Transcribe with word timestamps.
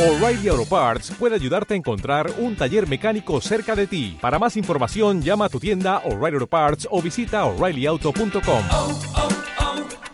O'Reilly 0.00 0.48
Auto 0.48 0.64
Parts 0.64 1.12
puede 1.18 1.34
ayudarte 1.34 1.74
a 1.74 1.76
encontrar 1.76 2.32
un 2.38 2.56
taller 2.56 2.88
mecánico 2.88 3.38
cerca 3.42 3.76
de 3.76 3.86
ti. 3.86 4.16
Para 4.18 4.38
más 4.38 4.56
información, 4.56 5.20
llama 5.20 5.44
a 5.44 5.48
tu 5.50 5.60
tienda 5.60 5.98
O'Reilly 6.06 6.36
Auto 6.36 6.46
Parts 6.46 6.88
o 6.90 7.02
visita 7.02 7.44
oreillyauto.com. 7.44 8.62
oh, 8.70 8.98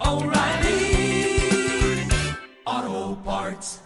oh, 0.01 0.11
O'Reilly 0.11 1.38
Auto 2.64 3.22
Parts. 3.25 3.80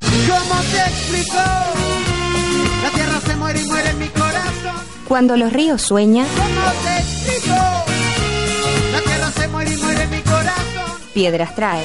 ¿Cómo 0.00 0.60
te 0.72 0.78
explico? 0.78 1.36
La 2.82 2.90
tierra 2.90 3.20
se 3.24 3.36
muere 3.36 3.60
y 3.60 3.64
muere 3.66 3.90
en 3.90 3.98
mi 4.00 4.08
corazón. 4.08 4.76
Cuando 5.06 5.36
los 5.36 5.52
ríos 5.52 5.80
sueñan, 5.80 6.26
¿Cómo 6.36 6.72
te 6.82 6.98
explico? 6.98 7.54
La 8.90 9.00
tierra 9.00 9.30
se 9.30 9.46
muere 9.46 9.74
y 9.74 9.76
muere 9.76 10.02
en 10.02 10.10
mi 10.10 10.20
corazón. 10.22 10.98
piedras 11.14 11.54
trae. 11.54 11.84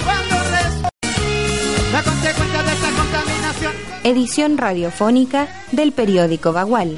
Edición 4.10 4.58
radiofónica 4.58 5.48
del 5.72 5.92
periódico 5.92 6.52
Bagual. 6.52 6.98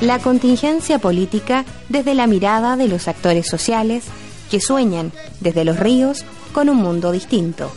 La 0.00 0.18
contingencia 0.18 0.98
política 0.98 1.64
desde 1.88 2.14
la 2.14 2.26
mirada 2.26 2.76
de 2.76 2.88
los 2.88 3.06
actores 3.06 3.46
sociales 3.46 4.02
que 4.50 4.60
sueñan 4.60 5.12
desde 5.38 5.64
los 5.64 5.78
ríos 5.78 6.24
con 6.52 6.68
un 6.68 6.78
mundo 6.78 7.12
distinto. 7.12 7.70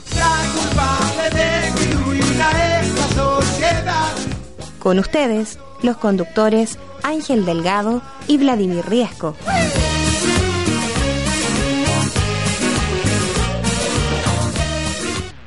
Con 4.79 4.97
ustedes, 4.97 5.59
los 5.83 5.97
conductores 5.97 6.79
Ángel 7.03 7.45
Delgado 7.45 8.01
y 8.27 8.39
Vladimir 8.39 8.83
Riesco. 8.87 9.35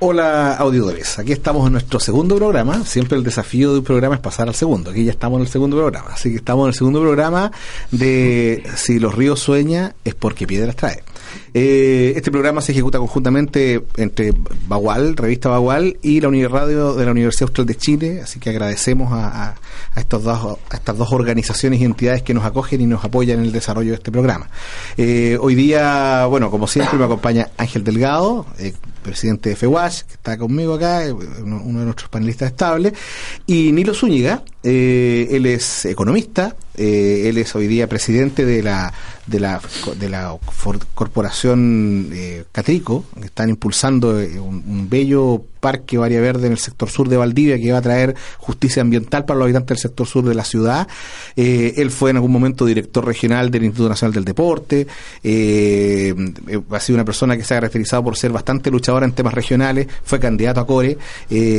Hola 0.07 0.53
auditores, 0.57 1.19
aquí 1.19 1.33
estamos 1.33 1.67
en 1.67 1.73
nuestro 1.73 1.99
segundo 1.99 2.37
programa. 2.37 2.85
Siempre 2.85 3.17
el 3.17 3.25
desafío 3.25 3.73
de 3.73 3.79
un 3.79 3.85
programa 3.87 4.17
es 4.17 4.21
pasar 4.21 4.49
al 4.49 4.55
segundo. 4.55 4.91
Aquí 4.91 5.03
ya 5.03 5.11
estamos 5.13 5.39
en 5.39 5.47
el 5.47 5.49
segundo 5.51 5.79
programa. 5.79 6.11
Así 6.13 6.29
que 6.29 6.37
estamos 6.37 6.65
en 6.65 6.69
el 6.69 6.75
segundo 6.75 7.01
programa 7.01 7.51
de 7.91 8.63
Si 8.77 8.99
los 8.99 9.15
ríos 9.15 9.41
sueña 9.41 9.95
es 10.05 10.15
porque 10.15 10.47
piedras 10.47 10.77
trae. 10.77 11.03
Eh, 11.55 12.13
este 12.17 12.31
programa 12.31 12.61
se 12.61 12.73
ejecuta 12.73 12.99
conjuntamente 12.99 13.83
entre 13.97 14.35
Bagual, 14.69 15.17
revista 15.17 15.49
Bagual, 15.49 15.97
y 16.03 16.21
la 16.21 16.29
Unirradio 16.29 16.93
de 16.95 17.07
la 17.07 17.11
Universidad 17.13 17.49
Austral 17.49 17.67
de 17.67 17.75
Chile. 17.77 18.21
Así 18.23 18.39
que 18.39 18.51
agradecemos 18.51 19.11
a, 19.11 19.29
a- 19.29 19.55
a 19.95 20.01
estos 20.01 20.23
dos, 20.23 20.59
a 20.71 20.75
estas 20.77 20.99
dos 20.99 21.13
organizaciones 21.13 21.81
y 21.81 21.85
entidades 21.85 22.23
que 22.23 22.35
nos 22.35 22.45
acogen 22.45 22.83
y 22.83 22.87
nos 22.87 23.03
apoyan 23.05 23.39
en 23.39 23.47
el 23.47 23.53
desarrollo 23.53 23.91
de 23.93 23.97
este 23.97 24.13
programa. 24.13 24.51
Eh, 24.99 25.39
hoy 25.41 25.55
día, 25.55 26.27
bueno, 26.27 26.51
como 26.51 26.67
siempre, 26.67 26.99
me 26.99 27.07
acompaña 27.07 27.49
Ángel 27.57 27.85
Delgado, 27.85 28.45
eh, 28.59 28.75
presidente 29.05 29.51
de 29.51 29.57
FEWASH, 29.57 30.03
que 30.03 30.15
está 30.15 30.37
conmigo 30.37 30.75
acá, 30.75 31.03
uno, 31.41 31.63
uno 31.65 31.79
de 31.79 31.85
nuestros 31.85 32.09
panelistas 32.09 32.51
estables, 32.51 32.95
y 33.47 33.71
Nilo 33.71 33.95
Zúñiga, 33.95 34.43
eh, 34.65 35.29
él 35.31 35.47
es 35.47 35.85
economista, 35.85 36.57
eh, 36.77 37.29
él 37.29 37.39
es 37.39 37.55
hoy 37.55 37.69
día 37.69 37.87
presidente 37.87 38.45
de 38.45 38.63
la 38.63 38.93
de 39.27 39.41
la 39.41 39.61
de 39.99 40.09
la 40.09 40.37
corporación 40.95 42.11
eh, 42.13 42.45
Catrico, 42.53 43.05
que 43.19 43.27
están 43.27 43.49
impulsando 43.49 44.21
eh, 44.21 44.39
un, 44.39 44.63
un 44.67 44.91
bello 44.91 45.45
parque 45.61 45.97
área 45.97 46.21
verde 46.21 46.47
en 46.47 46.53
el 46.53 46.59
sector 46.59 46.91
sur 46.91 47.09
de 47.09 47.17
Valdivia 47.17 47.59
que 47.59 47.73
va 47.73 47.79
a 47.79 47.83
traer 47.83 48.15
justicia 48.37 48.83
ambiental 48.83 49.25
para 49.25 49.39
los 49.39 49.47
habitantes 49.47 49.69
del 49.69 49.79
sector 49.79 50.07
sur 50.07 50.23
de 50.23 50.35
la 50.35 50.45
ciudad. 50.45 50.87
Eh, 51.37 51.73
él 51.79 51.91
fue 51.91 52.11
en 52.11 52.17
algún 52.17 52.33
momento 52.33 52.67
director 52.67 53.03
regional 53.03 53.51
del 53.51 53.65
Instituto 53.65 53.89
Nacional 53.89 54.13
del 54.13 54.27
Deporte. 54.27 54.87
ha 55.23 56.81
sido 56.81 56.97
una 56.97 57.05
persona 57.07 57.39
que 57.39 57.45
se 57.45 57.55
ha 57.55 57.57
caracterizado 57.57 58.05
por 58.05 58.19
ser 58.19 58.31
bastante 58.31 58.71
luchadora 58.71 59.07
en 59.07 59.13
temas 59.13 59.33
regionales. 59.33 59.87
Fue 60.03 60.21
candidato 60.21 60.61
a 60.61 60.67
Core, 60.67 60.99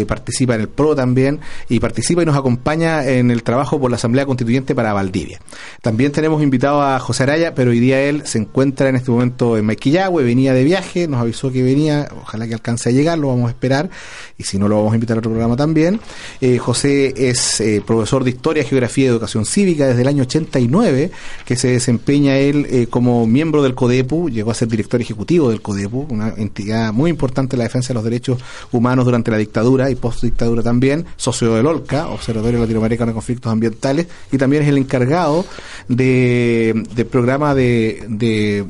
participa 0.07 0.53
en 0.53 0.61
el 0.61 0.69
PRO 0.69 0.95
también 0.95 1.39
y 1.67 1.79
participa 1.79 2.21
y 2.21 2.25
nos 2.27 2.37
acompaña 2.37 2.94
en 3.03 3.31
el 3.31 3.43
trabajo 3.43 3.79
por 3.79 3.89
la 3.89 3.97
Asamblea 3.97 4.25
Constituyente 4.25 4.75
para 4.75 4.93
Valdivia. 4.93 5.39
También 5.81 6.11
tenemos 6.11 6.41
invitado 6.41 6.81
a 6.81 6.99
José 6.99 7.23
Araya, 7.23 7.55
pero 7.55 7.71
hoy 7.71 7.79
día 7.79 8.01
él 8.01 8.21
se 8.25 8.37
encuentra 8.37 8.89
en 8.89 8.95
este 8.95 9.11
momento 9.11 9.57
en 9.57 9.65
Maiquillagüe, 9.65 10.23
venía 10.23 10.53
de 10.53 10.63
viaje, 10.63 11.07
nos 11.07 11.19
avisó 11.19 11.51
que 11.51 11.63
venía, 11.63 12.07
ojalá 12.21 12.47
que 12.47 12.53
alcance 12.53 12.89
a 12.89 12.91
llegar, 12.91 13.17
lo 13.17 13.29
vamos 13.29 13.47
a 13.47 13.49
esperar 13.49 13.89
y 14.37 14.43
si 14.43 14.57
no 14.57 14.67
lo 14.67 14.77
vamos 14.77 14.93
a 14.93 14.95
invitar 14.95 15.17
a 15.17 15.19
otro 15.19 15.31
programa 15.31 15.55
también. 15.55 15.99
Eh, 16.39 16.57
José 16.57 17.13
es 17.29 17.59
eh, 17.61 17.81
profesor 17.85 18.23
de 18.23 18.31
Historia, 18.31 18.63
Geografía 18.63 19.05
y 19.05 19.07
Educación 19.07 19.45
Cívica 19.45 19.87
desde 19.87 20.01
el 20.01 20.07
año 20.07 20.23
89, 20.23 21.11
que 21.45 21.55
se 21.55 21.69
desempeña 21.69 22.37
él 22.37 22.67
eh, 22.69 22.87
como 22.87 23.25
miembro 23.27 23.63
del 23.63 23.75
CODEPU, 23.75 24.29
llegó 24.29 24.51
a 24.51 24.53
ser 24.53 24.67
director 24.67 25.01
ejecutivo 25.01 25.49
del 25.49 25.61
CODEPU, 25.61 26.07
una 26.09 26.29
entidad 26.37 26.93
muy 26.93 27.09
importante 27.09 27.55
en 27.55 27.59
la 27.59 27.65
defensa 27.65 27.89
de 27.89 27.95
los 27.95 28.03
derechos 28.03 28.39
humanos 28.71 29.05
durante 29.05 29.31
la 29.31 29.37
dictadura 29.37 29.89
y 29.89 29.95
post-dictadura 29.95 30.63
también, 30.63 31.05
socio 31.17 31.53
del 31.55 31.65
OLCA, 31.65 32.07
Observatorio 32.09 32.59
Latinoamericano 32.59 32.84
de 32.89 32.97
Conflictos 32.97 33.51
Ambientales, 33.51 34.07
y 34.31 34.37
también 34.37 34.63
es 34.63 34.69
el 34.69 34.77
encargado 34.77 35.45
de, 35.87 36.83
del 36.95 37.05
programa 37.05 37.53
de, 37.55 38.03
de 38.07 38.65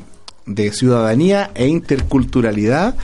de 0.46 0.70
ciudadanía 0.70 1.50
e 1.54 1.66
interculturalidad 1.66 2.94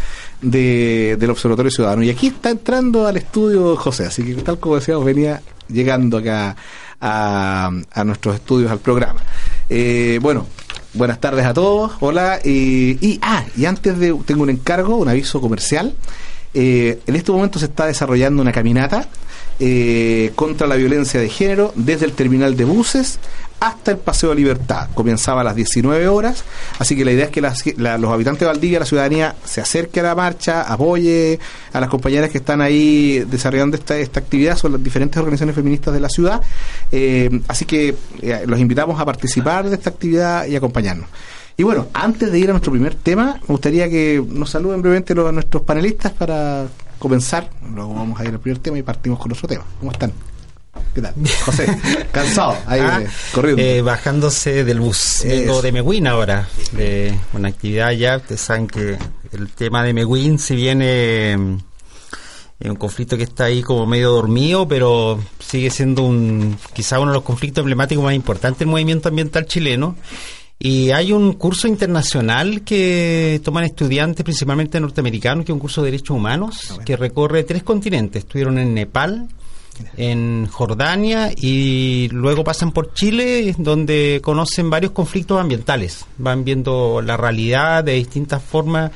de, 0.40 1.16
del 1.18 1.30
Observatorio 1.30 1.72
Ciudadano. 1.72 2.02
Y 2.04 2.10
aquí 2.10 2.28
está 2.28 2.50
entrando 2.50 3.06
al 3.06 3.16
estudio 3.16 3.76
José, 3.76 4.06
así 4.06 4.22
que 4.22 4.34
tal 4.42 4.60
como 4.60 4.76
decíamos, 4.76 5.04
venía 5.04 5.42
llegando 5.68 6.18
acá 6.18 6.54
a, 7.00 7.70
a 7.92 8.04
nuestros 8.04 8.36
estudios, 8.36 8.70
al 8.70 8.78
programa. 8.78 9.20
Eh, 9.68 10.20
bueno, 10.22 10.46
buenas 10.94 11.20
tardes 11.20 11.44
a 11.44 11.52
todos, 11.52 11.92
hola. 11.98 12.38
Y, 12.44 12.96
y, 13.04 13.18
ah, 13.22 13.44
y 13.56 13.64
antes 13.64 13.98
de, 13.98 14.16
tengo 14.24 14.44
un 14.44 14.50
encargo, 14.50 14.96
un 14.96 15.08
aviso 15.08 15.40
comercial. 15.40 15.96
Eh, 16.54 17.00
en 17.06 17.16
este 17.16 17.32
momento 17.32 17.58
se 17.58 17.64
está 17.64 17.86
desarrollando 17.86 18.40
una 18.40 18.52
caminata 18.52 19.08
eh, 19.60 20.32
contra 20.34 20.66
la 20.66 20.74
violencia 20.76 21.20
de 21.20 21.28
género 21.28 21.72
desde 21.76 22.06
el 22.06 22.12
terminal 22.12 22.56
de 22.56 22.64
buses 22.64 23.18
hasta 23.60 23.92
el 23.92 23.98
Paseo 23.98 24.30
de 24.30 24.34
Libertad. 24.34 24.88
Comenzaba 24.92 25.42
a 25.42 25.44
las 25.44 25.54
19 25.54 26.08
horas, 26.08 26.42
así 26.80 26.96
que 26.96 27.04
la 27.04 27.12
idea 27.12 27.26
es 27.26 27.30
que 27.30 27.74
la- 27.76 27.96
los 27.96 28.10
habitantes 28.12 28.40
de 28.40 28.46
Valdivia, 28.46 28.80
la 28.80 28.86
ciudadanía, 28.86 29.36
se 29.44 29.60
acerque 29.60 30.00
a 30.00 30.02
la 30.02 30.14
marcha, 30.16 30.62
apoye 30.62 31.38
a 31.72 31.78
las 31.78 31.88
compañeras 31.88 32.30
que 32.30 32.38
están 32.38 32.60
ahí 32.60 33.20
desarrollando 33.30 33.76
esta, 33.76 33.96
esta 33.98 34.18
actividad, 34.18 34.56
son 34.56 34.72
las 34.72 34.82
diferentes 34.82 35.16
organizaciones 35.18 35.54
feministas 35.54 35.94
de 35.94 36.00
la 36.00 36.08
ciudad. 36.08 36.42
Eh, 36.90 37.40
así 37.46 37.64
que 37.64 37.94
eh, 38.20 38.42
los 38.46 38.58
invitamos 38.58 39.00
a 39.00 39.04
participar 39.04 39.68
de 39.68 39.76
esta 39.76 39.90
actividad 39.90 40.44
y 40.46 40.56
acompañarnos. 40.56 41.08
Y 41.56 41.62
bueno, 41.62 41.86
antes 41.92 42.32
de 42.32 42.38
ir 42.40 42.48
a 42.48 42.52
nuestro 42.54 42.72
primer 42.72 42.96
tema, 42.96 43.34
me 43.42 43.46
gustaría 43.46 43.88
que 43.88 44.20
nos 44.26 44.50
saluden 44.50 44.80
brevemente 44.82 45.14
los, 45.14 45.32
nuestros 45.32 45.62
panelistas 45.62 46.10
para 46.10 46.66
comenzar. 47.02 47.50
Luego 47.74 47.94
vamos 47.94 48.20
a 48.20 48.24
ir 48.24 48.30
al 48.30 48.38
primer 48.38 48.60
tema 48.60 48.78
y 48.78 48.82
partimos 48.82 49.18
con 49.18 49.28
nuestro 49.30 49.48
tema. 49.48 49.64
¿Cómo 49.80 49.90
están? 49.90 50.12
¿Qué 50.94 51.02
tal? 51.02 51.14
José, 51.44 51.66
cansado, 52.12 52.56
ahí 52.66 52.80
Ah, 52.80 53.00
eh, 53.02 53.08
corriendo. 53.34 53.60
eh, 53.60 53.82
bajándose 53.82 54.62
del 54.62 54.78
bus. 54.80 55.22
Vengo 55.24 55.60
de 55.62 55.72
Meguín 55.72 56.06
ahora, 56.06 56.48
de 56.72 57.12
una 57.32 57.48
actividad 57.48 57.90
ya. 57.90 58.18
Ustedes 58.18 58.40
saben 58.40 58.68
que 58.68 58.96
el 59.32 59.48
tema 59.48 59.82
de 59.82 59.92
Meguín, 59.94 60.38
si 60.38 60.54
viene 60.54 61.32
es 62.60 62.70
un 62.70 62.76
conflicto 62.76 63.16
que 63.16 63.24
está 63.24 63.44
ahí 63.46 63.62
como 63.62 63.84
medio 63.86 64.10
dormido, 64.12 64.68
pero 64.68 65.18
sigue 65.40 65.70
siendo 65.70 66.02
un 66.04 66.56
quizá 66.72 67.00
uno 67.00 67.10
de 67.10 67.16
los 67.16 67.24
conflictos 67.24 67.62
emblemáticos 67.62 68.04
más 68.04 68.14
importantes 68.14 68.60
del 68.60 68.68
movimiento 68.68 69.08
ambiental 69.08 69.46
chileno. 69.46 69.96
Y 70.64 70.92
hay 70.92 71.10
un 71.10 71.32
curso 71.32 71.66
internacional 71.66 72.62
que 72.62 73.40
toman 73.42 73.64
estudiantes, 73.64 74.22
principalmente 74.22 74.78
norteamericanos, 74.78 75.44
que 75.44 75.50
es 75.50 75.54
un 75.54 75.58
curso 75.58 75.82
de 75.82 75.90
derechos 75.90 76.16
humanos, 76.16 76.78
que 76.86 76.96
recorre 76.96 77.42
tres 77.42 77.64
continentes. 77.64 78.22
Estuvieron 78.22 78.58
en 78.58 78.72
Nepal, 78.72 79.26
en 79.96 80.46
Jordania 80.46 81.32
y 81.36 82.08
luego 82.12 82.44
pasan 82.44 82.70
por 82.70 82.94
Chile, 82.94 83.52
donde 83.58 84.20
conocen 84.22 84.70
varios 84.70 84.92
conflictos 84.92 85.40
ambientales. 85.40 86.06
Van 86.18 86.44
viendo 86.44 87.02
la 87.02 87.16
realidad 87.16 87.82
de 87.82 87.94
distintas 87.94 88.40
formas. 88.40 88.92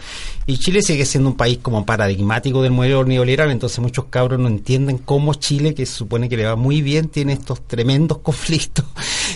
Y 0.46 0.58
Chile 0.58 0.80
sigue 0.82 1.04
siendo 1.04 1.30
un 1.30 1.36
país 1.36 1.58
como 1.60 1.84
paradigmático 1.84 2.62
del 2.62 2.72
modelo 2.72 3.04
neoliberal, 3.04 3.50
entonces 3.50 3.80
muchos 3.80 4.06
cabros 4.06 4.38
no 4.38 4.46
entienden 4.46 4.98
cómo 4.98 5.34
Chile, 5.34 5.74
que 5.74 5.86
se 5.86 5.92
supone 5.92 6.28
que 6.28 6.36
le 6.36 6.44
va 6.44 6.54
muy 6.54 6.82
bien, 6.82 7.08
tiene 7.08 7.32
estos 7.32 7.66
tremendos 7.66 8.18
conflictos 8.22 8.84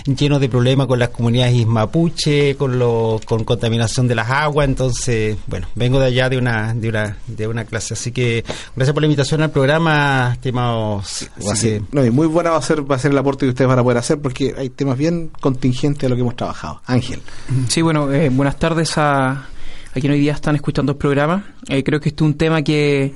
llenos 0.05 0.41
de 0.41 0.49
problemas 0.49 0.87
con 0.87 0.99
las 0.99 1.11
comunidades 1.11 1.67
mapuche, 1.67 2.57
con 2.57 2.79
lo, 2.79 3.21
con 3.25 3.45
contaminación 3.45 4.09
de 4.09 4.15
las 4.15 4.31
aguas, 4.31 4.69
entonces, 4.69 5.37
bueno, 5.47 5.67
vengo 5.75 5.99
de 5.99 6.07
allá 6.07 6.29
de 6.29 6.39
una, 6.39 6.75
de 6.75 6.89
una, 6.89 7.17
de 7.27 7.47
una 7.47 7.65
clase, 7.65 7.95
así 7.95 8.13
que 8.13 8.45
gracias 8.77 8.93
por 8.93 9.03
la 9.03 9.07
invitación 9.07 9.43
al 9.43 9.51
programa, 9.51 10.31
estimados. 10.35 11.29
Así 11.37 11.51
Así 11.51 11.69
que, 11.69 11.83
no, 11.93 12.05
y 12.05 12.11
muy 12.11 12.27
buena 12.27 12.51
va 12.51 12.59
a 12.59 12.63
ser 12.63 12.89
va 12.91 12.97
a 12.97 12.99
ser 12.99 13.11
el 13.11 13.19
aporte 13.19 13.47
que 13.47 13.51
ustedes 13.51 13.69
van 13.69 13.79
a 13.79 13.83
poder 13.83 13.99
hacer 13.99 14.21
porque 14.21 14.55
hay 14.57 14.71
temas 14.71 14.97
bien 14.97 15.31
contingentes 15.41 16.05
a 16.05 16.09
lo 16.09 16.15
que 16.15 16.23
hemos 16.23 16.37
trabajado. 16.37 16.81
Ángel. 16.87 17.21
Sí, 17.69 17.83
bueno, 17.83 18.13
eh, 18.13 18.31
buenas 18.31 18.59
tardes 18.59 18.97
a, 18.97 19.49
a 19.91 19.95
quienes 19.95 20.17
hoy 20.17 20.21
día 20.21 20.33
están 20.33 20.55
escuchando 20.55 20.93
el 20.93 20.99
programa. 20.99 21.45
Eh, 21.69 21.83
creo 21.83 22.01
que 22.01 22.11
este 22.11 22.25
es 22.25 22.27
un 22.27 22.35
tema 22.35 22.63
que, 22.63 23.13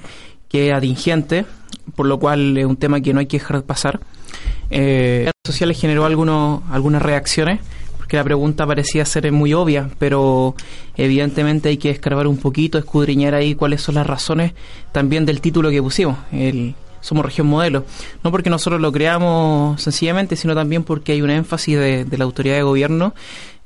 que 0.48 0.68
es 0.68 0.74
atingente, 0.74 1.46
por 1.94 2.06
lo 2.06 2.18
cual 2.18 2.56
es 2.58 2.64
un 2.64 2.76
tema 2.76 3.00
que 3.00 3.12
no 3.12 3.20
hay 3.20 3.26
que 3.26 3.38
dejar 3.38 3.62
pasar. 3.62 4.00
Eh, 4.70 5.20
en 5.20 5.24
redes 5.26 5.32
sociales 5.46 5.80
generó 5.80 6.04
algunos, 6.04 6.62
algunas 6.70 7.02
reacciones, 7.02 7.60
porque 7.96 8.16
la 8.16 8.24
pregunta 8.24 8.66
parecía 8.66 9.04
ser 9.04 9.30
muy 9.30 9.54
obvia, 9.54 9.88
pero 9.98 10.56
evidentemente 10.96 11.68
hay 11.68 11.76
que 11.76 11.90
escarbar 11.90 12.26
un 12.26 12.38
poquito, 12.38 12.78
escudriñar 12.78 13.34
ahí 13.34 13.54
cuáles 13.54 13.80
son 13.80 13.94
las 13.94 14.06
razones 14.06 14.52
también 14.92 15.24
del 15.26 15.40
título 15.40 15.70
que 15.70 15.80
pusimos, 15.80 16.18
el 16.32 16.74
somos 17.04 17.24
región 17.24 17.46
modelo. 17.46 17.84
No 18.22 18.30
porque 18.30 18.48
nosotros 18.48 18.80
lo 18.80 18.90
creamos 18.90 19.80
sencillamente, 19.80 20.36
sino 20.36 20.54
también 20.54 20.84
porque 20.84 21.12
hay 21.12 21.20
un 21.20 21.28
énfasis 21.28 21.76
de, 21.78 22.04
de 22.06 22.18
la 22.18 22.24
autoridad 22.24 22.56
de 22.56 22.62
gobierno, 22.62 23.14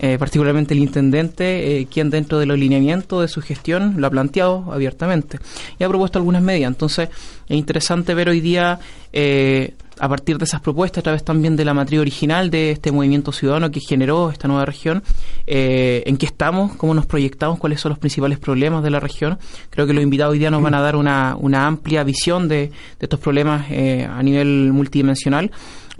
eh, 0.01 0.17
particularmente 0.19 0.75
el 0.75 0.81
intendente, 0.81 1.79
eh, 1.79 1.87
quien 1.87 2.11
dentro 2.11 2.41
de 2.41 2.47
los 2.47 2.59
lineamientos 2.59 3.23
de 3.23 3.29
su 3.29 3.41
gestión 3.41 3.95
lo 3.99 4.09
ha 4.09 4.11
planteado 4.11 4.73
abiertamente 4.73 5.39
y 5.79 5.85
ha 5.85 5.89
propuesto 5.89 6.19
algunas 6.19 6.43
medidas. 6.43 6.69
Entonces, 6.69 7.11
es 7.49 7.57
interesante 7.57 8.13
ver 8.15 8.29
hoy 8.29 8.41
día 8.41 8.81
eh, 9.13 9.75
a 10.01 10.09
partir 10.09 10.39
de 10.39 10.45
esas 10.45 10.61
propuestas, 10.61 10.99
a 10.99 11.03
través 11.03 11.25
también 11.25 11.57
de 11.57 11.65
la 11.65 11.75
matriz 11.75 12.01
original 12.01 12.51
de 12.51 12.73
este 12.73 12.93
movimiento 12.93 13.33
ciudadano 13.33 13.71
que 13.71 13.81
generó 13.81 14.31
esta 14.31 14.49
nueva 14.49 14.65
región, 14.65 15.03
eh, 15.47 16.03
en 16.07 16.17
qué 16.17 16.27
estamos, 16.27 16.77
cómo 16.77 16.95
nos 16.95 17.07
proyectamos, 17.07 17.59
cuáles 17.59 17.81
son 17.81 17.91
los 17.91 17.99
principales 17.99 18.39
problemas 18.39 18.83
de 18.83 18.91
la 18.91 19.01
región. 19.01 19.39
Creo 19.71 19.87
que 19.87 19.93
los 19.93 20.03
invitados 20.03 20.33
hoy 20.33 20.39
día 20.39 20.51
nos 20.51 20.63
van 20.63 20.75
a 20.75 20.81
dar 20.81 20.97
una, 20.97 21.37
una 21.37 21.67
amplia 21.67 22.05
visión 22.05 22.49
de, 22.49 22.57
de 22.57 22.73
estos 23.01 23.21
problemas 23.21 23.67
eh, 23.71 24.09
a 24.11 24.23
nivel 24.23 24.73
multidimensional. 24.73 25.51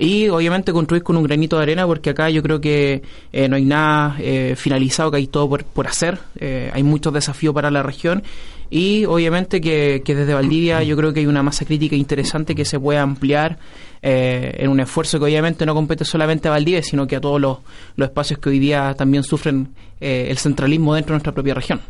Y 0.01 0.29
obviamente 0.29 0.73
construir 0.73 1.03
con 1.03 1.17
un 1.17 1.25
granito 1.25 1.57
de 1.57 1.65
arena 1.65 1.85
porque 1.85 2.11
acá 2.11 2.31
yo 2.31 2.41
creo 2.41 2.61
que 2.61 3.03
eh, 3.33 3.49
no 3.49 3.57
hay 3.57 3.65
nada 3.65 4.17
eh, 4.21 4.55
finalizado, 4.57 5.11
que 5.11 5.17
hay 5.17 5.27
todo 5.27 5.49
por, 5.49 5.65
por 5.65 5.89
hacer, 5.89 6.21
eh, 6.39 6.71
hay 6.73 6.85
muchos 6.85 7.13
desafíos 7.13 7.53
para 7.53 7.69
la 7.73 7.83
región. 7.83 8.23
Y 8.71 9.07
obviamente 9.07 9.61
que, 9.61 10.03
que 10.05 10.15
desde 10.15 10.35
Valdivia 10.35 10.85
yo 10.85 10.97
creo 10.97 11.13
que 11.13 11.21
hay 11.21 11.27
una 11.27 11.43
masa 11.43 11.65
crítica 11.65 11.97
interesante 11.97 12.55
que 12.55 12.65
se 12.65 12.79
puede 12.79 13.01
ampliar 13.01 13.59
eh, 14.03 14.55
en 14.59 14.71
un 14.71 14.81
esfuerzo 14.81 15.19
que 15.19 15.25
obviamente 15.25 15.67
no 15.67 15.75
compete 15.75 16.05
solamente 16.05 16.49
a 16.49 16.53
Valdivia, 16.53 16.83
sino 16.83 17.07
que 17.07 17.17
a 17.17 17.21
todos 17.21 17.41
los, 17.41 17.59
los 17.97 18.09
espacios 18.09 18.39
que 18.39 18.49
hoy 18.51 18.59
día 18.59 18.95
también 18.95 19.23
sufren 19.23 19.75
eh, 20.01 20.27
el 20.31 20.39
centralismo 20.39 20.95
dentro 20.95 21.13
de 21.13 21.17
nuestra 21.17 21.33
propia 21.33 21.55
región. 21.55 21.81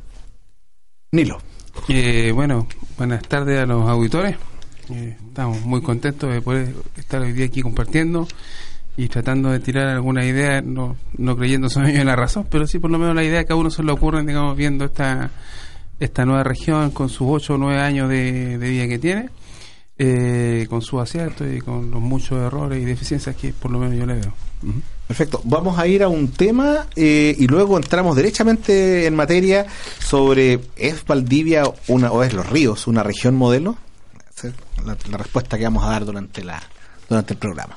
Nilo. 1.12 1.38
Eh, 1.88 2.32
bueno, 2.34 2.66
buenas 2.96 3.22
tardes 3.22 3.60
a 3.60 3.66
los 3.66 3.88
auditores. 3.88 4.36
Eh, 4.90 5.16
estamos 5.28 5.60
muy 5.62 5.82
contentos 5.82 6.32
de 6.32 6.40
poder 6.40 6.74
estar 6.96 7.20
hoy 7.20 7.32
día 7.32 7.46
aquí 7.46 7.62
compartiendo 7.62 8.26
y 8.96 9.08
tratando 9.08 9.50
de 9.50 9.60
tirar 9.60 9.86
alguna 9.86 10.24
idea, 10.24 10.60
no, 10.60 10.96
no 11.16 11.36
creyendo 11.36 11.68
en 11.76 12.06
la 12.06 12.16
razón, 12.16 12.46
pero 12.50 12.66
sí 12.66 12.78
por 12.78 12.90
lo 12.90 12.98
menos 12.98 13.14
la 13.14 13.22
idea 13.22 13.44
que 13.44 13.52
a 13.52 13.56
uno 13.56 13.70
se 13.70 13.82
le 13.82 13.92
ocurre, 13.92 14.24
digamos, 14.24 14.56
viendo 14.56 14.86
esta, 14.86 15.30
esta 16.00 16.24
nueva 16.24 16.42
región 16.42 16.90
con 16.90 17.08
sus 17.08 17.28
ocho 17.30 17.54
o 17.54 17.58
nueve 17.58 17.80
años 17.80 18.08
de, 18.08 18.58
de 18.58 18.68
vida 18.68 18.88
que 18.88 18.98
tiene, 18.98 19.28
eh, 19.98 20.66
con 20.70 20.80
sus 20.80 21.00
aciertos 21.00 21.46
y 21.52 21.60
con 21.60 21.90
los 21.90 22.00
muchos 22.00 22.38
errores 22.38 22.80
y 22.80 22.84
deficiencias 22.84 23.34
que 23.34 23.52
por 23.52 23.70
lo 23.70 23.78
menos 23.78 23.96
yo 23.96 24.06
le 24.06 24.14
veo. 24.14 24.32
Perfecto. 25.06 25.40
Vamos 25.44 25.78
a 25.78 25.86
ir 25.86 26.02
a 26.02 26.08
un 26.08 26.28
tema 26.28 26.86
eh, 26.94 27.34
y 27.36 27.46
luego 27.46 27.76
entramos 27.76 28.14
derechamente 28.16 29.06
en 29.06 29.16
materia 29.16 29.66
sobre 29.98 30.60
¿es 30.76 31.04
Valdivia 31.04 31.64
una 31.88 32.12
o 32.12 32.22
es 32.22 32.32
Los 32.32 32.48
Ríos 32.48 32.86
una 32.86 33.02
región 33.02 33.34
modelo? 33.34 33.76
La, 34.84 34.96
la 35.10 35.18
respuesta 35.18 35.58
que 35.58 35.64
vamos 35.64 35.84
a 35.84 35.90
dar 35.90 36.04
durante 36.04 36.44
la 36.44 36.62
durante 37.08 37.32
el 37.32 37.38
programa. 37.38 37.76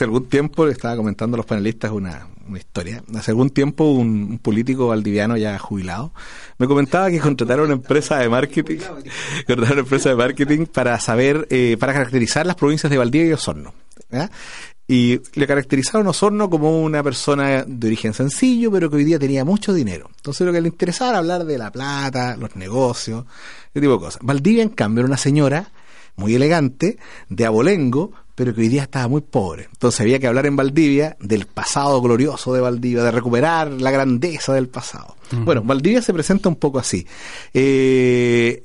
Hace 0.00 0.06
algún 0.06 0.30
tiempo, 0.30 0.64
le 0.64 0.72
estaba 0.72 0.96
comentando 0.96 1.34
a 1.34 1.38
los 1.38 1.46
panelistas 1.46 1.90
una, 1.90 2.26
historia, 2.56 3.04
hace 3.14 3.32
algún 3.32 3.50
tiempo 3.50 3.84
un, 3.84 4.38
político 4.38 4.86
valdiviano 4.88 5.36
ya 5.36 5.58
jubilado 5.58 6.12
me 6.56 6.66
comentaba 6.66 7.10
que 7.10 7.20
contrataron 7.20 7.66
una 7.66 7.74
empresa 7.74 8.16
de 8.18 8.30
marketing, 8.30 8.78
contrataron 9.46 9.72
una 9.72 9.80
empresa 9.80 10.08
de 10.08 10.14
marketing 10.14 10.64
para 10.64 10.98
saber, 10.98 11.46
eh, 11.50 11.76
para 11.78 11.92
caracterizar 11.92 12.46
las 12.46 12.56
provincias 12.56 12.90
de 12.90 12.96
Valdivia 12.96 13.28
y 13.28 13.32
Osorno. 13.34 13.74
Y 14.88 15.20
le 15.34 15.46
caracterizaron 15.46 16.06
a 16.06 16.10
Osorno 16.10 16.48
como 16.48 16.80
una 16.80 17.02
persona 17.02 17.64
de 17.66 17.86
origen 17.86 18.14
sencillo, 18.14 18.72
pero 18.72 18.88
que 18.88 18.96
hoy 18.96 19.04
día 19.04 19.18
tenía 19.18 19.44
mucho 19.44 19.74
dinero. 19.74 20.08
Entonces 20.16 20.46
lo 20.46 20.52
que 20.52 20.62
le 20.62 20.68
interesaba 20.68 21.10
era 21.10 21.18
hablar 21.18 21.44
de 21.44 21.58
la 21.58 21.70
plata, 21.70 22.38
los 22.38 22.56
negocios, 22.56 23.26
ese 23.70 23.82
tipo 23.82 23.92
de 23.92 23.98
cosas. 23.98 24.22
Valdivia, 24.22 24.62
en 24.62 24.70
cambio, 24.70 25.00
era 25.00 25.08
una 25.08 25.18
señora 25.18 25.70
muy 26.16 26.34
elegante, 26.34 26.98
de 27.28 27.46
abolengo, 27.46 28.12
pero 28.34 28.54
que 28.54 28.62
hoy 28.62 28.68
día 28.68 28.82
estaba 28.82 29.08
muy 29.08 29.20
pobre. 29.20 29.68
Entonces 29.72 30.00
había 30.00 30.18
que 30.18 30.26
hablar 30.26 30.46
en 30.46 30.56
Valdivia 30.56 31.16
del 31.20 31.46
pasado 31.46 32.00
glorioso 32.00 32.52
de 32.52 32.60
Valdivia, 32.60 33.02
de 33.02 33.10
recuperar 33.10 33.70
la 33.70 33.90
grandeza 33.90 34.54
del 34.54 34.68
pasado. 34.68 35.16
Bueno, 35.32 35.62
Valdivia 35.62 36.02
se 36.02 36.12
presenta 36.12 36.48
un 36.48 36.56
poco 36.56 36.78
así. 36.78 37.06
Eh, 37.54 38.62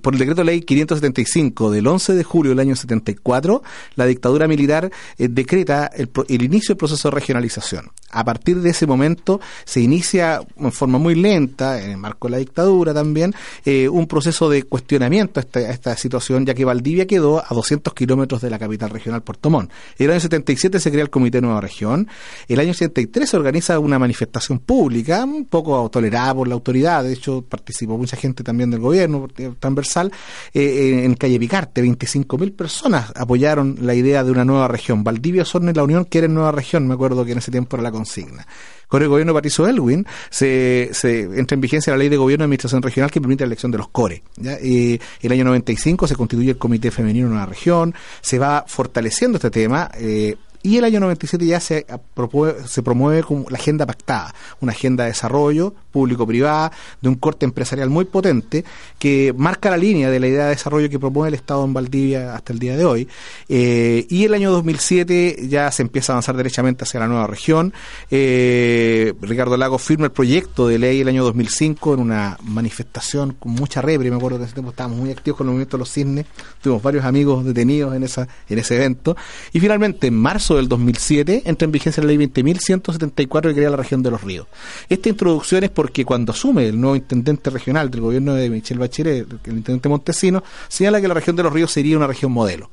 por 0.00 0.14
el 0.14 0.18
decreto 0.18 0.44
ley 0.44 0.60
575 0.60 1.70
del 1.70 1.86
11 1.86 2.14
de 2.14 2.24
julio 2.24 2.50
del 2.50 2.60
año 2.60 2.76
74, 2.76 3.62
la 3.96 4.06
dictadura 4.06 4.46
militar 4.46 4.90
eh, 5.18 5.28
decreta 5.28 5.86
el, 5.86 6.10
el 6.28 6.42
inicio 6.42 6.74
del 6.74 6.78
proceso 6.78 7.08
de 7.08 7.14
regionalización. 7.14 7.90
A 8.12 8.24
partir 8.24 8.60
de 8.60 8.70
ese 8.70 8.86
momento 8.86 9.40
se 9.64 9.80
inicia 9.80 10.42
en 10.58 10.70
forma 10.70 10.98
muy 10.98 11.14
lenta, 11.14 11.82
en 11.82 11.92
el 11.92 11.96
marco 11.96 12.28
de 12.28 12.32
la 12.32 12.38
dictadura 12.38 12.92
también, 12.92 13.34
eh, 13.64 13.88
un 13.88 14.06
proceso 14.06 14.50
de 14.50 14.64
cuestionamiento 14.64 15.40
a 15.40 15.60
esta, 15.60 15.96
situación, 15.96 16.44
ya 16.44 16.54
que 16.54 16.64
Valdivia 16.64 17.06
quedó 17.06 17.42
a 17.42 17.54
200 17.54 17.94
kilómetros 17.94 18.42
de 18.42 18.50
la 18.50 18.58
capital 18.58 18.90
regional, 18.90 19.22
Puerto 19.22 19.48
Montt. 19.48 19.70
El 19.98 20.10
año 20.10 20.20
77 20.20 20.78
se 20.78 20.90
crea 20.90 21.02
el 21.02 21.10
Comité 21.10 21.40
Nueva 21.40 21.60
Región. 21.60 22.06
El 22.48 22.60
año 22.60 22.72
83 22.72 23.28
se 23.28 23.36
organiza 23.36 23.78
una 23.78 23.98
manifestación 23.98 24.58
pública, 24.58 25.24
un 25.24 25.46
poco 25.46 25.78
tolerada 26.02 26.34
por 26.34 26.48
la 26.48 26.54
autoridad. 26.54 27.04
De 27.04 27.12
hecho, 27.12 27.42
participó 27.42 27.96
mucha 27.96 28.16
gente 28.16 28.42
también 28.42 28.70
del 28.70 28.80
gobierno 28.80 29.28
eh, 29.38 29.52
transversal. 29.58 30.10
eh, 30.52 31.04
en 31.04 31.14
Calle 31.14 31.38
Picarte, 31.38 31.82
25.000 31.82 32.56
personas 32.56 33.12
apoyaron 33.14 33.76
la 33.80 33.94
idea 33.94 34.24
de 34.24 34.32
una 34.32 34.44
nueva 34.44 34.66
región. 34.66 35.04
Valdivia, 35.04 35.42
Osorno 35.42 35.70
y 35.70 35.74
La 35.74 35.84
Unión 35.84 36.04
quieren 36.04 36.34
nueva 36.34 36.50
región. 36.50 36.88
Me 36.88 36.94
acuerdo 36.94 37.24
que 37.24 37.32
en 37.32 37.38
ese 37.38 37.52
tiempo 37.52 37.76
era 37.76 37.84
la 37.84 37.92
consigna. 37.92 38.46
Con 38.88 39.00
el 39.02 39.08
gobierno 39.08 39.32
de 39.32 39.38
Patricio 39.38 39.66
Elwin 39.66 40.04
se, 40.28 40.90
se 40.92 41.20
entra 41.20 41.54
en 41.54 41.60
vigencia 41.60 41.92
la 41.92 41.96
ley 41.96 42.08
de 42.08 42.16
gobierno 42.16 42.42
de 42.42 42.46
administración 42.46 42.82
regional 42.82 43.10
que 43.10 43.20
permite 43.20 43.44
la 43.44 43.46
elección 43.46 43.70
de 43.72 43.78
los 43.78 43.88
CORE. 43.88 44.22
¿ya? 44.36 44.58
Eh, 44.60 44.98
el 45.22 45.32
año 45.32 45.44
95 45.44 46.08
se 46.08 46.16
constituye 46.16 46.50
el 46.50 46.58
Comité 46.58 46.90
Femenino 46.90 47.28
en 47.28 47.32
una 47.32 47.46
región, 47.46 47.94
se 48.20 48.38
va 48.38 48.64
fortaleciendo 48.66 49.36
este 49.38 49.50
tema. 49.50 49.90
eh, 49.94 50.36
y 50.62 50.76
el 50.76 50.84
año 50.84 51.00
97 51.00 51.44
ya 51.46 51.60
se, 51.60 51.86
promueve, 52.14 52.66
se 52.66 52.82
promueve 52.82 53.22
como 53.22 53.46
la 53.50 53.58
agenda 53.58 53.86
pactada, 53.86 54.34
una 54.60 54.72
agenda 54.72 55.04
de 55.04 55.10
desarrollo 55.10 55.74
público-privada, 55.90 56.72
de 57.00 57.08
un 57.08 57.16
corte 57.16 57.44
empresarial 57.44 57.90
muy 57.90 58.04
potente, 58.04 58.64
que 58.98 59.34
marca 59.36 59.70
la 59.70 59.76
línea 59.76 60.10
de 60.10 60.20
la 60.20 60.26
idea 60.26 60.44
de 60.44 60.50
desarrollo 60.50 60.88
que 60.88 60.98
promueve 60.98 61.28
el 61.28 61.34
Estado 61.34 61.64
en 61.64 61.72
Valdivia 61.72 62.34
hasta 62.34 62.52
el 62.52 62.58
día 62.58 62.76
de 62.76 62.84
hoy. 62.84 63.08
Eh, 63.48 64.06
y 64.08 64.24
el 64.24 64.34
año 64.34 64.50
2007 64.52 65.48
ya 65.48 65.70
se 65.70 65.82
empieza 65.82 66.12
a 66.12 66.14
avanzar 66.14 66.36
derechamente 66.36 66.84
hacia 66.84 67.00
la 67.00 67.08
nueva 67.08 67.26
región. 67.26 67.72
Eh, 68.10 69.12
Ricardo 69.20 69.56
Lago 69.56 69.78
firma 69.78 70.06
el 70.06 70.12
proyecto 70.12 70.68
de 70.68 70.78
ley 70.78 71.00
el 71.00 71.08
año 71.08 71.24
2005 71.24 71.94
en 71.94 72.00
una 72.00 72.38
manifestación 72.42 73.34
con 73.38 73.52
mucha 73.52 73.82
repre. 73.82 74.10
Me 74.10 74.16
acuerdo 74.16 74.38
que 74.38 74.42
en 74.42 74.46
ese 74.46 74.54
tiempo 74.54 74.70
estábamos 74.70 74.98
muy 74.98 75.10
activos 75.10 75.38
con 75.38 75.46
el 75.46 75.50
movimiento 75.50 75.76
de 75.76 75.80
los 75.80 75.90
cisnes. 75.90 76.26
Tuvimos 76.62 76.82
varios 76.82 77.04
amigos 77.04 77.44
detenidos 77.44 77.94
en, 77.94 78.02
esa, 78.04 78.26
en 78.48 78.58
ese 78.58 78.76
evento. 78.76 79.16
Y 79.52 79.60
finalmente, 79.60 80.06
en 80.06 80.14
marzo 80.14 80.51
del 80.56 80.68
2007, 80.68 81.42
entra 81.46 81.66
en 81.66 81.72
vigencia 81.72 82.02
la 82.02 82.08
ley 82.08 82.16
20.174 82.18 83.48
que 83.48 83.54
crea 83.54 83.70
la 83.70 83.76
región 83.76 84.02
de 84.02 84.10
los 84.10 84.22
ríos. 84.22 84.46
Esta 84.88 85.08
introducción 85.08 85.64
es 85.64 85.70
porque 85.70 86.04
cuando 86.04 86.32
asume 86.32 86.68
el 86.68 86.80
nuevo 86.80 86.96
intendente 86.96 87.50
regional 87.50 87.90
del 87.90 88.00
gobierno 88.00 88.34
de 88.34 88.50
Michelle 88.50 88.80
Bachelet, 88.80 89.26
el 89.44 89.56
intendente 89.56 89.88
Montesino, 89.88 90.42
señala 90.68 91.00
que 91.00 91.08
la 91.08 91.14
región 91.14 91.36
de 91.36 91.42
los 91.42 91.52
ríos 91.52 91.70
sería 91.72 91.96
una 91.96 92.06
región 92.06 92.32
modelo. 92.32 92.70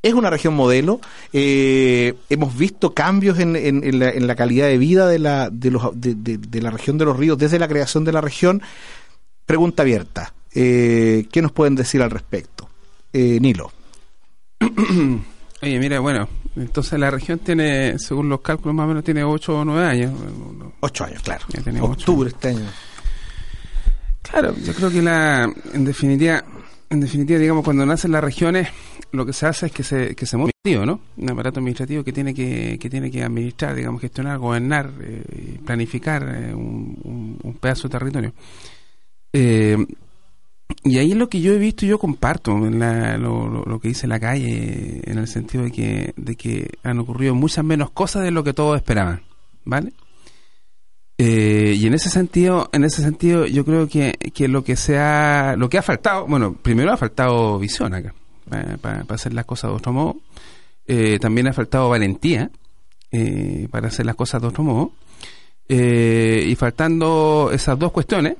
Es 0.00 0.14
una 0.14 0.30
región 0.30 0.54
modelo. 0.54 1.00
eh, 1.32 2.14
hemos 2.30 2.56
visto 2.56 2.94
cambios 2.94 3.38
en, 3.40 3.52
la, 3.98 4.10
en 4.10 4.26
la 4.26 4.36
calidad 4.36 4.68
de 4.68 4.78
vida 4.78 5.08
de 5.08 5.18
la, 5.18 5.50
de, 5.50 5.70
los, 5.72 5.90
de 5.94 6.62
la 6.62 6.70
región 6.70 6.98
de 6.98 7.04
los 7.04 7.16
ríos 7.16 7.36
desde 7.36 7.58
la 7.58 7.66
creación 7.68 8.04
de 8.04 8.12
la 8.12 8.20
región. 8.20 8.62
Pregunta 9.44 9.82
abierta. 9.82 10.34
Eh, 10.54 11.26
¿Qué 11.30 11.42
nos 11.42 11.52
pueden 11.52 11.74
decir 11.74 12.02
al 12.02 12.10
respecto? 12.10 12.68
Eh, 13.12 13.38
Nilo. 13.40 13.72
Oye, 14.60 15.78
mira, 15.78 16.00
bueno, 16.00 16.28
entonces 16.60 16.98
la 16.98 17.10
región 17.10 17.38
tiene, 17.38 17.98
según 17.98 18.28
los 18.28 18.40
cálculos 18.40 18.74
más 18.74 18.84
o 18.84 18.88
menos, 18.88 19.04
tiene 19.04 19.24
8 19.24 19.60
o 19.60 19.64
9 19.64 19.86
años. 19.86 20.12
Ocho 20.80 21.04
años, 21.04 21.22
claro. 21.22 21.44
Ya 21.48 21.60
ocho 21.82 21.92
Octubre 21.92 22.28
este 22.28 22.48
año. 22.48 22.66
Claro, 24.22 24.54
yo 24.62 24.74
creo 24.74 24.90
que 24.90 25.00
la, 25.02 25.50
en 25.72 25.84
definitiva, 25.84 26.44
en 26.90 27.00
definitiva, 27.00 27.38
digamos, 27.38 27.64
cuando 27.64 27.86
nacen 27.86 28.12
las 28.12 28.22
regiones, 28.22 28.68
lo 29.12 29.24
que 29.24 29.32
se 29.32 29.46
hace 29.46 29.66
es 29.66 29.72
que 29.72 29.82
se, 29.82 30.14
que 30.14 30.26
se 30.26 30.36
administrativo, 30.36 30.84
¿no? 30.84 31.00
Un 31.16 31.30
aparato 31.30 31.60
administrativo 31.60 32.04
que 32.04 32.12
tiene 32.12 32.34
que, 32.34 32.78
que 32.78 32.90
tiene 32.90 33.10
que 33.10 33.22
administrar, 33.22 33.74
digamos, 33.74 34.00
gestionar, 34.02 34.38
gobernar, 34.38 34.90
eh, 35.00 35.58
planificar 35.64 36.22
eh, 36.24 36.54
un, 36.54 36.98
un- 37.04 37.38
un 37.42 37.54
pedazo 37.54 37.88
de 37.88 37.98
territorio. 37.98 38.32
Eh, 39.32 39.78
y 40.84 40.98
ahí 40.98 41.12
es 41.12 41.16
lo 41.16 41.28
que 41.28 41.40
yo 41.40 41.52
he 41.52 41.58
visto 41.58 41.84
y 41.84 41.88
yo 41.88 41.98
comparto 41.98 42.52
en 42.52 42.78
la- 42.78 43.16
lo, 43.18 43.48
lo- 43.48 43.64
lo 43.64 43.80
que 43.80 43.88
dice 43.88 44.06
la 44.06 44.20
calle, 44.20 45.00
en 45.04 45.18
el 45.18 45.26
sentido 45.26 45.64
de 45.64 45.72
que, 45.72 46.14
de 46.16 46.36
que 46.36 46.70
han 46.82 46.98
ocurrido 46.98 47.34
muchas 47.34 47.64
menos 47.64 47.90
cosas 47.90 48.22
de 48.24 48.30
lo 48.30 48.44
que 48.44 48.52
todos 48.54 48.76
esperaban, 48.76 49.22
¿vale? 49.64 49.92
Eh, 51.20 51.74
y 51.76 51.86
en 51.86 51.94
ese 51.94 52.10
sentido, 52.10 52.68
en 52.72 52.84
ese 52.84 53.02
sentido, 53.02 53.44
yo 53.46 53.64
creo 53.64 53.88
que, 53.88 54.12
que 54.32 54.46
lo 54.46 54.62
que 54.62 54.76
se 54.76 54.98
ha, 54.98 55.56
lo 55.56 55.68
que 55.68 55.78
ha 55.78 55.82
faltado, 55.82 56.26
bueno, 56.28 56.54
primero 56.54 56.92
ha 56.92 56.96
faltado 56.96 57.58
visión 57.58 57.92
acá, 57.92 58.14
para 58.80 59.04
hacer 59.08 59.34
las 59.34 59.44
cosas 59.44 59.70
de 59.70 59.76
otro 59.76 59.92
modo. 59.92 60.16
Eh, 60.86 61.18
también 61.18 61.48
ha 61.48 61.52
faltado 61.52 61.88
valentía 61.88 62.50
eh, 63.10 63.66
para 63.70 63.88
hacer 63.88 64.06
las 64.06 64.14
cosas 64.16 64.40
de 64.40 64.46
otro 64.48 64.62
modo. 64.62 64.92
Eh, 65.68 66.44
y 66.48 66.54
faltando 66.54 67.50
esas 67.52 67.78
dos 67.78 67.90
cuestiones, 67.92 68.36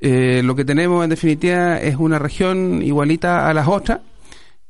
eh, 0.00 0.42
lo 0.42 0.54
que 0.54 0.64
tenemos 0.64 1.02
en 1.04 1.10
definitiva 1.10 1.78
es 1.80 1.96
una 1.96 2.18
región 2.18 2.82
igualita 2.82 3.48
a 3.48 3.54
las 3.54 3.68
otras, 3.68 4.00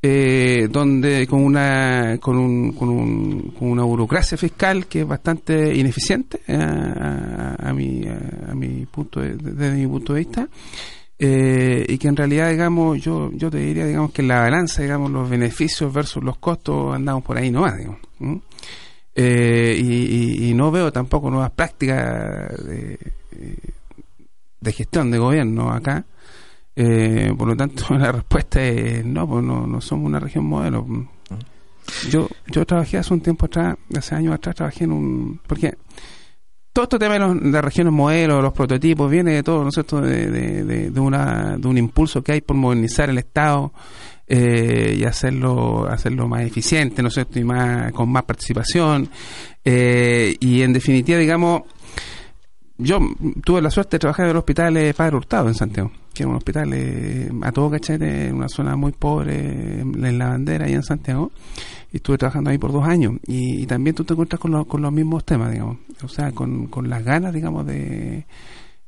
eh, 0.02 0.66
donde 0.70 1.26
con 1.26 1.44
una 1.44 2.16
con, 2.20 2.38
un, 2.38 2.72
con, 2.72 2.88
un- 2.88 3.50
con 3.58 3.68
una 3.68 3.84
burocracia 3.84 4.38
fiscal 4.38 4.87
que 4.87 5.00
es 5.02 5.06
bastante 5.06 5.75
ineficiente 5.76 6.40
eh, 6.46 6.54
a, 6.56 7.56
a 7.68 7.72
mi 7.75 8.04
a, 8.08 8.54
mi 8.54 8.87
punto 8.87 9.20
de- 9.20 9.34
desde 9.37 9.72
mi 9.76 9.87
punto 9.87 10.14
de 10.14 10.18
vista 10.20 10.49
eh, 11.18 11.84
y 11.87 11.99
que 11.99 12.08
en 12.08 12.16
realidad 12.16 12.50
digamos 12.50 13.02
yo 13.02 13.30
yo 13.34 13.50
te 13.50 13.58
diría 13.58 13.84
digamos 13.84 14.10
que 14.12 14.22
la 14.22 14.40
balanza 14.40 14.80
digamos 14.80 15.10
los 15.10 15.28
beneficios 15.28 15.92
versus 15.92 16.25
los 16.25 16.38
costos 16.38 16.94
andamos 16.94 17.22
por 17.22 17.37
ahí 17.37 17.50
nomás 17.50 17.76
digamos 17.76 17.99
¿m? 18.20 18.40
Eh, 19.14 19.76
y, 19.78 20.49
y- 20.49 20.54
no 20.54 20.70
veo 20.70 20.90
tampoco 20.90 21.28
nuevas 21.30 21.50
prácticas 21.50 22.56
de, 22.64 22.96
de 24.60 24.72
gestión 24.72 25.10
de 25.10 25.18
gobierno 25.18 25.70
acá 25.72 26.04
eh, 26.76 27.32
por 27.36 27.48
lo 27.48 27.56
tanto, 27.56 27.84
la 27.98 28.12
respuesta 28.12 28.62
es 28.62 29.04
no, 29.04 29.28
pues 29.28 29.44
no, 29.44 29.66
no 29.66 29.80
somos 29.80 30.06
una 30.06 30.20
región 30.20 30.44
modelo. 30.46 30.86
Yo 32.08 32.28
yo 32.46 32.64
trabajé 32.64 32.98
hace 32.98 33.12
un 33.12 33.20
tiempo 33.20 33.46
atrás, 33.46 33.76
hace 33.96 34.14
años 34.14 34.34
atrás, 34.34 34.54
trabajé 34.54 34.84
en 34.84 34.92
un... 34.92 35.40
Porque 35.46 35.74
todo 36.72 36.84
este 36.84 36.98
tema 37.00 37.14
de 37.14 37.20
los- 37.20 37.42
las 37.42 37.64
regiones 37.64 37.92
modelo, 37.92 38.40
los 38.40 38.52
prototipos, 38.52 39.10
viene 39.10 39.32
de 39.34 39.42
todo, 39.42 39.62
¿no 39.62 39.68
es 39.70 39.74
cierto?, 39.74 40.00
de, 40.00 40.30
de, 40.30 40.64
de- 40.64 40.90
de 40.90 41.00
una, 41.00 41.56
de 41.58 41.66
un 41.68 41.76
impulso 41.76 42.22
que 42.22 42.32
hay 42.32 42.40
por 42.40 42.56
modernizar 42.56 43.10
el 43.10 43.18
Estado 43.18 43.72
eh, 44.28 44.94
y 44.96 45.04
hacerlo 45.04 45.86
hacerlo 45.88 46.28
más 46.28 46.42
eficiente, 46.42 47.02
¿no 47.02 47.08
es 47.08 47.14
cierto?, 47.14 47.40
y 47.40 47.44
más 47.44 47.92
con 47.92 48.08
más 48.10 48.22
participación. 48.22 49.10
Eh, 49.64 50.36
y 50.38 50.62
en 50.62 50.72
definitiva, 50.72 51.18
digamos, 51.18 51.62
yo 52.80 52.99
tuve 53.44 53.62
la 53.62 53.70
suerte 53.70 53.96
de 53.96 53.99
trabajar 54.00 54.26
en 54.26 54.30
el 54.32 54.37
hospital 54.37 54.76
eh, 54.76 54.94
Padre 54.94 55.16
Hurtado 55.16 55.49
en 55.49 55.54
Santiago, 55.54 55.90
que 56.14 56.22
era 56.25 56.30
un 56.30 56.37
hospital 56.37 56.70
eh, 56.72 57.30
a 57.42 57.52
todo 57.52 57.70
cachete, 57.70 58.26
en 58.28 58.37
una 58.37 58.49
zona 58.49 58.76
muy 58.76 58.92
pobre, 58.92 59.80
en 59.80 60.18
la 60.18 60.28
bandera, 60.28 60.66
ahí 60.66 60.72
en 60.75 60.82
Santiago. 60.82 61.30
Y 61.92 61.96
estuve 61.96 62.18
trabajando 62.18 62.50
ahí 62.50 62.58
por 62.58 62.72
dos 62.72 62.87
años. 62.87 63.14
Y, 63.26 63.62
y 63.62 63.66
también 63.66 63.96
tú 63.96 64.04
te 64.04 64.12
encuentras 64.14 64.40
con, 64.40 64.52
lo- 64.52 64.64
con 64.64 64.80
los 64.82 64.92
mismos 64.92 65.25
temas, 65.25 65.50
digamos. 65.50 65.78
O 66.02 66.08
sea, 66.08 66.30
con, 66.32 66.66
con 66.68 66.88
las 66.88 67.04
ganas, 67.04 67.32
digamos, 67.34 67.66
de, 67.66 68.26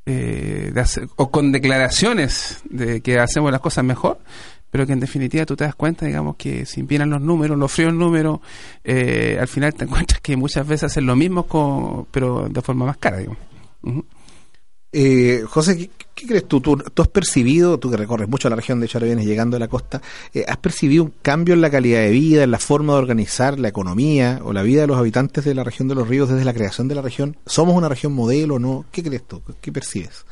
eh, 0.06 0.70
de 0.72 0.80
hacer, 0.80 1.08
o 1.16 1.30
con 1.30 1.52
declaraciones 1.52 2.62
de 2.70 3.00
que 3.00 3.18
hacemos 3.18 3.50
las 3.52 3.60
cosas 3.60 3.84
mejor, 3.84 4.18
pero 4.70 4.86
que 4.86 4.92
en 4.94 5.00
definitiva 5.00 5.44
tú 5.44 5.54
te 5.56 5.64
das 5.64 5.74
cuenta, 5.74 6.06
digamos, 6.06 6.36
que 6.36 6.64
si 6.64 6.82
vienen 6.82 7.10
los 7.10 7.20
números, 7.20 7.58
los 7.58 7.70
fríos 7.70 7.92
números, 7.92 8.40
eh, 8.84 9.36
al 9.40 9.48
final 9.48 9.74
te 9.74 9.84
encuentras 9.86 10.20
que 10.20 10.36
muchas 10.36 10.66
veces 10.66 10.84
hacen 10.84 11.04
lo 11.06 11.14
mismo, 11.16 11.42
con, 11.44 12.06
pero 12.10 12.48
de 12.48 12.62
forma 12.62 12.86
más 12.86 12.96
cara, 12.98 13.18
digamos. 13.18 13.38
Ujú. 13.82 14.04
Eh, 14.94 15.44
José, 15.48 15.88
¿qué, 16.14 16.26
crees 16.26 16.46
tú? 16.46 16.60
tú? 16.60 16.76
has 16.98 17.08
percibido, 17.08 17.78
tú 17.78 17.90
que 17.90 17.96
recorres 17.96 18.28
mucho 18.28 18.50
la 18.50 18.56
región, 18.56 18.78
de 18.78 18.90
ahora 18.92 19.06
vienes 19.06 19.24
llegando 19.24 19.56
a 19.56 19.60
la 19.60 19.68
costa, 19.68 20.02
eh, 20.34 20.44
¿has 20.46 20.58
percibido 20.58 21.04
un 21.04 21.14
cambio 21.22 21.54
en 21.54 21.62
la 21.62 21.70
calidad 21.70 22.00
de 22.00 22.10
vida, 22.10 22.42
en 22.42 22.50
la 22.50 22.58
forma 22.58 22.92
de 22.92 22.98
organizar 22.98 23.58
la 23.58 23.68
economía 23.68 24.40
o 24.44 24.52
la 24.52 24.62
vida 24.62 24.82
de 24.82 24.88
los 24.88 24.98
habitantes 24.98 25.46
de 25.46 25.54
la 25.54 25.64
región 25.64 25.88
de 25.88 25.94
los 25.94 26.06
ríos 26.06 26.28
desde 26.28 26.44
la 26.44 26.52
creación 26.52 26.88
de 26.88 26.94
la 26.94 27.00
región? 27.00 27.38
¿Somos 27.46 27.74
una 27.74 27.88
región 27.88 28.12
modelo 28.12 28.56
o 28.56 28.58
no? 28.58 28.84
¿Qué 28.92 29.02
crees 29.02 29.26
tú? 29.26 29.42
¿Qué 29.62 29.72
percibes? 29.72 30.26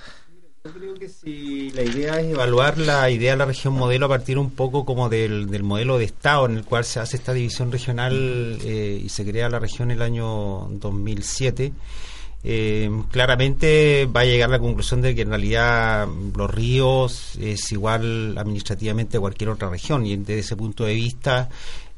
Yo 0.62 0.72
creo 0.72 0.94
que 0.94 1.08
si 1.08 1.70
la 1.70 1.82
idea 1.82 2.20
es 2.20 2.26
evaluar 2.26 2.76
la 2.76 3.08
idea 3.08 3.32
de 3.32 3.38
la 3.38 3.46
región 3.46 3.72
modelo 3.72 4.04
a 4.04 4.08
partir 4.10 4.36
un 4.36 4.50
poco 4.50 4.84
como 4.84 5.08
del, 5.08 5.48
del 5.48 5.62
modelo 5.62 5.96
de 5.96 6.04
Estado 6.04 6.44
en 6.44 6.58
el 6.58 6.64
cual 6.64 6.84
se 6.84 7.00
hace 7.00 7.16
esta 7.16 7.32
división 7.32 7.72
regional 7.72 8.58
eh, 8.62 9.00
y 9.02 9.08
se 9.08 9.24
crea 9.24 9.48
la 9.48 9.58
región 9.58 9.90
el 9.90 10.02
año 10.02 10.68
2007, 10.72 11.72
eh, 12.42 12.90
claramente 13.10 14.06
va 14.06 14.20
a 14.20 14.24
llegar 14.24 14.48
a 14.48 14.52
la 14.52 14.58
conclusión 14.58 15.02
de 15.02 15.14
que 15.14 15.22
en 15.22 15.28
realidad 15.28 16.08
los 16.36 16.50
ríos 16.50 17.36
es 17.40 17.70
igual 17.72 18.36
administrativamente 18.38 19.18
a 19.18 19.20
cualquier 19.20 19.50
otra 19.50 19.68
región. 19.68 20.06
Y 20.06 20.16
desde 20.16 20.40
ese 20.40 20.56
punto 20.56 20.84
de 20.84 20.94
vista 20.94 21.48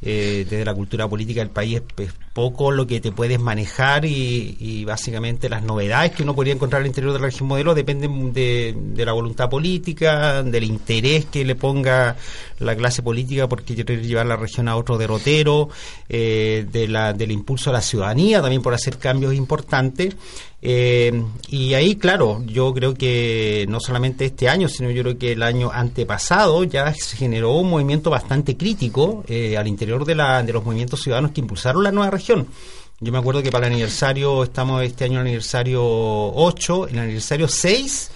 eh, 0.05 0.45
desde 0.51 0.65
la 0.65 0.75
cultura 0.75 1.09
política 1.09 1.41
del 1.41 1.51
país 1.51 1.81
es, 1.97 2.09
es 2.09 2.15
poco 2.33 2.71
lo 2.71 2.87
que 2.87 3.01
te 3.01 3.13
puedes 3.13 3.39
manejar 3.39 4.05
y, 4.05 4.85
básicamente 4.85 5.49
las 5.49 5.63
novedades 5.63 6.13
que 6.13 6.23
uno 6.23 6.35
podría 6.35 6.55
encontrar 6.55 6.81
al 6.81 6.87
interior 6.87 7.13
de 7.13 7.19
la 7.19 7.27
región 7.27 7.49
modelo 7.49 7.75
dependen 7.75 8.33
de, 8.33 8.75
de 8.77 9.05
la 9.05 9.13
voluntad 9.13 9.49
política, 9.49 10.43
del 10.43 10.65
interés 10.65 11.27
que 11.27 11.45
le 11.45 11.55
ponga 11.55 12.17
la 12.59 12.77
clase 12.77 13.03
política 13.03 13.49
porque 13.49 13.75
quiere 13.75 14.01
llevar 14.03 14.27
la 14.27 14.37
región 14.37 14.69
a 14.69 14.77
otro 14.77 14.99
derrotero, 14.99 15.69
eh, 16.09 16.67
de 16.71 16.89
la, 16.89 17.13
del 17.13 17.33
impulso 17.33 17.71
a 17.71 17.73
la 17.73 17.83
ciudadanía 17.83 18.41
también 18.41 18.63
por 18.63 18.75
hacer 18.75 18.99
cambios 18.99 19.35
importantes. 19.35 20.17
Eh, 20.65 21.25
y 21.49 21.75
ahí, 21.75 21.97
claro, 21.97 22.41
yo 22.47 22.73
creo 22.73 22.95
que 22.95 23.67
no 23.69 23.81
solamente 23.81 24.27
este 24.27 24.49
año, 24.49 24.69
sino 24.69 24.91
yo 24.91 25.03
creo 25.03 25.19
que 25.19 25.33
el 25.33 25.43
año 25.43 25.73
antepasado 25.73 26.63
ya 26.63 26.95
se 26.95 27.17
generó 27.17 27.57
un 27.57 27.69
movimiento 27.69 28.11
bastante 28.11 28.57
crítico 28.57 29.25
eh, 29.27 29.57
al 29.57 29.67
interior 29.67 30.05
de, 30.05 30.15
la, 30.15 30.41
de 30.45 30.53
los 30.53 30.65
movimientos 30.65 31.03
ciudadanos 31.03 31.33
que 31.33 31.41
impulsaron 31.41 31.83
la 31.83 31.91
nueva 31.91 32.11
región. 32.11 32.22
Yo 32.25 33.11
me 33.11 33.19
acuerdo 33.19 33.43
que 33.43 33.51
para 33.51 33.67
el 33.67 33.73
aniversario, 33.73 34.45
estamos 34.45 34.83
este 34.83 35.05
año 35.05 35.15
en 35.15 35.21
el 35.21 35.27
aniversario 35.27 35.83
8, 35.85 36.89
en 36.89 36.95
el 36.95 37.01
aniversario 37.01 37.49
6, 37.49 38.11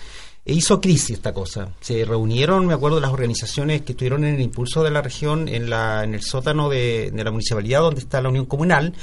e 0.45 0.55
hizo 0.55 0.81
crisis 0.81 1.17
esta 1.17 1.35
cosa. 1.35 1.71
Se 1.81 2.05
reunieron, 2.05 2.67
me 2.67 2.75
acuerdo, 2.75 3.01
las 3.01 3.11
organizaciones 3.11 3.83
que 3.83 3.93
estuvieron 3.93 4.25
en 4.25 4.37
el 4.37 4.41
impulso 4.41 4.85
de 4.85 4.93
la 4.93 5.03
región 5.03 5.49
en, 5.49 5.69
la, 5.69 6.05
en 6.05 6.15
el 6.15 6.23
sótano 6.23 6.69
de 6.69 7.11
la 7.13 7.33
municipalidad 7.33 7.81
donde 7.81 8.01
está 8.01 8.21
la 8.21 8.29
Unión 8.29 8.47
Comunal, 8.47 8.95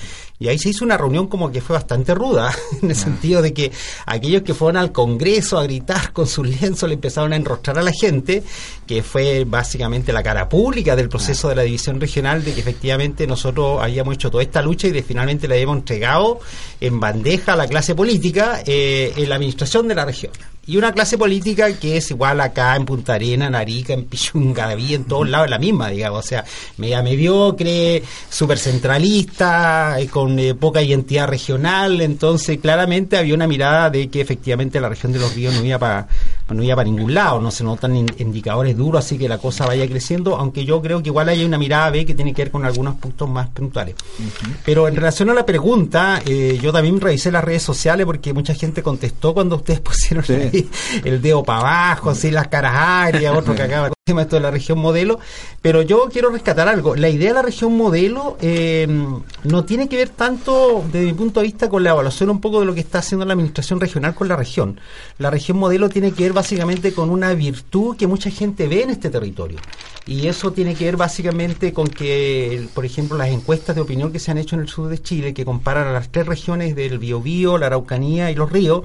y 0.43 0.49
ahí 0.49 0.57
se 0.57 0.67
hizo 0.67 0.83
una 0.83 0.97
reunión 0.97 1.27
como 1.27 1.53
que 1.53 1.61
fue 1.61 1.75
bastante 1.75 2.13
ruda, 2.13 2.53
en 2.81 2.89
el 2.89 2.97
sentido 2.97 3.41
de 3.41 3.53
que 3.53 3.71
aquellos 4.05 4.41
que 4.41 4.53
fueron 4.53 4.75
al 4.75 4.91
Congreso 4.91 5.57
a 5.57 5.63
gritar 5.63 6.11
con 6.11 6.27
sus 6.27 6.45
lienzos 6.45 6.89
le 6.89 6.95
empezaron 6.95 7.31
a 7.31 7.37
enrostrar 7.37 7.79
a 7.79 7.81
la 7.81 7.93
gente, 7.93 8.43
que 8.85 9.03
fue 9.03 9.45
básicamente 9.45 10.11
la 10.11 10.21
cara 10.21 10.49
pública 10.49 10.97
del 10.97 11.07
proceso 11.07 11.47
de 11.47 11.55
la 11.55 11.61
división 11.61 12.01
regional, 12.01 12.43
de 12.43 12.53
que 12.53 12.59
efectivamente 12.59 13.25
nosotros 13.25 13.81
habíamos 13.81 14.15
hecho 14.15 14.29
toda 14.29 14.43
esta 14.43 14.61
lucha 14.61 14.87
y 14.87 14.91
de 14.91 15.01
finalmente 15.01 15.47
le 15.47 15.55
habíamos 15.55 15.77
entregado 15.77 16.41
en 16.81 16.99
bandeja 16.99 17.53
a 17.53 17.55
la 17.55 17.67
clase 17.67 17.95
política 17.95 18.61
eh, 18.65 19.13
en 19.15 19.29
la 19.29 19.35
administración 19.35 19.87
de 19.87 19.95
la 19.95 20.03
región. 20.03 20.33
Y 20.65 20.77
una 20.77 20.93
clase 20.93 21.17
política 21.17 21.73
que 21.77 21.97
es 21.97 22.09
igual 22.11 22.39
acá 22.39 22.73
en 22.77 22.85
Punta 22.85 23.15
Arena, 23.15 23.47
en 23.47 23.55
Arica, 23.55 23.91
en 23.91 24.05
Pichungaví, 24.05 24.93
en 24.93 25.03
todos 25.03 25.27
lados, 25.27 25.49
la 25.49 25.59
misma, 25.59 25.89
digamos, 25.89 26.23
o 26.23 26.27
sea, 26.27 26.45
media 26.77 27.03
mediocre, 27.03 28.01
súper 28.29 28.57
centralista, 28.57 29.99
eh, 29.99 30.07
con 30.07 30.32
eh, 30.39 30.55
poca 30.55 30.81
identidad 30.81 31.27
regional, 31.27 32.01
entonces 32.01 32.59
claramente 32.59 33.17
había 33.17 33.33
una 33.35 33.47
mirada 33.47 33.89
de 33.89 34.09
que 34.09 34.21
efectivamente 34.21 34.79
la 34.79 34.89
región 34.89 35.11
de 35.11 35.19
los 35.19 35.33
ríos 35.35 35.53
no 35.53 35.63
iba 35.63 35.77
para 35.79 36.07
no 36.49 36.61
iba 36.61 36.75
para 36.75 36.87
ningún 36.89 37.13
lado, 37.13 37.39
no 37.41 37.49
se 37.49 37.63
notan 37.63 37.95
in- 37.95 38.13
indicadores 38.19 38.77
duros, 38.77 39.03
así 39.03 39.17
que 39.17 39.27
la 39.27 39.37
cosa 39.39 39.65
vaya 39.65 39.87
creciendo, 39.87 40.35
aunque 40.35 40.65
yo 40.65 40.81
creo 40.81 41.01
que 41.01 41.09
igual 41.09 41.29
hay 41.29 41.43
una 41.43 41.57
mirada 41.57 41.89
B 41.89 42.05
que 42.05 42.13
tiene 42.13 42.33
que 42.33 42.43
ver 42.43 42.51
con 42.51 42.63
algunos 42.65 42.95
puntos 42.95 43.27
más 43.29 43.47
puntuales. 43.49 43.95
Pero 44.65 44.87
en 44.87 44.95
relación 44.95 45.29
a 45.31 45.33
la 45.33 45.45
pregunta, 45.45 46.21
eh, 46.25 46.59
yo 46.61 46.71
también 46.71 46.99
revisé 47.01 47.31
las 47.31 47.43
redes 47.43 47.63
sociales 47.63 48.05
porque 48.05 48.33
mucha 48.33 48.53
gente 48.53 48.83
contestó 48.83 49.33
cuando 49.33 49.55
ustedes 49.55 49.79
pusieron 49.81 50.23
ahí 50.29 50.69
el 51.03 51.21
dedo 51.21 51.43
para 51.43 51.59
abajo, 51.59 52.09
así 52.11 52.29
las 52.29 52.47
caras 52.49 52.73
agrias, 52.75 53.35
otro 53.35 53.55
que 53.55 53.63
acaba 53.63 53.87
con 53.89 53.93
esto 54.05 54.35
de 54.35 54.41
la 54.41 54.51
región 54.51 54.79
modelo. 54.79 55.19
Pero 55.61 55.81
yo 55.81 56.09
quiero 56.11 56.29
rescatar 56.29 56.67
algo. 56.67 56.93
La 56.93 57.07
idea 57.07 57.29
de 57.29 57.35
la 57.35 57.41
región 57.41 57.77
modelo 57.77 58.37
eh, 58.41 58.85
no 59.45 59.63
tiene 59.63 59.87
que 59.87 59.95
ver 59.95 60.09
tanto, 60.09 60.83
desde 60.91 61.05
mi 61.05 61.13
punto 61.13 61.39
de 61.39 61.45
vista, 61.45 61.69
con 61.69 61.85
la 61.85 61.91
evaluación 61.91 62.29
un 62.29 62.41
poco 62.41 62.59
de 62.59 62.65
lo 62.65 62.73
que 62.73 62.81
está 62.81 62.99
haciendo 62.99 63.25
la 63.25 63.31
administración 63.31 63.79
regional 63.79 64.13
con 64.13 64.27
la 64.27 64.35
región. 64.35 64.77
La 65.19 65.29
región 65.29 65.57
modelo 65.57 65.87
tiene 65.87 66.11
que 66.11 66.23
ver 66.23 66.33
básicamente 66.33 66.91
con 66.91 67.09
una 67.09 67.33
virtud 67.33 67.95
que 67.95 68.07
mucha 68.07 68.29
gente 68.29 68.67
ve 68.67 68.83
en 68.83 68.89
este 68.89 69.09
territorio. 69.09 69.59
Y 70.05 70.27
eso 70.27 70.51
tiene 70.51 70.75
que 70.75 70.83
ver 70.83 70.97
básicamente 70.97 71.71
con 71.71 71.87
que, 71.87 72.67
por 72.73 72.83
ejemplo, 72.83 73.17
las 73.17 73.29
encuestas 73.29 73.73
de 73.73 73.83
opinión 73.83 74.11
que 74.11 74.19
se 74.19 74.31
han 74.31 74.37
hecho 74.37 74.57
en 74.57 74.63
el 74.63 74.67
sur 74.67 74.89
de 74.89 75.01
Chile, 75.01 75.33
que 75.33 75.45
comparan 75.45 75.87
a 75.87 75.93
las 75.93 76.09
tres 76.09 76.25
regiones 76.25 76.75
del 76.75 76.99
Biobío, 76.99 77.57
la 77.57 77.67
Araucanía 77.67 78.29
y 78.31 78.35
los 78.35 78.51
ríos, 78.51 78.83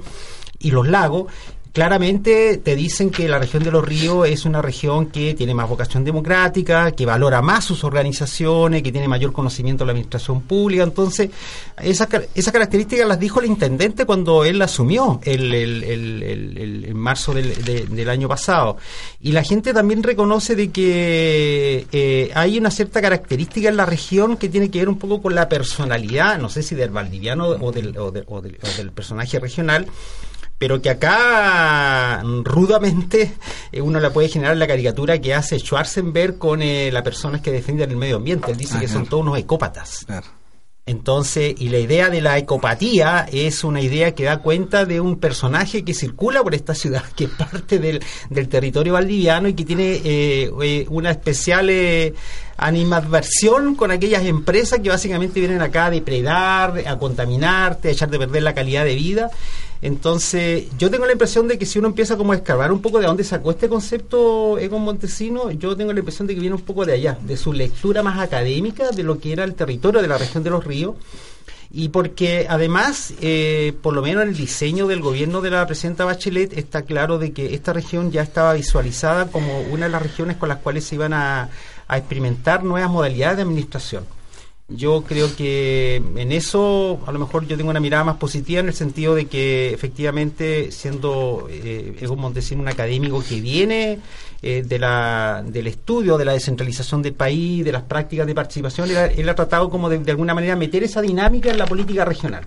y 0.59 0.71
los 0.71 0.87
lagos, 0.87 1.31
claramente 1.73 2.57
te 2.57 2.75
dicen 2.75 3.09
que 3.09 3.27
la 3.29 3.39
región 3.39 3.63
de 3.63 3.71
los 3.71 3.85
ríos 3.85 4.27
es 4.27 4.45
una 4.45 4.61
región 4.61 5.07
que 5.07 5.33
tiene 5.35 5.53
más 5.53 5.69
vocación 5.69 6.03
democrática, 6.03 6.91
que 6.91 7.05
valora 7.05 7.41
más 7.41 7.65
sus 7.65 7.83
organizaciones, 7.83 8.81
que 8.83 8.91
tiene 8.91 9.07
mayor 9.07 9.31
conocimiento 9.31 9.83
de 9.83 9.87
la 9.87 9.91
administración 9.91 10.41
pública. 10.41 10.83
Entonces, 10.83 11.29
esas, 11.81 12.07
esas 12.35 12.51
características 12.51 13.07
las 13.07 13.19
dijo 13.19 13.39
el 13.39 13.45
intendente 13.47 14.05
cuando 14.05 14.43
él 14.45 14.61
asumió 14.61 15.19
el, 15.23 15.53
el- 15.53 15.83
el- 15.83 16.95
marzo 16.95 17.33
del, 17.33 17.63
de- 17.63 17.85
del 17.85 18.09
año 18.09 18.27
pasado. 18.27 18.77
Y 19.21 19.31
la 19.31 19.43
gente 19.43 19.73
también 19.73 20.03
reconoce 20.03 20.55
de 20.55 20.69
que 20.71 21.87
eh, 21.91 22.31
hay 22.35 22.57
una 22.57 22.71
cierta 22.71 23.01
característica 23.01 23.69
en 23.69 23.77
la 23.77 23.85
región 23.85 24.37
que 24.37 24.49
tiene 24.49 24.69
que 24.69 24.79
ver 24.79 24.89
un 24.89 24.97
poco 24.97 25.21
con 25.21 25.33
la 25.35 25.47
personalidad, 25.47 26.39
no 26.39 26.49
sé 26.49 26.61
si 26.63 26.75
del 26.75 26.89
valdiviano 26.89 27.47
o 27.47 27.71
del, 27.71 27.97
o 27.97 28.07
o 28.07 28.11
del- 28.11 28.57
o 28.61 28.77
del 28.77 28.91
personaje 28.91 29.39
regional, 29.39 29.85
pero 30.59 30.81
que 30.81 30.91
acá 30.91 32.21
rudamente 32.43 33.33
eh, 33.71 33.81
uno 33.81 33.99
la 33.99 34.11
puede 34.11 34.29
generar 34.29 34.57
la 34.57 34.67
caricatura 34.67 35.19
que 35.19 35.33
hace 35.33 35.57
Schwarzenberg 35.57 36.37
con 36.37 36.61
eh, 36.61 36.91
las 36.91 37.01
personas 37.01 37.41
que 37.41 37.51
defienden 37.51 37.89
el 37.89 37.97
medio 37.97 38.17
ambiente. 38.17 38.51
Él 38.51 38.57
dice 38.57 38.75
Ah, 38.77 38.79
que 38.79 38.87
son 38.87 39.07
todos 39.07 39.23
unos 39.23 39.39
ecópatas. 39.39 40.03
Claro. 40.05 40.27
Entonces, 40.89 41.53
y 41.59 41.69
la 41.69 41.77
idea 41.77 42.09
de 42.09 42.19
la 42.19 42.39
ecopatía 42.39 43.27
es 43.31 43.63
una 43.63 43.79
idea 43.79 44.15
que 44.15 44.23
da 44.23 44.39
cuenta 44.39 44.85
de 44.85 44.99
un 44.99 45.19
personaje 45.19 45.85
que 45.85 45.93
circula 45.93 46.41
por 46.41 46.55
esta 46.55 46.73
ciudad, 46.73 47.03
que 47.15 47.25
es 47.25 47.29
parte 47.29 47.77
del, 47.77 48.03
del 48.31 48.49
territorio 48.49 48.93
valdiviano 48.93 49.47
y 49.47 49.53
que 49.53 49.65
tiene 49.65 50.01
eh, 50.03 50.49
eh, 50.63 50.85
una 50.89 51.11
especial 51.11 51.69
eh, 51.69 52.15
animadversión 52.57 53.75
con 53.75 53.91
aquellas 53.91 54.25
empresas 54.25 54.79
que 54.79 54.89
básicamente 54.89 55.39
vienen 55.39 55.61
acá 55.61 55.85
a 55.85 55.91
depredar, 55.91 56.81
a 56.83 56.97
contaminarte, 56.97 57.89
a 57.89 57.91
echar 57.91 58.09
de 58.09 58.17
perder 58.17 58.41
la 58.41 58.55
calidad 58.55 58.83
de 58.83 58.95
vida. 58.95 59.29
Entonces, 59.81 60.65
yo 60.77 60.91
tengo 60.91 61.05
la 61.05 61.13
impresión 61.13 61.47
de 61.47 61.57
que 61.57 61.65
si 61.65 61.79
uno 61.79 61.87
empieza 61.87 62.17
como 62.17 62.33
a 62.33 62.35
escarbar 62.35 62.71
un 62.71 62.81
poco 62.81 62.99
de 62.99 63.07
dónde 63.07 63.23
sacó 63.23 63.51
este 63.51 63.69
concepto 63.69 64.57
Egon 64.57 64.81
Montesino, 64.81 65.51
yo 65.51 65.75
tengo 65.77 65.93
la 65.93 65.99
impresión 65.99 66.27
de 66.27 66.35
que 66.35 66.41
viene 66.41 66.55
un 66.55 66.61
poco 66.61 66.85
de 66.85 66.93
allá, 66.93 67.17
de 67.21 67.37
su 67.37 67.53
lectura 67.53 68.03
más 68.03 68.19
académica 68.19 68.91
de 68.91 69.03
lo 69.03 69.19
que 69.19 69.31
era 69.31 69.45
el 69.45 69.55
territorio 69.55 70.01
de 70.01 70.07
la 70.07 70.17
región 70.17 70.43
de 70.43 70.49
los 70.49 70.65
ríos. 70.65 70.95
Y 71.71 71.89
porque 71.89 72.47
además, 72.49 73.13
eh, 73.21 73.73
por 73.81 73.93
lo 73.93 74.01
menos 74.01 74.23
en 74.23 74.29
el 74.29 74.35
diseño 74.35 74.87
del 74.87 75.01
gobierno 75.01 75.39
de 75.39 75.51
la 75.51 75.65
presidenta 75.67 76.03
Bachelet, 76.03 76.57
está 76.57 76.81
claro 76.81 77.19
de 77.19 77.31
que 77.31 77.53
esta 77.53 77.73
región 77.73 78.11
ya 78.11 78.23
estaba 78.23 78.53
visualizada 78.53 79.27
como 79.27 79.61
una 79.61 79.85
de 79.85 79.91
las 79.91 80.01
regiones 80.01 80.35
con 80.37 80.49
las 80.49 80.57
cuales 80.57 80.83
se 80.85 80.95
iban 80.95 81.13
a, 81.13 81.49
a 81.87 81.97
experimentar 81.97 82.63
nuevas 82.63 82.89
modalidades 82.89 83.37
de 83.37 83.43
administración. 83.43 84.18
Yo 84.71 85.03
creo 85.03 85.35
que 85.35 85.95
en 85.95 86.31
eso 86.31 86.99
a 87.07 87.11
lo 87.11 87.17
mejor 87.17 87.47
yo 87.47 87.57
tengo 87.57 87.71
una 87.71 87.79
mirada 87.79 88.03
más 88.03 88.17
positiva 88.17 88.59
en 88.59 88.67
el 88.67 88.73
sentido 88.75 89.15
de 89.15 89.25
que 89.25 89.73
efectivamente 89.73 90.71
siendo 90.71 91.47
eh, 91.49 91.95
Egon 91.99 92.19
Montesino 92.19 92.61
un 92.61 92.67
académico 92.67 93.23
que 93.27 93.41
viene 93.41 93.97
eh, 94.43 94.63
de 94.63 94.77
la, 94.79 95.43
del 95.43 95.65
estudio 95.65 96.19
de 96.19 96.25
la 96.25 96.33
descentralización 96.33 97.01
del 97.01 97.13
país, 97.13 97.65
de 97.65 97.71
las 97.71 97.81
prácticas 97.81 98.27
de 98.27 98.35
participación, 98.35 98.91
él, 98.91 98.97
ha- 98.97 99.07
él 99.07 99.27
ha 99.27 99.33
tratado 99.33 99.71
como 99.71 99.89
de, 99.89 99.97
de 99.99 100.11
alguna 100.11 100.35
manera 100.35 100.55
meter 100.55 100.83
esa 100.83 101.01
dinámica 101.01 101.49
en 101.49 101.57
la 101.57 101.65
política 101.65 102.05
regional 102.05 102.45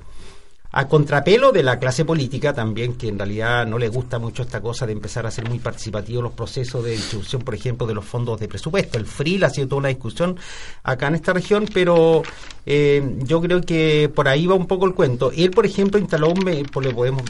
a 0.73 0.89
contrapelo 0.89 1.53
de 1.53 1.63
la 1.63 1.79
clase 1.79 2.05
política 2.05 2.55
también, 2.55 2.95
que 2.95 3.09
en 3.09 3.19
realidad 3.19 3.67
no 3.67 3.79
le 3.79 3.89
gusta 3.89 4.19
mucho 4.19 4.43
esta 4.43 4.63
cosa 4.63 4.87
de 4.87 4.93
empezar 4.93 5.27
a 5.27 5.31
ser 5.31 5.47
muy 5.47 5.59
participativo 5.59 6.23
los 6.23 6.33
procesos 6.33 6.83
de 6.83 6.93
distribución, 6.93 7.43
por 7.43 7.55
ejemplo, 7.55 7.87
de 7.87 7.95
los 7.95 8.05
fondos 8.05 8.41
de 8.41 8.49
presupuesto. 8.49 8.99
El 8.99 9.07
FRIL 9.07 9.45
ha 9.45 9.51
sido 9.51 9.69
toda 9.69 9.81
una 9.81 9.89
discusión 9.89 10.39
acá 10.83 11.09
en 11.09 11.17
esta 11.17 11.35
región, 11.35 11.69
pero 11.73 12.23
eh, 12.65 13.17
yo 13.19 13.43
creo 13.43 13.61
que 13.61 14.11
por 14.15 14.29
ahí 14.29 14.47
va 14.47 14.55
un 14.55 14.67
poco 14.67 14.87
el 14.87 14.95
cuento. 14.95 15.31
Él, 15.37 15.51
por 15.51 15.67
ejemplo, 15.67 16.01
instaló 16.01 16.29
un, 16.29 16.41
pues 16.73 16.87
le 16.87 16.95
podemos 16.95 17.23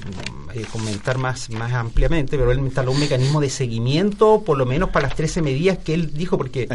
eh, 0.54 0.64
comentar 0.70 1.18
más, 1.18 1.50
más 1.50 1.72
ampliamente, 1.72 2.36
pero 2.36 2.50
él 2.52 2.58
instaló 2.58 2.92
un 2.92 3.00
mecanismo 3.00 3.40
de 3.40 3.50
seguimiento, 3.50 4.42
por 4.44 4.58
lo 4.58 4.66
menos 4.66 4.90
para 4.90 5.08
las 5.08 5.16
13 5.16 5.42
medidas 5.42 5.78
que 5.78 5.94
él 5.94 6.12
dijo, 6.14 6.36
porque 6.38 6.68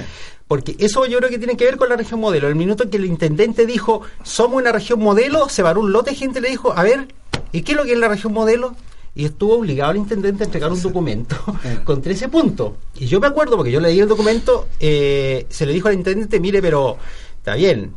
porque 0.48 0.76
eso 0.80 1.06
yo 1.06 1.18
creo 1.18 1.30
que 1.30 1.38
tiene 1.38 1.58
que 1.58 1.66
ver 1.66 1.78
con 1.78 1.90
la 1.90 1.98
región 1.98 2.20
modelo. 2.20 2.48
El 2.48 2.56
minuto 2.56 2.90
que 2.90 2.98
el 2.98 3.06
intendente 3.06 3.66
dijo, 3.66 4.02
somos 4.24 4.62
una 4.62 4.72
región 4.72 5.00
modelo, 5.00 5.50
se 5.50 5.62
varó 5.62 5.82
un 5.82 5.92
lote 5.92 6.12
de 6.12 6.16
gente 6.16 6.40
y 6.40 6.42
le 6.42 6.50
dijo, 6.50 6.74
a 6.76 6.84
ver, 6.84 7.08
¿y 7.52 7.64
qué 7.64 7.74
es 7.74 7.78
lo 7.78 7.84
que 7.84 7.94
es 7.94 8.00
la 8.00 8.08
región 8.08 8.34
modelo? 8.34 8.76
Y 9.14 9.26
estuvo 9.26 9.56
obligado 9.56 9.92
el 9.92 9.98
intendente 9.98 10.44
a 10.44 10.46
entregar 10.46 10.72
un 10.72 10.82
documento 10.82 11.36
con 11.84 12.02
13 12.02 12.30
puntos. 12.30 12.74
Y 12.96 13.08
yo 13.08 13.20
me 13.20 13.28
acuerdo, 13.28 13.58
porque 13.58 13.72
yo 13.72 13.82
leí 13.82 14.00
el 14.00 14.08
documento, 14.08 14.68
eh, 14.80 15.46
se 15.50 15.66
le 15.66 15.74
dijo 15.74 15.90
al 15.90 15.96
intendente, 15.96 16.40
mire, 16.40 16.62
pero 16.62 16.98
está 17.40 17.56
bien, 17.56 17.94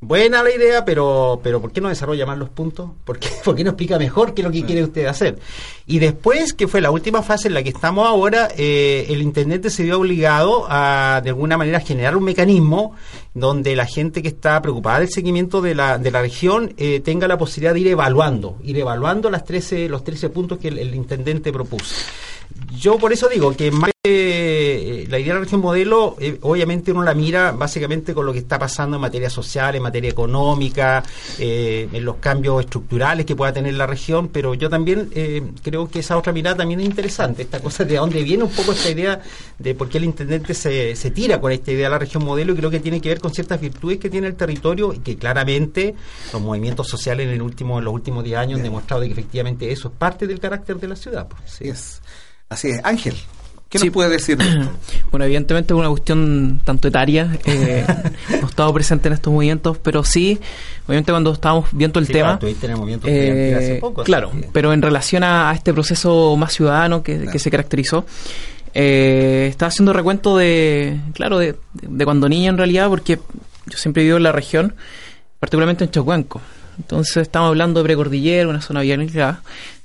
Buena 0.00 0.44
la 0.44 0.54
idea, 0.54 0.84
pero, 0.84 1.40
pero 1.42 1.60
¿por 1.60 1.72
qué 1.72 1.80
no 1.80 1.88
desarrolla 1.88 2.24
más 2.24 2.38
los 2.38 2.50
puntos? 2.50 2.90
¿Por 3.04 3.18
qué, 3.18 3.30
por 3.44 3.56
qué 3.56 3.64
no 3.64 3.70
explica 3.70 3.98
mejor 3.98 4.32
qué 4.32 4.42
es 4.42 4.46
lo 4.46 4.52
que 4.52 4.64
quiere 4.64 4.84
usted 4.84 5.06
hacer? 5.06 5.40
Y 5.88 5.98
después, 5.98 6.52
que 6.52 6.68
fue 6.68 6.80
la 6.80 6.92
última 6.92 7.20
fase 7.22 7.48
en 7.48 7.54
la 7.54 7.64
que 7.64 7.70
estamos 7.70 8.06
ahora, 8.06 8.48
eh, 8.56 9.06
el 9.08 9.20
intendente 9.22 9.70
se 9.70 9.82
vio 9.82 9.98
obligado 9.98 10.66
a, 10.68 11.20
de 11.24 11.30
alguna 11.30 11.56
manera, 11.56 11.80
generar 11.80 12.16
un 12.16 12.22
mecanismo 12.22 12.94
donde 13.40 13.76
la 13.76 13.86
gente 13.86 14.22
que 14.22 14.28
está 14.28 14.60
preocupada 14.62 15.00
del 15.00 15.10
seguimiento 15.10 15.60
de 15.60 15.74
la, 15.74 15.98
de 15.98 16.10
la 16.10 16.20
región 16.20 16.74
eh, 16.76 17.00
tenga 17.00 17.28
la 17.28 17.38
posibilidad 17.38 17.74
de 17.74 17.80
ir 17.80 17.88
evaluando, 17.88 18.58
ir 18.62 18.78
evaluando 18.78 19.30
las 19.30 19.44
13, 19.44 19.88
los 19.88 20.04
13 20.04 20.30
puntos 20.30 20.58
que 20.58 20.68
el, 20.68 20.94
intendente 20.94 21.52
propuso. 21.52 21.94
Yo 22.78 22.98
por 22.98 23.12
eso 23.12 23.28
digo 23.28 23.54
que 23.54 23.70
más 23.70 23.90
eh, 24.04 25.06
la 25.08 25.18
idea 25.18 25.34
de 25.34 25.40
la 25.40 25.44
región 25.44 25.60
modelo, 25.60 26.16
eh, 26.20 26.38
obviamente 26.42 26.92
uno 26.92 27.02
la 27.02 27.14
mira 27.14 27.52
básicamente 27.52 28.14
con 28.14 28.26
lo 28.26 28.32
que 28.32 28.38
está 28.40 28.58
pasando 28.58 28.96
en 28.96 29.00
materia 29.00 29.30
social, 29.30 29.74
en 29.74 29.82
materia 29.82 30.10
económica, 30.10 31.02
eh, 31.38 31.88
en 31.92 32.04
los 32.04 32.16
cambios 32.16 32.60
estructurales 32.60 33.26
que 33.26 33.34
pueda 33.34 33.52
tener 33.52 33.74
la 33.74 33.86
región, 33.86 34.28
pero 34.28 34.54
yo 34.54 34.68
también 34.68 35.10
eh, 35.14 35.42
creo 35.62 35.88
que 35.88 36.00
esa 36.00 36.16
otra 36.16 36.32
mirada 36.32 36.58
también 36.58 36.80
es 36.80 36.86
interesante, 36.86 37.42
esta 37.42 37.60
cosa 37.60 37.84
de 37.84 37.96
dónde 37.96 38.22
viene 38.22 38.44
un 38.44 38.50
poco 38.50 38.72
esta 38.72 38.90
idea 38.90 39.20
de 39.58 39.74
por 39.74 39.88
qué 39.88 39.98
el 39.98 40.04
intendente 40.04 40.54
se, 40.54 40.94
se 40.94 41.10
tira 41.10 41.40
con 41.40 41.52
esta 41.52 41.72
idea 41.72 41.86
de 41.86 41.90
la 41.90 41.98
región 41.98 42.24
modelo 42.24 42.52
y 42.52 42.56
creo 42.56 42.70
que 42.70 42.80
tiene 42.80 43.00
que 43.00 43.08
ver 43.08 43.20
con 43.20 43.27
ciertas 43.32 43.60
virtudes 43.60 43.98
que 43.98 44.10
tiene 44.10 44.26
el 44.26 44.34
territorio 44.34 44.92
y 44.92 44.98
que 44.98 45.16
claramente 45.16 45.94
los 46.32 46.42
movimientos 46.42 46.88
sociales 46.88 47.26
en, 47.26 47.32
el 47.34 47.42
último, 47.42 47.78
en 47.78 47.84
los 47.84 47.94
últimos 47.94 48.24
10 48.24 48.38
años 48.38 48.58
han 48.58 48.64
demostrado 48.64 49.02
de 49.02 49.08
que 49.08 49.12
efectivamente 49.12 49.70
eso 49.72 49.88
es 49.88 49.94
parte 49.98 50.26
del 50.26 50.40
carácter 50.40 50.76
de 50.78 50.88
la 50.88 50.96
ciudad. 50.96 51.26
pues. 51.28 51.42
Así 51.52 51.68
es. 51.68 52.02
Así 52.48 52.68
es. 52.68 52.80
Ángel, 52.84 53.14
¿qué 53.68 53.78
Sí. 53.78 53.86
nos 53.86 53.94
puede 53.94 54.08
decir 54.10 54.36
de 54.38 54.44
esto? 54.48 54.70
Bueno, 55.10 55.24
evidentemente 55.24 55.72
es 55.72 55.78
una 55.78 55.88
cuestión 55.88 56.60
tanto 56.64 56.88
etaria, 56.88 57.38
eh, 57.46 57.84
no 58.30 58.36
he 58.36 58.50
estado 58.50 58.72
presente 58.74 59.08
en 59.08 59.14
estos 59.14 59.32
movimientos, 59.32 59.78
pero 59.78 60.04
sí, 60.04 60.38
obviamente 60.86 61.12
cuando 61.12 61.32
estábamos 61.32 61.66
viendo 61.72 61.98
el 61.98 62.06
Sí, 62.06 62.12
tema, 62.12 62.26
claro, 62.28 62.38
tuviste 62.40 62.66
en 62.66 62.72
el 62.72 62.78
movimiento 62.78 63.06
eh, 63.08 63.54
hace 63.56 63.74
poco, 63.76 64.02
claro, 64.04 64.30
pero 64.52 64.72
en 64.74 64.82
relación 64.82 65.24
a, 65.24 65.50
a 65.50 65.54
este 65.54 65.72
proceso 65.72 66.36
más 66.36 66.52
ciudadano 66.52 67.02
que, 67.02 67.26
que 67.32 67.38
se 67.38 67.50
caracterizó, 67.50 68.04
eh, 68.74 69.46
estaba 69.50 69.68
haciendo 69.68 69.92
recuento 69.92 70.36
de, 70.36 70.98
claro, 71.14 71.38
de, 71.38 71.56
de 71.72 72.04
cuando 72.04 72.28
niño 72.28 72.50
en 72.50 72.58
realidad, 72.58 72.88
porque 72.88 73.18
yo 73.66 73.78
siempre 73.78 74.02
vivo 74.04 74.16
en 74.16 74.22
la 74.22 74.32
región, 74.32 74.74
particularmente 75.38 75.84
en 75.84 75.90
Chocuanco. 75.90 76.40
Entonces 76.78 77.18
estamos 77.18 77.48
hablando 77.48 77.80
de 77.80 77.84
precordillera, 77.84 78.48
una 78.48 78.60
zona 78.60 78.82
bien 78.82 79.00
aislada. 79.00 79.42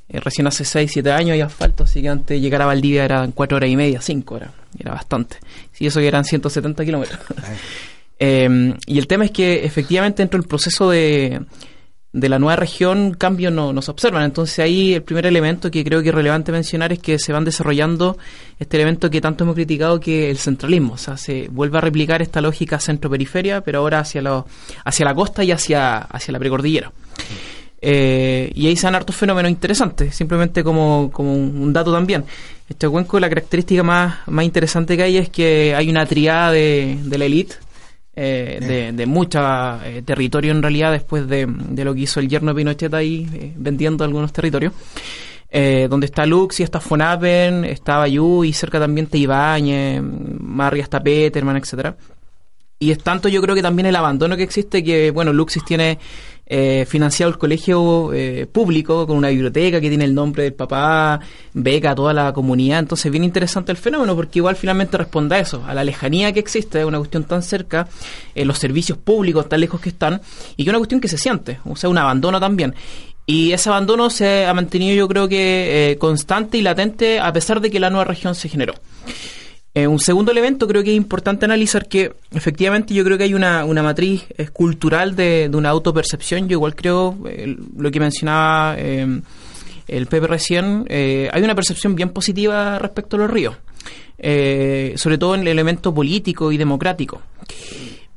Eh, 0.10 0.20
recién 0.20 0.46
hace 0.48 0.64
6, 0.64 0.92
7 0.94 1.12
años 1.12 1.32
hay 1.32 1.42
asfalto, 1.42 1.84
así 1.84 2.02
que 2.02 2.10
antes 2.10 2.28
de 2.36 2.40
llegar 2.40 2.62
a 2.62 2.66
Valdivia 2.66 3.04
eran 3.04 3.32
4 3.32 3.58
horas 3.58 3.70
y 3.70 3.76
media, 3.76 4.02
5 4.02 4.36
horas. 4.36 4.52
Era 4.78 4.92
bastante. 4.92 5.38
Sí, 5.72 5.86
eso 5.86 6.00
que 6.00 6.08
eran 6.08 6.24
170 6.24 6.86
kilómetros. 6.86 7.20
Eh, 8.20 8.76
y 8.86 9.00
el 9.00 9.08
tema 9.08 9.26
es 9.26 9.32
que 9.32 9.66
efectivamente 9.66 10.22
dentro 10.22 10.40
del 10.40 10.48
proceso 10.48 10.90
de, 10.90 11.42
de 12.14 12.30
la 12.30 12.38
nueva 12.38 12.56
región 12.56 13.16
cambios 13.16 13.52
no, 13.52 13.74
no 13.74 13.82
se 13.82 13.92
observan. 13.92 14.24
Entonces 14.24 14.60
ahí 14.60 14.94
el 14.94 15.02
primer 15.02 15.26
elemento 15.26 15.72
que 15.72 15.84
creo 15.84 16.02
que 16.04 16.10
es 16.10 16.16
relevante 16.16 16.52
mencionar 16.52 16.94
es 16.94 17.00
que 17.00 17.18
se 17.18 17.34
van 17.34 17.44
desarrollando 17.44 18.18
este 18.60 18.78
elemento 18.78 19.10
que 19.10 19.20
tanto 19.20 19.44
hemos 19.44 19.56
criticado 19.56 20.00
que 20.00 20.30
el 20.30 20.38
centralismo. 20.38 20.94
O 20.94 20.98
sea, 20.98 21.18
se 21.18 21.48
vuelve 21.50 21.80
a 21.80 21.82
replicar 21.82 22.22
esta 22.22 22.40
lógica 22.40 22.80
centro-periferia, 22.80 23.62
pero 23.62 23.80
ahora 23.80 24.00
hacia, 24.00 24.22
lo, 24.22 24.46
hacia 24.86 25.06
la 25.06 25.16
costa 25.16 25.44
y 25.44 25.52
hacia, 25.52 25.98
hacia 25.98 26.32
la 26.32 26.40
precordillera. 26.40 26.92
Eh, 27.86 28.50
y 28.56 28.68
ahí 28.68 28.78
se 28.78 28.88
dan 28.88 28.96
hartos 28.96 29.16
fenómenos 29.16 29.52
interesantes, 29.52 30.16
simplemente 30.16 30.64
como, 30.64 31.10
como 31.12 31.34
un, 31.34 31.74
dato 31.74 31.92
también. 31.92 32.24
Este 32.70 32.88
cuenco, 32.88 33.20
la 33.20 33.28
característica 33.28 33.84
más, 33.84 34.20
más 34.28 34.46
interesante 34.46 34.96
que 34.96 35.04
hay 35.04 35.18
es 35.18 35.30
que 35.30 35.76
hay 35.76 35.90
una 35.90 36.06
triada 36.06 36.52
de, 36.52 36.98
de 37.04 37.18
la 37.18 37.26
élite, 37.26 37.56
eh, 38.16 38.60
de, 38.62 38.92
de 38.92 39.06
mucha 39.06 39.88
eh, 39.88 40.02
territorio 40.04 40.52
en 40.52 40.62
realidad, 40.62 40.92
después 40.92 41.28
de, 41.28 41.48
de 41.48 41.84
lo 41.86 41.94
que 41.94 42.02
hizo 42.02 42.20
el 42.20 42.28
yerno 42.28 42.52
de 42.52 42.56
Pinochet 42.56 42.94
ahí, 42.94 43.28
eh, 43.34 43.54
vendiendo 43.56 44.04
algunos 44.04 44.32
territorios. 44.32 44.74
Eh, 45.56 45.86
donde 45.88 46.08
está 46.08 46.26
Lux 46.26 46.60
y 46.60 46.64
está 46.64 46.80
Fonapen, 46.80 47.64
está 47.64 47.98
Bayú 47.98 48.44
y 48.44 48.54
cerca 48.54 48.80
también 48.80 49.06
está 49.06 49.18
Ibañez, 49.18 50.02
más 50.02 50.66
arriba 50.66 50.84
está 50.84 51.04
Peterman, 51.04 51.58
etcétera. 51.58 51.96
Y 52.80 52.90
es 52.90 52.98
tanto 52.98 53.30
yo 53.30 53.40
creo 53.40 53.54
que 53.54 53.62
también 53.62 53.86
el 53.86 53.96
abandono 53.96 54.36
que 54.36 54.42
existe 54.42 54.84
que, 54.84 55.12
bueno, 55.12 55.32
Luxis 55.32 55.64
tiene 55.64 56.00
eh, 56.46 56.86
financiado 56.88 57.32
el 57.32 57.38
colegio 57.38 58.12
eh, 58.14 58.46
público 58.52 59.08
con 59.08 59.18
una 59.18 59.30
biblioteca 59.30 59.80
que 59.80 59.90
tiene 59.90 60.04
el 60.04 60.14
nombre 60.14 60.44
del 60.44 60.54
papá, 60.54 61.20
beca 61.54 61.92
a 61.92 61.96
toda 61.96 62.14
la 62.14 62.34
comunidad. 62.34 62.80
Entonces, 62.80 63.12
bien 63.12 63.24
interesante 63.24 63.72
el 63.72 63.78
fenómeno 63.78 64.16
porque 64.16 64.40
igual 64.40 64.56
finalmente 64.56 64.98
responde 64.98 65.36
a 65.36 65.40
eso, 65.40 65.64
a 65.66 65.74
la 65.74 65.84
lejanía 65.84 66.32
que 66.34 66.40
existe, 66.40 66.80
es 66.80 66.86
una 66.86 66.98
cuestión 66.98 67.24
tan 67.24 67.42
cerca, 67.44 67.88
eh, 68.36 68.46
los 68.46 68.60
servicios 68.60 68.98
públicos 68.98 69.48
tan 69.48 69.62
lejos 69.62 69.80
que 69.80 69.90
están, 69.90 70.22
y 70.58 70.64
que 70.64 70.70
es 70.70 70.70
una 70.70 70.80
cuestión 70.80 71.02
que 71.02 71.08
se 71.08 71.18
siente, 71.18 71.60
o 71.66 71.76
sea, 71.76 71.90
un 71.90 71.98
abandono 71.98 72.40
también. 72.40 72.76
Y 73.26 73.54
ese 73.54 73.70
abandono 73.70 74.10
se 74.10 74.46
ha 74.46 74.54
mantenido 74.54 74.96
yo 74.96 75.08
creo 75.08 75.30
que 75.30 75.92
eh, 75.92 75.98
constante 75.98 76.58
y 76.58 76.62
latente 76.62 77.22
a 77.22 77.32
pesar 77.32 77.62
de 77.62 77.72
que 77.72 77.80
la 77.80 77.90
nueva 77.90 78.04
región 78.04 78.36
se 78.36 78.50
generó. 78.50 78.74
Eh, 79.76 79.88
un 79.88 80.00
segundo 80.00 80.32
elemento 80.32 80.68
creo 80.68 80.84
que 80.84 80.92
es 80.92 80.98
importante 80.98 81.46
analizar 81.46 81.88
que 81.88 82.14
efectivamente 82.32 82.94
yo 82.94 83.04
creo 83.04 83.18
que 83.18 83.24
hay 83.24 83.34
una, 83.34 83.66
una 83.66 83.82
matriz 83.82 84.24
eh, 84.38 84.48
cultural 84.50 85.16
de, 85.16 85.50
de 85.50 85.58
una 85.58 85.70
autopercepción. 85.70 86.48
Yo 86.48 86.54
igual 86.54 86.76
creo, 86.76 87.18
eh, 87.28 87.58
lo 87.76 87.90
que 87.90 88.00
mencionaba 88.00 88.76
el 88.78 90.08
Pepe 90.08 90.28
recién, 90.28 90.86
hay 90.90 91.42
una 91.44 91.56
percepción 91.56 91.96
bien 91.96 92.10
positiva 92.10 92.80
respecto 92.80 93.16
a 93.16 93.20
los 93.20 93.30
ríos, 93.30 93.56
sobre 94.18 95.18
todo 95.18 95.36
en 95.36 95.42
el 95.42 95.48
elemento 95.50 95.94
político 95.94 96.52
y 96.52 96.58
democrático. 96.58 97.22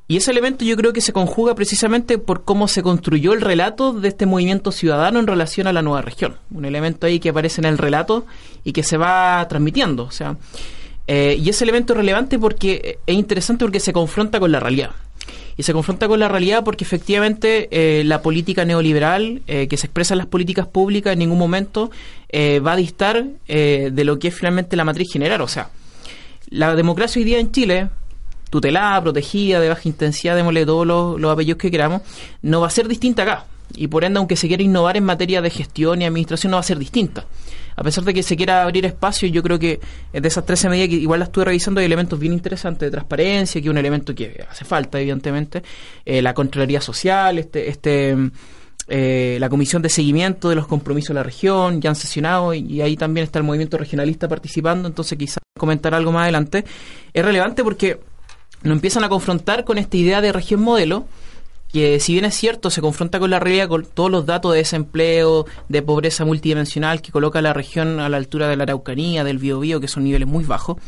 Y 0.09 0.17
ese 0.17 0.31
elemento 0.31 0.65
yo 0.65 0.77
creo 0.77 0.93
que 0.93 1.01
se 1.01 1.13
conjuga 1.13 1.57
precisamente 1.57 2.19
por 2.19 2.45
cómo 2.45 2.69
se 2.69 2.83
construyó 2.83 3.33
el 3.33 3.41
relato 3.41 3.93
de 3.93 4.09
este 4.09 4.27
movimiento 4.27 4.71
ciudadano 4.71 5.19
en 5.19 5.27
relación 5.27 5.67
a 5.67 5.73
la 5.73 5.83
nueva 5.83 6.03
región. 6.03 6.37
Un 6.53 6.65
elemento 6.65 7.09
ahí 7.09 7.19
que 7.19 7.31
aparece 7.31 7.61
en 7.61 7.65
el 7.65 7.77
relato 7.77 8.25
y 8.63 8.73
que 8.73 8.85
se 8.85 8.97
va 8.97 9.45
transmitiendo. 9.49 10.05
O 10.05 10.13
sea, 10.13 10.37
eh, 11.07 11.37
y 11.39 11.49
ese 11.49 11.65
elemento 11.65 11.93
es 11.93 11.99
relevante 11.99 12.39
porque 12.39 12.99
es 13.07 13.15
interesante 13.15 13.65
porque 13.65 13.81
se 13.81 13.93
confronta 13.93 14.41
con 14.41 14.53
la 14.53 14.61
realidad. 14.61 14.91
Y 15.59 15.63
se 15.63 15.73
confronta 15.73 16.07
con 16.07 16.21
la 16.21 16.29
realidad 16.29 16.65
porque 16.65 16.85
efectivamente 16.85 17.69
eh, 17.71 18.05
la 18.05 18.21
política 18.21 18.65
neoliberal 18.65 19.43
eh, 19.47 19.69
que 19.69 19.77
se 19.79 19.87
expresa 19.87 20.13
en 20.13 20.19
las 20.19 20.27
políticas 20.27 20.67
públicas 20.67 21.15
en 21.15 21.21
ningún 21.21 21.39
momento 21.39 21.91
eh, 22.29 22.61
va 22.61 22.73
a 22.73 22.77
distar 22.77 23.25
de 23.47 24.05
lo 24.05 24.19
que 24.19 24.29
es 24.29 24.35
finalmente 24.35 24.77
la 24.77 24.85
matriz 24.85 25.11
general. 25.11 25.41
O 25.41 25.49
sea, 25.49 25.71
la 26.51 26.75
democracia 26.75 27.21
hoy 27.21 27.25
día 27.25 27.39
en 27.39 27.53
Chile, 27.53 27.89
tutelada, 28.51 29.03
protegida, 29.03 29.59
de 29.59 29.71
baja 29.71 29.83
intensidad, 29.85 30.37
démosle 30.37 30.67
todos 30.67 30.87
los, 30.87 31.19
los 31.19 31.33
apellidos 31.33 31.59
que 31.59 31.71
queramos, 31.71 32.03
no 32.43 32.61
va 32.61 32.67
a 32.67 32.71
ser 32.71 32.87
distinta 32.87 33.23
acá. 33.23 33.47
Y 33.75 33.89
por 33.89 34.05
ende, 34.05 34.19
aunque 34.19 34.37
se 34.37 34.49
quiera 34.49 34.63
innovar 34.63 34.97
en 34.97 35.05
materia 35.05 35.43
de 35.43 35.51
gestión 35.51 36.01
y 36.01 36.05
administración, 36.05 36.53
no 36.53 36.57
va 36.57 36.61
a 36.61 36.65
ser 36.65 36.79
distinta. 36.79 37.27
A 37.75 37.83
pesar 37.83 38.05
de 38.05 38.15
que 38.15 38.23
se 38.23 38.37
quiera 38.37 38.63
abrir 38.63 38.87
espacio, 38.87 39.29
yo 39.29 39.43
creo 39.43 39.59
que 39.59 39.81
de 40.13 40.29
esas 40.29 40.47
13 40.47 40.69
medidas 40.71 40.89
que 40.89 40.95
igual 40.95 41.21
las 41.21 41.29
estuve 41.29 41.47
revisando, 41.47 41.81
hay 41.81 41.87
elementos 41.87 42.19
bien 42.19 42.33
interesantes 42.33 42.87
de 42.87 42.91
transparencia, 42.91 43.61
que 43.61 43.67
es 43.67 43.71
un 43.71 43.79
elemento 43.79 44.15
que 44.15 44.45
hace 44.49 44.65
falta, 44.65 44.99
evidentemente. 44.99 45.63
Eh, 46.05 46.23
la 46.23 46.33
Contraloría 46.33 46.81
Social, 46.81 47.39
este, 47.39 47.69
este 47.69 48.17
eh, 48.89 49.37
la 49.41 49.49
Comisión 49.49 49.83
de 49.83 49.89
Seguimiento 49.89 50.49
de 50.49 50.55
los 50.55 50.69
Compromisos 50.69 51.09
de 51.09 51.15
la 51.15 51.23
Región, 51.25 51.81
ya 51.81 51.91
han 51.91 51.97
sesionado 51.97 52.55
y, 52.55 52.81
ahí 52.81 52.97
también 52.97 53.25
está 53.25 53.41
el 53.41 53.45
movimiento 53.45 53.79
regionalista 53.79 54.29
participando, 54.29 54.87
entonces 54.87 55.19
quizás 55.19 55.39
comentar 55.59 55.93
algo 55.93 56.13
más 56.13 56.23
adelante. 56.23 56.65
Es 57.13 57.25
relevante 57.25 57.65
porque 57.65 57.99
nos 58.63 58.75
empiezan 58.75 59.03
a 59.03 59.09
confrontar 59.09 59.65
con 59.65 59.79
esta 59.79 59.97
idea 59.97 60.21
de 60.21 60.33
región 60.33 60.61
modelo, 60.61 61.07
que 61.77 62.01
si 62.01 62.15
bien 62.15 62.25
es 62.25 62.35
cierto, 62.35 62.71
se 62.71 62.81
confronta 62.81 63.19
con 63.19 63.29
la 63.29 63.39
realidad, 63.39 63.69
con 63.69 63.85
todos 63.85 64.11
los 64.11 64.25
datos 64.25 64.53
de 64.53 64.59
desempleo, 64.61 65.45
de 65.69 65.83
pobreza 65.83 66.25
multidimensional 66.25 67.03
que 67.03 67.13
coloca 67.13 67.43
la 67.43 67.53
región 67.53 68.01
a 68.01 68.09
la 68.09 68.17
altura 68.17 68.49
de 68.49 68.57
la 68.57 68.63
Araucanía, 68.63 69.25
del 69.25 69.37
Biobío, 69.37 69.79
que 69.79 69.87
son 69.87 70.05
niveles 70.05 70.27
muy 70.27 70.45
bajos, 70.45 70.79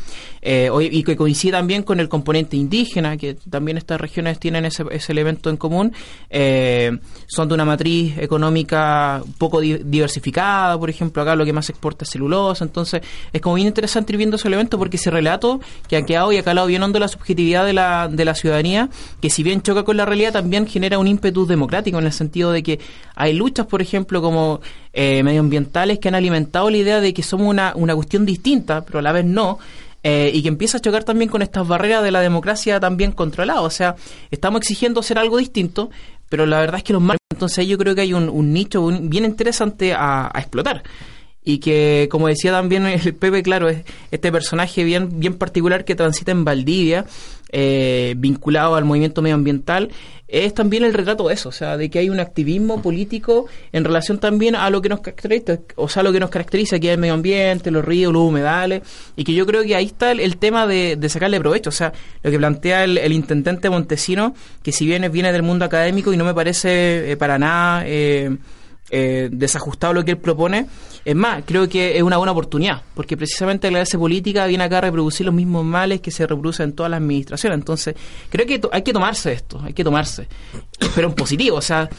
eh, 0.41 0.71
y 0.89 1.03
que 1.03 1.15
coincide 1.15 1.51
también 1.51 1.83
con 1.83 1.99
el 1.99 2.09
componente 2.09 2.57
indígena, 2.57 3.17
que 3.17 3.35
también 3.35 3.77
estas 3.77 4.01
regiones 4.01 4.39
tienen 4.39 4.65
ese, 4.65 4.83
ese 4.89 5.11
elemento 5.11 5.51
en 5.51 5.57
común, 5.57 5.93
eh, 6.31 6.97
son 7.27 7.47
de 7.47 7.53
una 7.53 7.65
matriz 7.65 8.17
económica 8.17 9.21
poco 9.37 9.61
di- 9.61 9.77
diversificada, 9.83 10.75
por 10.79 10.89
ejemplo, 10.89 11.21
acá 11.21 11.35
lo 11.35 11.45
que 11.45 11.53
más 11.53 11.69
exporta 11.69 12.03
es 12.03 12.09
celulosa, 12.09 12.63
entonces 12.65 13.01
es 13.31 13.41
como 13.41 13.53
bien 13.57 13.67
interesante 13.67 14.11
ir 14.13 14.17
viendo 14.17 14.37
ese 14.37 14.47
elemento 14.47 14.79
porque 14.79 14.97
ese 14.97 15.11
relato 15.11 15.59
que 15.87 15.97
ha 15.97 16.01
quedado 16.03 16.31
y 16.31 16.37
ha 16.37 16.43
calado 16.43 16.65
bien 16.65 16.81
hondo 16.81 16.97
la 16.97 17.07
subjetividad 17.07 17.63
de 17.63 17.73
la, 17.73 18.07
de 18.07 18.25
la 18.25 18.33
ciudadanía, 18.33 18.89
que 19.21 19.29
si 19.29 19.43
bien 19.43 19.61
choca 19.61 19.83
con 19.83 19.95
la 19.95 20.05
realidad, 20.05 20.33
también 20.33 20.65
genera 20.65 20.78
un 20.97 21.07
ímpetu 21.07 21.45
democrático 21.45 21.99
en 21.99 22.05
el 22.05 22.13
sentido 22.13 22.51
de 22.51 22.63
que 22.63 22.79
hay 23.15 23.33
luchas, 23.33 23.65
por 23.65 23.81
ejemplo, 23.81 24.21
como 24.21 24.61
eh, 24.93 25.23
medioambientales 25.23 25.99
que 25.99 26.07
han 26.07 26.15
alimentado 26.15 26.69
la 26.69 26.77
idea 26.77 26.99
de 26.99 27.13
que 27.13 27.23
somos 27.23 27.47
una, 27.47 27.73
una 27.75 27.95
cuestión 27.95 28.25
distinta, 28.25 28.83
pero 28.85 28.99
a 28.99 29.01
la 29.01 29.11
vez 29.11 29.25
no, 29.25 29.59
eh, 30.03 30.31
y 30.33 30.41
que 30.41 30.47
empieza 30.47 30.77
a 30.77 30.81
chocar 30.81 31.03
también 31.03 31.29
con 31.29 31.41
estas 31.41 31.67
barreras 31.67 32.03
de 32.03 32.11
la 32.11 32.21
democracia 32.21 32.79
también 32.79 33.11
controlada. 33.11 33.61
O 33.61 33.69
sea, 33.69 33.95
estamos 34.31 34.61
exigiendo 34.61 35.03
ser 35.03 35.17
algo 35.17 35.37
distinto, 35.37 35.89
pero 36.29 36.45
la 36.45 36.59
verdad 36.59 36.77
es 36.77 36.83
que 36.83 36.93
los 36.93 37.01
marcos. 37.01 37.19
Entonces 37.31 37.67
yo 37.67 37.77
creo 37.77 37.95
que 37.95 38.01
hay 38.01 38.13
un, 38.13 38.53
nicho 38.53 38.85
bien 38.87 39.25
interesante 39.25 39.93
a 39.93 40.31
explotar. 40.35 40.83
Y 41.43 41.59
que, 41.59 42.07
como 42.11 42.27
decía 42.27 42.51
también 42.51 42.85
el 42.85 43.13
Pepe, 43.19 43.41
claro, 43.43 43.69
es 43.69 43.83
este 44.11 44.31
personaje 44.31 44.83
bien, 44.83 45.19
bien 45.19 45.35
particular 45.35 45.85
que 45.85 45.95
transita 45.95 46.31
en 46.31 46.43
Valdivia, 46.43 47.05
eh, 47.51 48.13
vinculado 48.17 48.75
al 48.75 48.85
movimiento 48.85 49.21
medioambiental, 49.21 49.89
es 50.27 50.53
también 50.53 50.83
el 50.83 50.93
retrato 50.93 51.27
de 51.27 51.33
eso, 51.33 51.49
o 51.49 51.51
sea, 51.51 51.75
de 51.75 51.89
que 51.89 51.97
hay 51.97 52.09
un 52.11 52.19
activismo 52.19 52.83
político 52.83 53.47
en 53.71 53.83
relación 53.83 54.19
también 54.19 54.55
a 54.55 54.69
lo 54.69 54.79
que 54.79 54.89
nos 54.89 54.99
caracteriza, 54.99 55.59
o 55.75 55.89
sea, 55.89 56.03
lo 56.03 56.11
que 56.11 56.19
nos 56.19 56.29
caracteriza, 56.29 56.79
que 56.79 56.89
es 56.89 56.93
el 56.93 56.99
medio 56.99 57.15
ambiente, 57.15 57.71
los 57.71 57.83
ríos, 57.83 58.13
los 58.13 58.21
humedales, 58.21 58.83
y 59.15 59.23
que 59.23 59.33
yo 59.33 59.47
creo 59.47 59.63
que 59.63 59.75
ahí 59.75 59.85
está 59.85 60.11
el, 60.11 60.19
el 60.19 60.37
tema 60.37 60.67
de, 60.67 60.97
de, 60.97 61.09
sacarle 61.09 61.39
provecho, 61.39 61.69
o 61.69 61.73
sea, 61.73 61.91
lo 62.21 62.29
que 62.29 62.37
plantea 62.37 62.83
el, 62.83 62.99
el, 62.99 63.11
intendente 63.11 63.71
Montesino, 63.71 64.35
que 64.61 64.71
si 64.71 64.85
bien 64.85 65.11
viene 65.11 65.31
del 65.31 65.41
mundo 65.41 65.65
académico 65.65 66.13
y 66.13 66.17
no 66.17 66.25
me 66.25 66.35
parece 66.35 67.11
eh, 67.11 67.17
para 67.17 67.39
nada... 67.39 67.83
Eh, 67.87 68.37
eh, 68.91 69.29
desajustado 69.31 69.93
lo 69.93 70.03
que 70.03 70.11
él 70.11 70.17
propone. 70.17 70.65
Es 71.05 71.15
más, 71.15 71.43
creo 71.45 71.67
que 71.69 71.97
es 71.97 72.03
una 72.03 72.17
buena 72.17 72.31
oportunidad, 72.31 72.81
porque 72.93 73.15
precisamente 73.15 73.69
la 73.71 73.79
clase 73.79 73.97
política 73.97 74.45
viene 74.45 74.63
acá 74.63 74.79
a 74.79 74.81
reproducir 74.81 75.25
los 75.25 75.33
mismos 75.35 75.63
males 75.63 76.01
que 76.01 76.11
se 76.11 76.27
reproducen 76.27 76.69
en 76.69 76.75
todas 76.75 76.89
las 76.89 76.97
administraciones. 76.97 77.57
Entonces, 77.57 77.95
creo 78.29 78.45
que 78.45 78.61
hay 78.71 78.81
que 78.81 78.93
tomarse 78.93 79.31
esto, 79.31 79.61
hay 79.63 79.73
que 79.73 79.83
tomarse. 79.83 80.27
Pero 80.95 81.07
en 81.09 81.15
positivo, 81.15 81.57
o 81.57 81.61
sea, 81.61 81.89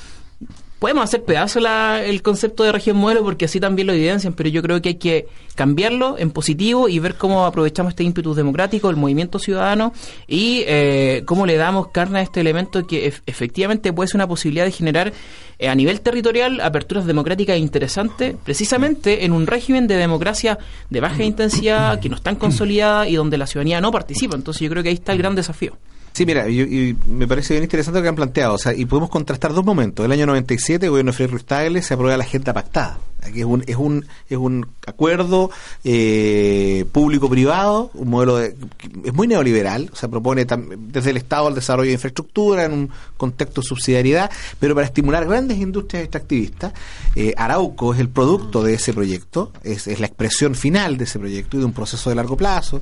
podemos 0.81 1.05
hacer 1.05 1.23
pedazo 1.23 1.61
la, 1.61 2.03
el 2.03 2.23
concepto 2.23 2.65
de 2.65 2.73
región 2.73 2.97
modelo 2.97 3.23
porque 3.23 3.45
así 3.45 3.61
también 3.61 3.87
lo 3.87 3.93
evidencian, 3.93 4.33
pero 4.33 4.49
yo 4.49 4.63
creo 4.63 4.83
que 4.83 4.89
hay 4.89 4.95
que 4.97 5.29
cambiarlo 5.55 6.17
en 6.19 6.31
positivo 6.31 6.89
y 6.89 6.99
ver 6.99 7.17
cómo 7.17 7.45
aprovechamos 7.45 7.91
este 7.91 8.03
ímpetu 8.03 8.35
democrático, 8.35 8.89
el 8.89 8.97
movimiento 8.97 9.39
ciudadano 9.39 9.93
y 10.27 10.65
eh, 10.67 11.23
cómo 11.27 11.45
le 11.45 11.57
damos 11.57 11.89
carne 11.89 12.21
a 12.21 12.23
este 12.23 12.41
elemento 12.41 12.87
que 12.87 13.07
ef 13.07 13.21
efectivamente 13.27 13.93
puede 13.93 14.09
ser 14.09 14.17
una 14.17 14.27
posibilidad 14.27 14.65
de 14.65 14.73
generar 14.73 15.13
eh, 15.59 15.69
a 15.69 15.75
nivel 15.75 16.01
territorial 16.01 16.61
aperturas 16.63 17.05
democráticas 17.05 17.59
interesantes, 17.59 18.35
precisamente 18.43 19.27
en 19.27 19.33
un 19.33 19.47
régimen 19.47 19.87
de 19.87 19.97
democracia 19.97 20.59
de 20.89 21.01
baja 21.01 21.23
intensidad 21.23 22.01
que 22.01 22.09
no 22.09 22.17
están 22.17 22.37
consolidadas 22.37 23.09
y 23.09 23.17
donde 23.17 23.37
la 23.37 23.47
ciudadanía 23.47 23.83
no 23.83 23.93
participa. 23.93 24.35
Entonces 24.35 24.63
yo 24.63 24.71
creo 24.71 24.83
que 24.83 24.89
ahí 24.89 24.95
está 24.95 25.13
el 25.13 25.19
gran 25.19 25.35
desafío. 25.35 25.77
Sí, 26.13 26.27
mira, 26.27 26.49
y, 26.49 26.97
me 27.07 27.27
parece 27.27 27.55
bien 27.55 27.65
interesante 27.65 27.99
lo 27.99 28.03
que 28.03 28.09
han 28.09 28.17
planteado. 28.17 28.55
O 28.55 28.59
sea, 28.59 28.75
y 28.75 28.85
podemos 28.85 29.11
contrastar 29.11 29.53
dos 29.53 29.65
momentos. 29.65 30.05
El 30.05 30.13
año 30.13 30.27
97, 30.27 30.87
el 30.87 30.91
gobierno 30.91 31.13
de 31.13 31.17
Freire 31.17 31.33
Ruiz 31.33 31.45
Tagle 31.45 31.83
se 31.83 31.95
aprueba 31.95 32.17
la 32.17 32.25
agenda 32.25 32.53
pactada. 32.53 32.99
Aquí 33.23 33.41
es 33.41 33.47
un, 33.47 33.63
es 33.67 33.77
un, 33.77 34.07
es 34.29 34.39
un 34.39 34.67
acuerdo 34.87 35.51
eh, 35.85 36.87
público-privado, 36.91 37.91
un 37.95 38.09
modelo 38.09 38.37
de, 38.37 38.57
es 39.05 39.13
muy 39.13 39.29
neoliberal, 39.29 39.91
o 39.93 39.97
sea, 39.97 40.09
propone 40.09 40.47
desde 40.79 41.11
el 41.11 41.19
Estado 41.19 41.47
al 41.47 41.55
desarrollo 41.55 41.89
de 41.89 41.95
infraestructura 41.95 42.65
en 42.65 42.73
un 42.73 42.91
contexto 43.17 43.61
de 43.61 43.67
subsidiariedad, 43.67 44.31
pero 44.59 44.75
para 44.75 44.87
estimular 44.87 45.27
grandes 45.27 45.59
industrias 45.59 46.05
extractivistas. 46.05 46.73
Eh, 47.15 47.35
Arauco 47.37 47.93
es 47.93 48.01
el 48.01 48.09
producto 48.09 48.63
de 48.63 48.75
ese 48.75 48.95
proyecto, 48.95 49.53
es, 49.63 49.87
es, 49.87 50.01
la 50.01 50.07
expresión 50.07 50.55
final 50.55 50.97
de 50.97 51.05
ese 51.05 51.19
proyecto 51.19 51.57
y 51.57 51.61
de 51.61 51.67
un 51.67 51.73
proceso 51.73 52.09
de 52.09 52.17
largo 52.17 52.37
plazo. 52.37 52.81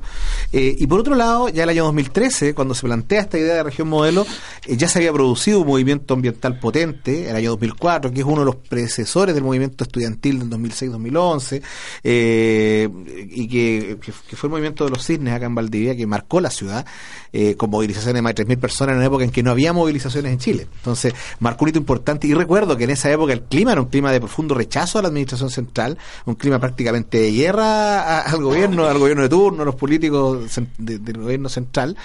Eh, 0.53 0.75
y 0.77 0.87
por 0.87 1.01
otro 1.01 1.15
lado, 1.15 1.49
ya 1.49 1.63
el 1.63 1.69
año 1.69 1.83
2013, 1.85 2.53
cuando 2.53 2.73
se 2.73 2.85
plantea 2.87 3.18
esta 3.21 3.37
idea 3.37 3.55
de 3.55 3.63
región 3.63 3.87
modelo, 3.87 4.25
eh, 4.65 4.77
ya 4.77 4.87
se 4.87 4.99
había 4.99 5.13
producido 5.13 5.61
un 5.61 5.67
movimiento 5.67 6.13
ambiental 6.13 6.59
potente, 6.59 7.29
el 7.29 7.35
año 7.35 7.51
2004, 7.51 8.11
que 8.11 8.19
es 8.19 8.25
uno 8.25 8.39
de 8.39 8.45
los 8.45 8.55
predecesores 8.55 9.35
del 9.35 9.43
movimiento 9.43 9.83
estudiantil 9.83 10.39
del 10.39 10.49
2006-2011 10.49 11.61
eh, 12.03 12.89
y 13.29 13.47
que, 13.47 13.97
fue 14.35 14.47
el 14.47 14.51
movimiento 14.51 14.85
de 14.85 14.91
los 14.91 15.05
cisnes 15.05 15.33
acá 15.33 15.45
en 15.45 15.55
Valdivia 15.55 15.95
que 15.95 16.05
marcó 16.07 16.41
la 16.41 16.49
ciudad 16.49 16.85
eh, 17.31 17.55
con 17.55 17.69
movilizaciones 17.69 18.15
de 18.15 18.21
más 18.21 18.35
de 18.35 18.45
3.000 18.45 18.59
personas 18.59 18.93
en 18.93 18.97
una 18.97 19.05
época 19.05 19.23
en 19.23 19.31
que 19.31 19.43
no 19.43 19.51
había 19.51 19.73
movilizaciones 19.73 20.31
en 20.31 20.39
Chile. 20.39 20.67
Entonces, 20.77 21.13
marcó 21.39 21.65
un 21.65 21.69
hito 21.69 21.79
importante 21.79 22.27
y 22.27 22.33
recuerdo 22.33 22.77
que 22.77 22.85
en 22.85 22.91
esa 22.91 23.11
época 23.11 23.33
el 23.33 23.43
clima 23.43 23.71
era 23.71 23.81
un 23.81 23.87
clima 23.87 24.11
de 24.11 24.19
profundo 24.19 24.55
rechazo 24.55 24.99
a 24.99 25.01
la 25.01 25.09
administración 25.09 25.49
central, 25.49 25.97
un 26.25 26.35
clima 26.35 26.59
prácticamente 26.59 27.19
de 27.19 27.31
guerra 27.31 28.21
al 28.21 28.41
gobierno, 28.41 28.85
al 28.85 28.97
gobierno 28.97 29.23
de 29.23 29.29
turno, 29.29 29.61
a 29.63 29.65
los 29.65 29.75
políticos 29.75 30.59
de, 30.77 30.99
del 30.99 31.17
gobierno 31.17 31.49
central 31.49 31.95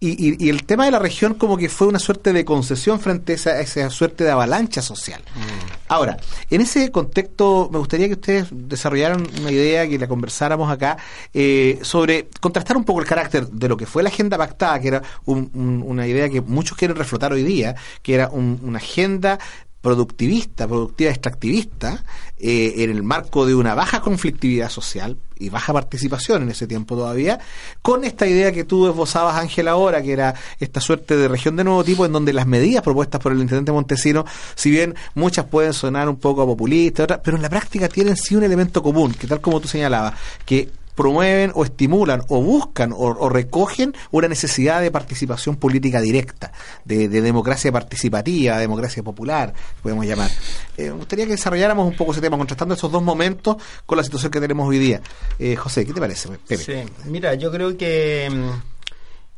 y, 0.00 0.10
y, 0.10 0.46
y, 0.46 0.48
el 0.48 0.61
tema 0.64 0.84
de 0.84 0.90
la 0.90 0.98
región 0.98 1.34
como 1.34 1.56
que 1.56 1.68
fue 1.68 1.86
una 1.86 1.98
suerte 1.98 2.32
de 2.32 2.44
concesión 2.44 3.00
frente 3.00 3.32
a 3.32 3.34
esa, 3.34 3.50
a 3.50 3.60
esa 3.60 3.90
suerte 3.90 4.24
de 4.24 4.30
avalancha 4.30 4.82
social. 4.82 5.22
Mm. 5.34 5.72
Ahora, 5.88 6.16
en 6.50 6.60
ese 6.60 6.90
contexto 6.90 7.68
me 7.72 7.78
gustaría 7.78 8.06
que 8.06 8.14
ustedes 8.14 8.48
desarrollaran 8.50 9.26
una 9.40 9.50
idea, 9.50 9.88
que 9.88 9.98
la 9.98 10.08
conversáramos 10.08 10.70
acá, 10.70 10.96
eh, 11.34 11.78
sobre 11.82 12.28
contrastar 12.40 12.76
un 12.76 12.84
poco 12.84 13.00
el 13.00 13.06
carácter 13.06 13.46
de 13.48 13.68
lo 13.68 13.76
que 13.76 13.86
fue 13.86 14.02
la 14.02 14.08
agenda 14.08 14.38
pactada, 14.38 14.80
que 14.80 14.88
era 14.88 15.02
un, 15.24 15.50
un, 15.54 15.82
una 15.86 16.06
idea 16.06 16.28
que 16.28 16.40
muchos 16.40 16.76
quieren 16.76 16.96
reflotar 16.96 17.32
hoy 17.32 17.42
día, 17.42 17.74
que 18.02 18.14
era 18.14 18.28
un, 18.28 18.60
una 18.62 18.78
agenda 18.78 19.38
productivista, 19.82 20.68
productiva 20.68 21.10
extractivista, 21.10 22.04
eh, 22.38 22.74
en 22.78 22.90
el 22.90 23.02
marco 23.02 23.44
de 23.44 23.54
una 23.54 23.74
baja 23.74 24.00
conflictividad 24.00 24.70
social 24.70 25.18
y 25.38 25.48
baja 25.48 25.72
participación 25.72 26.44
en 26.44 26.50
ese 26.50 26.68
tiempo 26.68 26.96
todavía, 26.96 27.40
con 27.82 28.04
esta 28.04 28.26
idea 28.26 28.52
que 28.52 28.62
tú 28.62 28.88
esbozabas, 28.88 29.36
Ángel, 29.36 29.66
ahora, 29.66 30.00
que 30.00 30.12
era 30.12 30.34
esta 30.60 30.80
suerte 30.80 31.16
de 31.16 31.26
región 31.26 31.56
de 31.56 31.64
nuevo 31.64 31.82
tipo, 31.82 32.06
en 32.06 32.12
donde 32.12 32.32
las 32.32 32.46
medidas 32.46 32.82
propuestas 32.82 33.20
por 33.20 33.32
el 33.32 33.40
intendente 33.40 33.72
Montesino, 33.72 34.24
si 34.54 34.70
bien 34.70 34.94
muchas 35.14 35.46
pueden 35.46 35.72
sonar 35.72 36.08
un 36.08 36.16
poco 36.16 36.46
populistas, 36.46 37.18
pero 37.22 37.36
en 37.36 37.42
la 37.42 37.50
práctica 37.50 37.88
tienen 37.88 38.16
sí 38.16 38.36
un 38.36 38.44
elemento 38.44 38.82
común, 38.82 39.12
que 39.14 39.26
tal 39.26 39.40
como 39.40 39.60
tú 39.60 39.66
señalabas, 39.66 40.14
que 40.46 40.70
promueven 40.94 41.52
o 41.54 41.64
estimulan 41.64 42.22
o 42.28 42.42
buscan 42.42 42.92
o, 42.94 43.28
recogen 43.28 43.94
una 44.10 44.28
necesidad 44.28 44.80
de 44.80 44.90
participación 44.90 45.56
política 45.56 46.00
directa, 46.00 46.52
de, 46.84 47.08
de 47.08 47.22
democracia 47.22 47.72
participativa, 47.72 48.58
democracia 48.58 49.02
popular, 49.02 49.52
podemos 49.82 50.06
llamar. 50.06 50.30
Eh, 50.76 50.90
me 50.90 50.96
gustaría 50.96 51.26
que 51.26 51.32
desarrolláramos 51.32 51.86
un 51.86 51.96
poco 51.96 52.12
ese 52.12 52.20
tema, 52.20 52.36
contrastando 52.36 52.74
esos 52.74 52.90
dos 52.90 53.02
momentos 53.02 53.56
con 53.86 53.98
la 53.98 54.04
situación 54.04 54.30
que 54.30 54.40
tenemos 54.40 54.68
hoy 54.68 54.78
día. 54.78 55.00
Eh, 55.38 55.56
José, 55.56 55.86
¿qué 55.86 55.92
te 55.92 56.00
parece? 56.00 56.28
Pepe? 56.46 56.86
Mira, 57.06 57.34
yo 57.34 57.50
creo 57.50 57.76
que... 57.76 58.30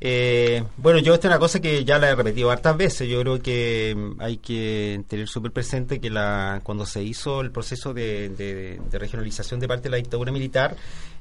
Eh, 0.06 0.62
bueno, 0.76 0.98
yo 0.98 1.14
esta 1.14 1.28
es 1.28 1.32
una 1.32 1.38
cosa 1.38 1.60
que 1.60 1.82
ya 1.82 1.98
la 1.98 2.10
he 2.10 2.14
repetido 2.14 2.50
hartas 2.50 2.76
veces. 2.76 3.08
Yo 3.08 3.20
creo 3.20 3.40
que 3.40 3.96
hay 4.18 4.36
que 4.36 5.02
tener 5.08 5.28
súper 5.28 5.50
presente 5.50 5.98
que 5.98 6.10
la, 6.10 6.60
cuando 6.62 6.84
se 6.84 7.02
hizo 7.02 7.40
el 7.40 7.50
proceso 7.50 7.94
de, 7.94 8.28
de, 8.28 8.80
de 8.90 8.98
regionalización 8.98 9.60
de 9.60 9.68
parte 9.68 9.84
de 9.84 9.90
la 9.90 9.96
dictadura 9.96 10.30
militar, 10.30 10.76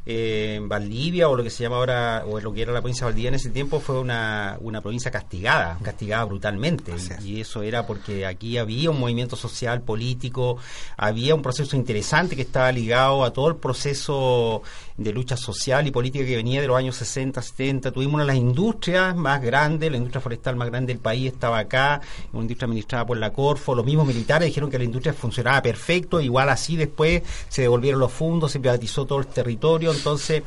eh, 0.05 0.59
Valdivia 0.61 1.29
o 1.29 1.35
lo 1.35 1.43
que 1.43 1.49
se 1.49 1.63
llama 1.63 1.77
ahora, 1.77 2.25
o 2.27 2.39
lo 2.39 2.53
que 2.53 2.61
era 2.61 2.73
la 2.73 2.81
provincia 2.81 3.05
de 3.05 3.11
Valdivia 3.11 3.29
en 3.29 3.35
ese 3.35 3.49
tiempo, 3.49 3.79
fue 3.79 3.99
una, 3.99 4.57
una 4.61 4.81
provincia 4.81 5.11
castigada, 5.11 5.77
castigada 5.81 6.25
brutalmente. 6.25 6.93
Y 7.23 7.41
eso 7.41 7.63
era 7.63 7.87
porque 7.87 8.25
aquí 8.25 8.57
había 8.57 8.91
un 8.91 8.99
movimiento 8.99 9.35
social, 9.35 9.81
político, 9.81 10.57
había 10.97 11.35
un 11.35 11.41
proceso 11.41 11.75
interesante 11.75 12.35
que 12.35 12.41
estaba 12.41 12.71
ligado 12.71 13.23
a 13.23 13.31
todo 13.31 13.47
el 13.47 13.55
proceso 13.55 14.61
de 14.97 15.11
lucha 15.11 15.37
social 15.37 15.87
y 15.87 15.91
política 15.91 16.25
que 16.25 16.35
venía 16.35 16.61
de 16.61 16.67
los 16.67 16.77
años 16.77 16.95
60, 16.97 17.41
70. 17.41 17.91
Tuvimos 17.91 18.15
una 18.15 18.23
de 18.23 18.27
las 18.27 18.37
industrias 18.37 19.15
más 19.15 19.41
grandes, 19.41 19.89
la 19.89 19.97
industria 19.97 20.21
forestal 20.21 20.55
más 20.55 20.69
grande 20.69 20.93
del 20.93 21.01
país 21.01 21.33
estaba 21.33 21.59
acá, 21.59 22.01
una 22.31 22.43
industria 22.43 22.65
administrada 22.65 23.05
por 23.05 23.17
la 23.17 23.31
Corfo. 23.31 23.73
Los 23.73 23.85
mismos 23.85 24.05
militares 24.05 24.47
dijeron 24.47 24.69
que 24.69 24.77
la 24.77 24.83
industria 24.83 25.13
funcionaba 25.13 25.61
perfecto, 25.61 26.21
igual 26.21 26.49
así 26.49 26.75
después 26.75 27.23
se 27.49 27.63
devolvieron 27.63 27.99
los 27.99 28.11
fondos, 28.11 28.51
se 28.51 28.59
privatizó 28.59 29.05
todo 29.05 29.19
el 29.19 29.27
territorio. 29.27 29.92
Entonces, 29.93 30.43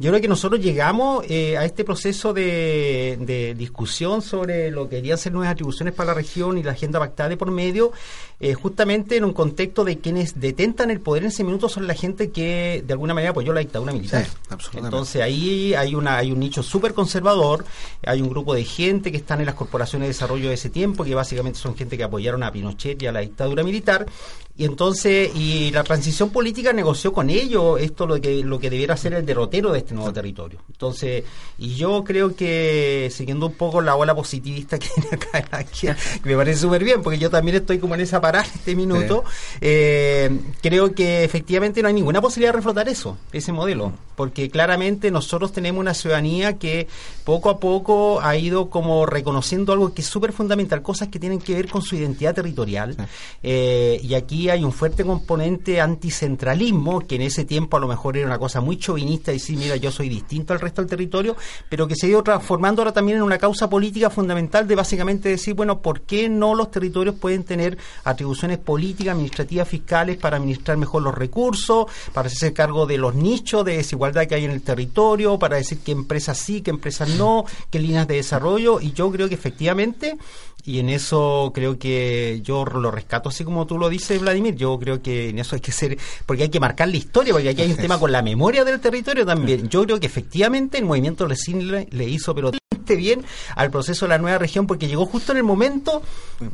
yo 0.00 0.10
creo 0.10 0.22
que 0.22 0.28
nosotros 0.28 0.62
llegamos 0.62 1.24
eh, 1.28 1.58
a 1.58 1.66
este 1.66 1.84
proceso 1.84 2.32
de, 2.32 3.18
de, 3.20 3.54
discusión 3.54 4.22
sobre 4.22 4.70
lo 4.70 4.88
que 4.88 4.96
querían 4.96 5.18
ser 5.18 5.32
nuevas 5.32 5.52
atribuciones 5.52 5.92
para 5.92 6.08
la 6.08 6.14
región 6.14 6.56
y 6.56 6.62
la 6.62 6.72
agenda 6.72 6.98
pactada 6.98 7.28
de 7.28 7.36
por 7.36 7.50
medio, 7.50 7.92
eh, 8.42 8.54
justamente 8.54 9.18
en 9.18 9.24
un 9.24 9.34
contexto 9.34 9.84
de 9.84 9.98
quienes 9.98 10.40
detentan 10.40 10.90
el 10.90 11.00
poder 11.00 11.24
en 11.24 11.28
ese 11.28 11.44
minuto 11.44 11.68
son 11.68 11.86
la 11.86 11.92
gente 11.92 12.30
que 12.30 12.82
de 12.86 12.92
alguna 12.94 13.12
manera 13.12 13.32
apoyó 13.32 13.52
la 13.52 13.60
dictadura 13.60 13.92
militar. 13.92 14.24
Sí, 14.24 14.78
Entonces 14.78 15.20
ahí 15.20 15.74
hay 15.74 15.94
una 15.94 16.16
hay 16.16 16.32
un 16.32 16.40
nicho 16.40 16.62
súper 16.62 16.94
conservador, 16.94 17.66
hay 18.06 18.22
un 18.22 18.30
grupo 18.30 18.54
de 18.54 18.64
gente 18.64 19.10
que 19.10 19.18
están 19.18 19.40
en 19.40 19.46
las 19.46 19.54
corporaciones 19.54 20.06
de 20.06 20.14
desarrollo 20.14 20.48
de 20.48 20.54
ese 20.54 20.70
tiempo, 20.70 21.04
que 21.04 21.14
básicamente 21.14 21.58
son 21.58 21.76
gente 21.76 21.98
que 21.98 22.04
apoyaron 22.04 22.42
a 22.42 22.50
Pinochet 22.50 23.02
y 23.02 23.06
a 23.06 23.12
la 23.12 23.20
dictadura 23.20 23.62
militar, 23.62 24.06
y 24.56 24.64
entonces 24.64 25.30
y 25.34 25.70
la 25.70 25.84
transición 25.84 26.30
política 26.30 26.72
negoció 26.72 27.12
con 27.12 27.30
ellos 27.30 27.80
esto 27.80 28.06
lo 28.06 28.20
que 28.20 28.42
lo 28.44 28.58
que 28.58 28.68
debiera 28.68 28.96
ser 28.96 29.14
el 29.14 29.24
derrotero 29.24 29.72
de 29.72 29.78
este 29.78 29.94
nuevo 29.94 30.12
territorio. 30.12 30.60
Entonces, 30.68 31.24
y 31.58 31.74
yo 31.76 32.04
creo 32.04 32.34
que 32.34 33.10
siguiendo 33.10 33.46
un 33.46 33.54
poco 33.54 33.80
la 33.80 33.96
ola 33.96 34.14
positivista 34.14 34.78
que 34.78 34.88
viene 34.96 35.16
acá, 35.16 35.44
aquí, 35.56 35.88
me 36.24 36.36
parece 36.36 36.60
súper 36.60 36.84
bien, 36.84 37.02
porque 37.02 37.18
yo 37.18 37.30
también 37.30 37.56
estoy 37.56 37.78
como 37.78 37.94
en 37.94 38.02
esa 38.02 38.20
parada 38.20 38.46
este 38.54 38.74
minuto, 38.74 39.24
sí. 39.26 39.58
eh, 39.62 40.30
creo 40.60 40.94
que 40.94 41.24
efectivamente 41.24 41.82
no 41.82 41.88
hay 41.88 41.94
ninguna 41.94 42.20
posibilidad 42.20 42.52
de 42.52 42.56
reflotar 42.58 42.88
eso, 42.88 43.16
ese 43.32 43.52
modelo, 43.52 43.92
porque 44.16 44.50
claramente 44.50 45.10
nosotros 45.10 45.52
tenemos 45.52 45.80
una 45.80 45.94
ciudadanía 45.94 46.58
que 46.58 46.88
poco 47.24 47.50
a 47.50 47.58
poco 47.58 48.20
ha 48.20 48.36
ido 48.36 48.68
como 48.68 49.06
reconociendo 49.06 49.72
algo 49.72 49.94
que 49.94 50.02
es 50.02 50.08
súper 50.08 50.32
fundamental, 50.32 50.82
cosas 50.82 51.08
que 51.08 51.18
tienen 51.18 51.38
que 51.38 51.54
ver 51.54 51.68
con 51.68 51.82
su 51.82 51.96
identidad 51.96 52.34
territorial. 52.34 52.96
Eh, 53.42 54.00
y 54.02 54.14
aquí 54.14 54.49
hay 54.50 54.64
un 54.64 54.72
fuerte 54.72 55.04
componente 55.04 55.80
anticentralismo, 55.80 57.00
que 57.00 57.16
en 57.16 57.22
ese 57.22 57.44
tiempo 57.44 57.76
a 57.76 57.80
lo 57.80 57.88
mejor 57.88 58.16
era 58.16 58.26
una 58.26 58.38
cosa 58.38 58.60
muy 58.60 58.78
chauvinista, 58.78 59.32
y 59.32 59.38
sí, 59.38 59.56
mira, 59.56 59.76
yo 59.76 59.90
soy 59.90 60.08
distinto 60.08 60.52
al 60.52 60.60
resto 60.60 60.82
del 60.82 60.88
territorio, 60.88 61.36
pero 61.68 61.86
que 61.86 61.96
se 61.96 62.06
ha 62.06 62.10
ido 62.10 62.22
transformando 62.22 62.82
ahora 62.82 62.92
también 62.92 63.18
en 63.18 63.22
una 63.22 63.38
causa 63.38 63.68
política 63.68 64.10
fundamental 64.10 64.66
de 64.66 64.74
básicamente 64.74 65.28
decir, 65.28 65.54
bueno, 65.54 65.80
¿por 65.80 66.02
qué 66.02 66.28
no 66.28 66.54
los 66.54 66.70
territorios 66.70 67.14
pueden 67.16 67.44
tener 67.44 67.78
atribuciones 68.04 68.58
políticas, 68.58 69.14
administrativas, 69.14 69.68
fiscales 69.68 70.16
para 70.16 70.36
administrar 70.36 70.76
mejor 70.76 71.02
los 71.02 71.14
recursos, 71.14 71.86
para 72.12 72.26
hacerse 72.26 72.52
cargo 72.52 72.86
de 72.86 72.98
los 72.98 73.14
nichos 73.14 73.64
de 73.64 73.76
desigualdad 73.76 74.26
que 74.26 74.34
hay 74.34 74.44
en 74.44 74.50
el 74.50 74.62
territorio, 74.62 75.38
para 75.38 75.56
decir 75.56 75.78
qué 75.84 75.92
empresas 75.92 76.38
sí, 76.38 76.60
qué 76.62 76.70
empresas 76.70 77.08
no, 77.10 77.44
qué 77.70 77.78
líneas 77.78 78.08
de 78.08 78.16
desarrollo, 78.16 78.80
y 78.80 78.92
yo 78.92 79.10
creo 79.10 79.28
que 79.28 79.34
efectivamente, 79.34 80.16
y 80.64 80.78
en 80.78 80.90
eso 80.90 81.52
creo 81.54 81.78
que 81.78 82.40
yo 82.42 82.64
lo 82.64 82.90
rescato 82.90 83.30
así 83.30 83.44
como 83.44 83.66
tú 83.66 83.78
lo 83.78 83.88
dices, 83.88 84.20
Vladimir, 84.30 84.56
yo 84.56 84.78
creo 84.78 85.02
que 85.02 85.30
en 85.30 85.38
eso 85.38 85.54
hay 85.54 85.60
que 85.60 85.72
ser, 85.72 85.98
porque 86.26 86.44
hay 86.44 86.48
que 86.48 86.60
marcar 86.60 86.88
la 86.88 86.96
historia, 86.96 87.32
porque 87.32 87.48
aquí 87.48 87.62
hay 87.62 87.70
un 87.70 87.76
tema 87.76 87.98
con 87.98 88.12
la 88.12 88.22
memoria 88.22 88.64
del 88.64 88.80
territorio 88.80 89.26
también. 89.26 89.68
Yo 89.68 89.84
creo 89.84 90.00
que 90.00 90.06
efectivamente 90.06 90.78
el 90.78 90.84
movimiento 90.84 91.26
Resine 91.26 91.88
le 91.90 92.08
hizo, 92.08 92.34
pero 92.34 92.52
bien 92.96 93.24
al 93.56 93.70
proceso 93.70 94.06
de 94.06 94.10
la 94.10 94.18
nueva 94.18 94.38
región 94.38 94.66
porque 94.66 94.88
llegó 94.88 95.06
justo 95.06 95.32
en 95.32 95.38
el 95.38 95.44
momento 95.44 96.02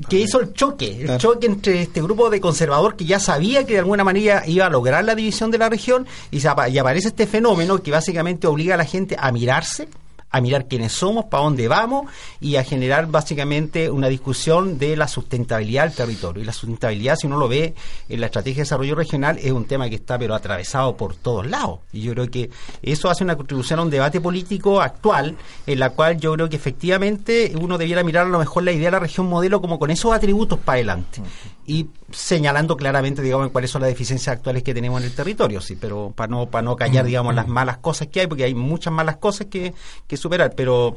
que 0.08 0.18
hizo 0.18 0.40
el 0.40 0.52
choque, 0.52 1.02
el 1.02 1.18
choque 1.18 1.46
entre 1.46 1.82
este 1.82 2.02
grupo 2.02 2.30
de 2.30 2.40
conservador 2.40 2.96
que 2.96 3.04
ya 3.04 3.18
sabía 3.18 3.64
que 3.64 3.74
de 3.74 3.78
alguna 3.80 4.04
manera 4.04 4.42
iba 4.46 4.66
a 4.66 4.70
lograr 4.70 5.04
la 5.04 5.14
división 5.14 5.50
de 5.50 5.58
la 5.58 5.68
región 5.68 6.06
y, 6.30 6.40
se, 6.40 6.48
y 6.70 6.78
aparece 6.78 7.08
este 7.08 7.26
fenómeno 7.26 7.82
que 7.82 7.90
básicamente 7.90 8.46
obliga 8.46 8.74
a 8.74 8.78
la 8.78 8.84
gente 8.84 9.16
a 9.18 9.32
mirarse 9.32 9.88
a 10.36 10.40
mirar 10.42 10.66
quiénes 10.66 10.92
somos, 10.92 11.24
para 11.26 11.44
dónde 11.44 11.66
vamos 11.66 12.10
y 12.40 12.56
a 12.56 12.64
generar 12.64 13.06
básicamente 13.06 13.90
una 13.90 14.08
discusión 14.08 14.78
de 14.78 14.96
la 14.96 15.08
sustentabilidad 15.08 15.84
del 15.84 15.94
territorio. 15.94 16.42
Y 16.42 16.46
la 16.46 16.52
sustentabilidad, 16.52 17.16
si 17.16 17.26
uno 17.26 17.38
lo 17.38 17.48
ve 17.48 17.74
en 18.08 18.20
la 18.20 18.26
estrategia 18.26 18.56
de 18.56 18.62
desarrollo 18.62 18.94
regional, 18.94 19.38
es 19.38 19.50
un 19.52 19.64
tema 19.64 19.88
que 19.88 19.94
está 19.94 20.18
pero 20.18 20.34
atravesado 20.34 20.96
por 20.96 21.16
todos 21.16 21.46
lados. 21.46 21.80
Y 21.92 22.02
yo 22.02 22.12
creo 22.12 22.30
que 22.30 22.50
eso 22.82 23.08
hace 23.08 23.24
una 23.24 23.36
contribución 23.36 23.78
a 23.78 23.82
un 23.82 23.90
debate 23.90 24.20
político 24.20 24.80
actual 24.80 25.36
en 25.66 25.78
la 25.78 25.90
cual 25.90 26.18
yo 26.18 26.34
creo 26.34 26.48
que 26.48 26.56
efectivamente 26.56 27.54
uno 27.58 27.78
debiera 27.78 28.04
mirar 28.04 28.26
a 28.26 28.28
lo 28.28 28.38
mejor 28.38 28.62
la 28.62 28.72
idea 28.72 28.88
de 28.88 28.92
la 28.92 28.98
región 28.98 29.26
modelo 29.26 29.60
como 29.62 29.78
con 29.78 29.90
esos 29.90 30.12
atributos 30.12 30.58
para 30.58 30.76
adelante. 30.76 31.22
Y 31.66 31.88
señalando 32.12 32.76
claramente, 32.76 33.22
digamos, 33.22 33.50
cuáles 33.50 33.70
son 33.70 33.82
las 33.82 33.90
deficiencias 33.90 34.36
actuales 34.36 34.62
que 34.62 34.72
tenemos 34.72 35.00
en 35.00 35.08
el 35.08 35.14
territorio, 35.14 35.60
sí, 35.60 35.76
pero 35.76 36.12
para 36.14 36.28
no, 36.28 36.46
para 36.46 36.62
no 36.62 36.76
callar, 36.76 37.04
digamos, 37.04 37.34
las 37.34 37.48
malas 37.48 37.78
cosas 37.78 38.08
que 38.08 38.20
hay, 38.20 38.26
porque 38.28 38.44
hay 38.44 38.54
muchas 38.54 38.92
malas 38.92 39.16
cosas 39.16 39.48
que, 39.48 39.74
que 40.06 40.16
superar, 40.16 40.54
pero 40.56 40.96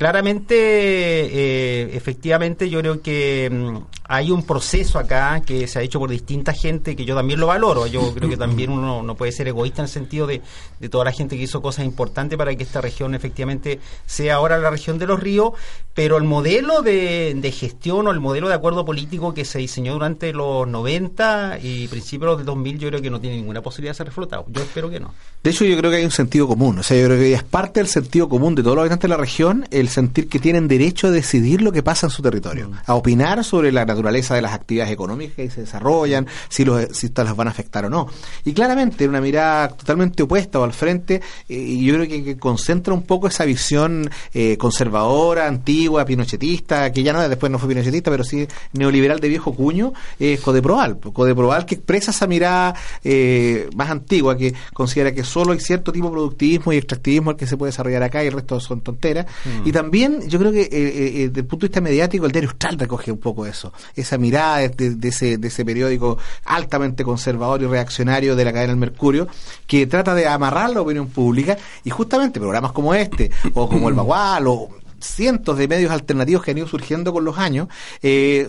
claramente, 0.00 0.56
eh, 0.56 1.90
efectivamente, 1.94 2.70
yo 2.70 2.80
creo 2.80 3.02
que 3.02 3.50
mm, 3.52 3.76
hay 4.04 4.30
un 4.30 4.44
proceso 4.44 4.98
acá 4.98 5.42
que 5.44 5.66
se 5.66 5.78
ha 5.78 5.82
hecho 5.82 5.98
por 5.98 6.08
distinta 6.08 6.54
gente 6.54 6.96
que 6.96 7.04
yo 7.04 7.14
también 7.14 7.38
lo 7.38 7.48
valoro. 7.48 7.86
Yo 7.86 8.14
creo 8.14 8.30
que 8.30 8.38
también 8.38 8.70
uno 8.78 9.02
no 9.02 9.14
puede 9.14 9.30
ser 9.30 9.48
egoísta 9.48 9.82
en 9.82 9.84
el 9.84 9.90
sentido 9.90 10.26
de, 10.26 10.40
de 10.80 10.88
toda 10.88 11.04
la 11.04 11.12
gente 11.12 11.36
que 11.36 11.42
hizo 11.42 11.60
cosas 11.60 11.84
importantes 11.84 12.38
para 12.38 12.56
que 12.56 12.62
esta 12.62 12.80
región 12.80 13.14
efectivamente 13.14 13.78
sea 14.06 14.36
ahora 14.36 14.56
la 14.56 14.70
región 14.70 14.98
de 14.98 15.06
los 15.06 15.20
ríos, 15.20 15.52
pero 15.92 16.16
el 16.16 16.24
modelo 16.24 16.80
de, 16.80 17.34
de 17.36 17.52
gestión 17.52 18.06
o 18.06 18.10
el 18.10 18.20
modelo 18.20 18.48
de 18.48 18.54
acuerdo 18.54 18.86
político 18.86 19.34
que 19.34 19.44
se 19.44 19.58
diseñó 19.58 19.92
durante 19.92 20.32
los 20.32 20.66
90 20.66 21.58
y 21.62 21.88
principios 21.88 22.38
del 22.38 22.46
2000 22.46 22.78
yo 22.78 22.88
creo 22.88 23.02
que 23.02 23.10
no 23.10 23.20
tiene 23.20 23.36
ninguna 23.36 23.60
posibilidad 23.60 23.92
de 23.92 23.98
ser 23.98 24.06
reflotado. 24.06 24.46
Yo 24.48 24.62
espero 24.62 24.88
que 24.88 24.98
no. 24.98 25.12
De 25.42 25.50
hecho, 25.50 25.66
yo 25.66 25.76
creo 25.76 25.90
que 25.90 25.98
hay 25.98 26.04
un 26.06 26.10
sentido 26.10 26.48
común. 26.48 26.78
O 26.78 26.82
sea, 26.82 26.98
yo 26.98 27.04
creo 27.04 27.18
que 27.18 27.34
es 27.34 27.42
parte 27.42 27.80
del 27.80 27.88
sentido 27.88 28.30
común 28.30 28.54
de 28.54 28.62
todos 28.62 28.76
los 28.76 28.82
habitantes 28.82 29.02
de 29.02 29.08
la 29.08 29.18
región 29.18 29.68
el 29.70 29.89
sentir 29.90 30.28
que 30.28 30.38
tienen 30.38 30.68
derecho 30.68 31.08
a 31.08 31.10
decidir 31.10 31.62
lo 31.62 31.72
que 31.72 31.82
pasa 31.82 32.06
en 32.06 32.10
su 32.10 32.22
territorio, 32.22 32.70
a 32.86 32.94
opinar 32.94 33.44
sobre 33.44 33.72
la 33.72 33.84
naturaleza 33.84 34.34
de 34.34 34.42
las 34.42 34.52
actividades 34.52 34.92
económicas 34.92 35.36
que 35.36 35.50
se 35.50 35.62
desarrollan, 35.62 36.26
si, 36.48 36.64
los, 36.64 36.86
si 36.92 37.06
estas 37.06 37.26
las 37.26 37.36
van 37.36 37.48
a 37.48 37.50
afectar 37.50 37.84
o 37.84 37.90
no. 37.90 38.06
Y 38.44 38.52
claramente, 38.52 39.08
una 39.08 39.20
mirada 39.20 39.68
totalmente 39.68 40.22
opuesta 40.22 40.58
o 40.58 40.64
al 40.64 40.72
frente, 40.72 41.20
eh, 41.48 41.54
y 41.54 41.84
yo 41.84 41.94
creo 41.94 42.08
que, 42.08 42.24
que, 42.24 42.36
concentra 42.38 42.94
un 42.94 43.02
poco 43.02 43.28
esa 43.28 43.44
visión 43.44 44.08
eh, 44.32 44.56
conservadora, 44.56 45.46
antigua, 45.46 46.04
pinochetista, 46.04 46.92
que 46.92 47.02
ya 47.02 47.12
no 47.12 47.28
después 47.28 47.50
no 47.50 47.58
fue 47.58 47.68
pinochetista, 47.68 48.10
pero 48.10 48.24
sí 48.24 48.46
neoliberal 48.72 49.20
de 49.20 49.28
viejo 49.28 49.54
cuño, 49.54 49.92
es 50.18 50.40
Codeproal. 50.40 50.98
Codeproal 50.98 51.66
que 51.66 51.74
expresa 51.76 52.10
esa 52.10 52.26
mirada 52.26 52.74
eh, 53.04 53.68
más 53.74 53.90
antigua, 53.90 54.36
que 54.36 54.54
considera 54.72 55.12
que 55.12 55.24
solo 55.24 55.52
hay 55.52 55.60
cierto 55.60 55.92
tipo 55.92 56.06
de 56.06 56.12
productivismo 56.12 56.72
y 56.72 56.76
extractivismo 56.76 57.32
el 57.32 57.36
que 57.36 57.46
se 57.46 57.56
puede 57.56 57.70
desarrollar 57.70 58.02
acá 58.02 58.22
y 58.24 58.28
el 58.28 58.34
resto 58.34 58.60
son 58.60 58.80
tonteras. 58.80 59.26
Mm. 59.44 59.68
Y 59.68 59.69
también 59.72 60.28
yo 60.28 60.38
creo 60.38 60.52
que 60.52 60.62
eh, 60.62 60.68
eh, 60.72 61.28
desde 61.28 61.40
el 61.40 61.46
punto 61.46 61.64
de 61.64 61.68
vista 61.68 61.80
mediático 61.80 62.26
el 62.26 62.32
diario 62.32 62.50
Austral 62.50 62.78
recoge 62.78 63.12
un 63.12 63.18
poco 63.18 63.46
eso, 63.46 63.72
esa 63.94 64.18
mirada 64.18 64.58
de, 64.58 65.08
ese, 65.08 65.38
de 65.38 65.48
ese 65.48 65.64
periódico 65.64 66.18
altamente 66.44 67.04
conservador 67.04 67.62
y 67.62 67.66
reaccionario 67.66 68.36
de 68.36 68.44
la 68.44 68.52
cadena 68.52 68.72
del 68.72 68.80
Mercurio, 68.80 69.28
que 69.66 69.86
trata 69.86 70.14
de 70.14 70.26
amarrar 70.26 70.70
la 70.70 70.80
opinión 70.80 71.08
pública 71.08 71.56
y 71.84 71.90
justamente 71.90 72.40
programas 72.40 72.72
como 72.72 72.94
este, 72.94 73.30
o 73.54 73.68
como 73.68 73.88
el 73.88 73.94
Bagual, 73.94 74.46
o 74.46 74.68
cientos 75.00 75.56
de 75.58 75.68
medios 75.68 75.90
alternativos 75.90 76.42
que 76.42 76.50
han 76.50 76.58
ido 76.58 76.68
surgiendo 76.68 77.12
con 77.12 77.24
los 77.24 77.38
años, 77.38 77.68
eh, 78.02 78.46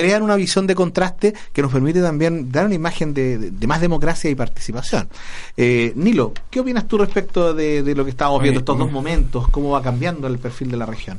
crean 0.00 0.22
una 0.22 0.36
visión 0.36 0.66
de 0.66 0.74
contraste 0.74 1.34
que 1.52 1.62
nos 1.62 1.72
permite 1.72 2.02
también 2.02 2.50
dar 2.50 2.66
una 2.66 2.74
imagen 2.74 3.14
de, 3.14 3.38
de, 3.38 3.50
de 3.50 3.66
más 3.66 3.80
democracia 3.80 4.30
y 4.30 4.34
participación. 4.34 5.08
Eh, 5.56 5.92
Nilo, 5.96 6.32
¿qué 6.50 6.60
opinas 6.60 6.86
tú 6.86 6.98
respecto 6.98 7.54
de, 7.54 7.82
de 7.82 7.94
lo 7.94 8.04
que 8.04 8.10
estábamos 8.10 8.42
viendo 8.42 8.60
estos 8.60 8.78
dos 8.78 8.90
momentos? 8.90 9.48
¿Cómo 9.48 9.70
va 9.70 9.82
cambiando 9.82 10.26
el 10.26 10.38
perfil 10.38 10.70
de 10.70 10.76
la 10.76 10.86
región? 10.86 11.18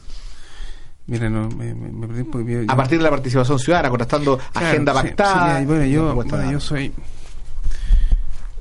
Mira, 1.07 1.29
no, 1.29 1.47
me, 1.49 1.73
perdí 2.07 2.21
un 2.21 2.31
poco. 2.31 2.45
A 2.67 2.75
partir 2.75 2.97
de 2.97 3.03
la 3.05 3.09
participación 3.09 3.57
ciudadana, 3.57 3.89
contrastando 3.89 4.37
claro, 4.37 4.67
agenda 4.67 4.91
sí, 4.91 4.97
pactada. 4.97 5.59
Sí, 5.59 5.65
bueno, 5.65 5.85
yo, 5.85 6.13
bueno, 6.13 6.51
yo 6.51 6.59
soy. 6.59 6.91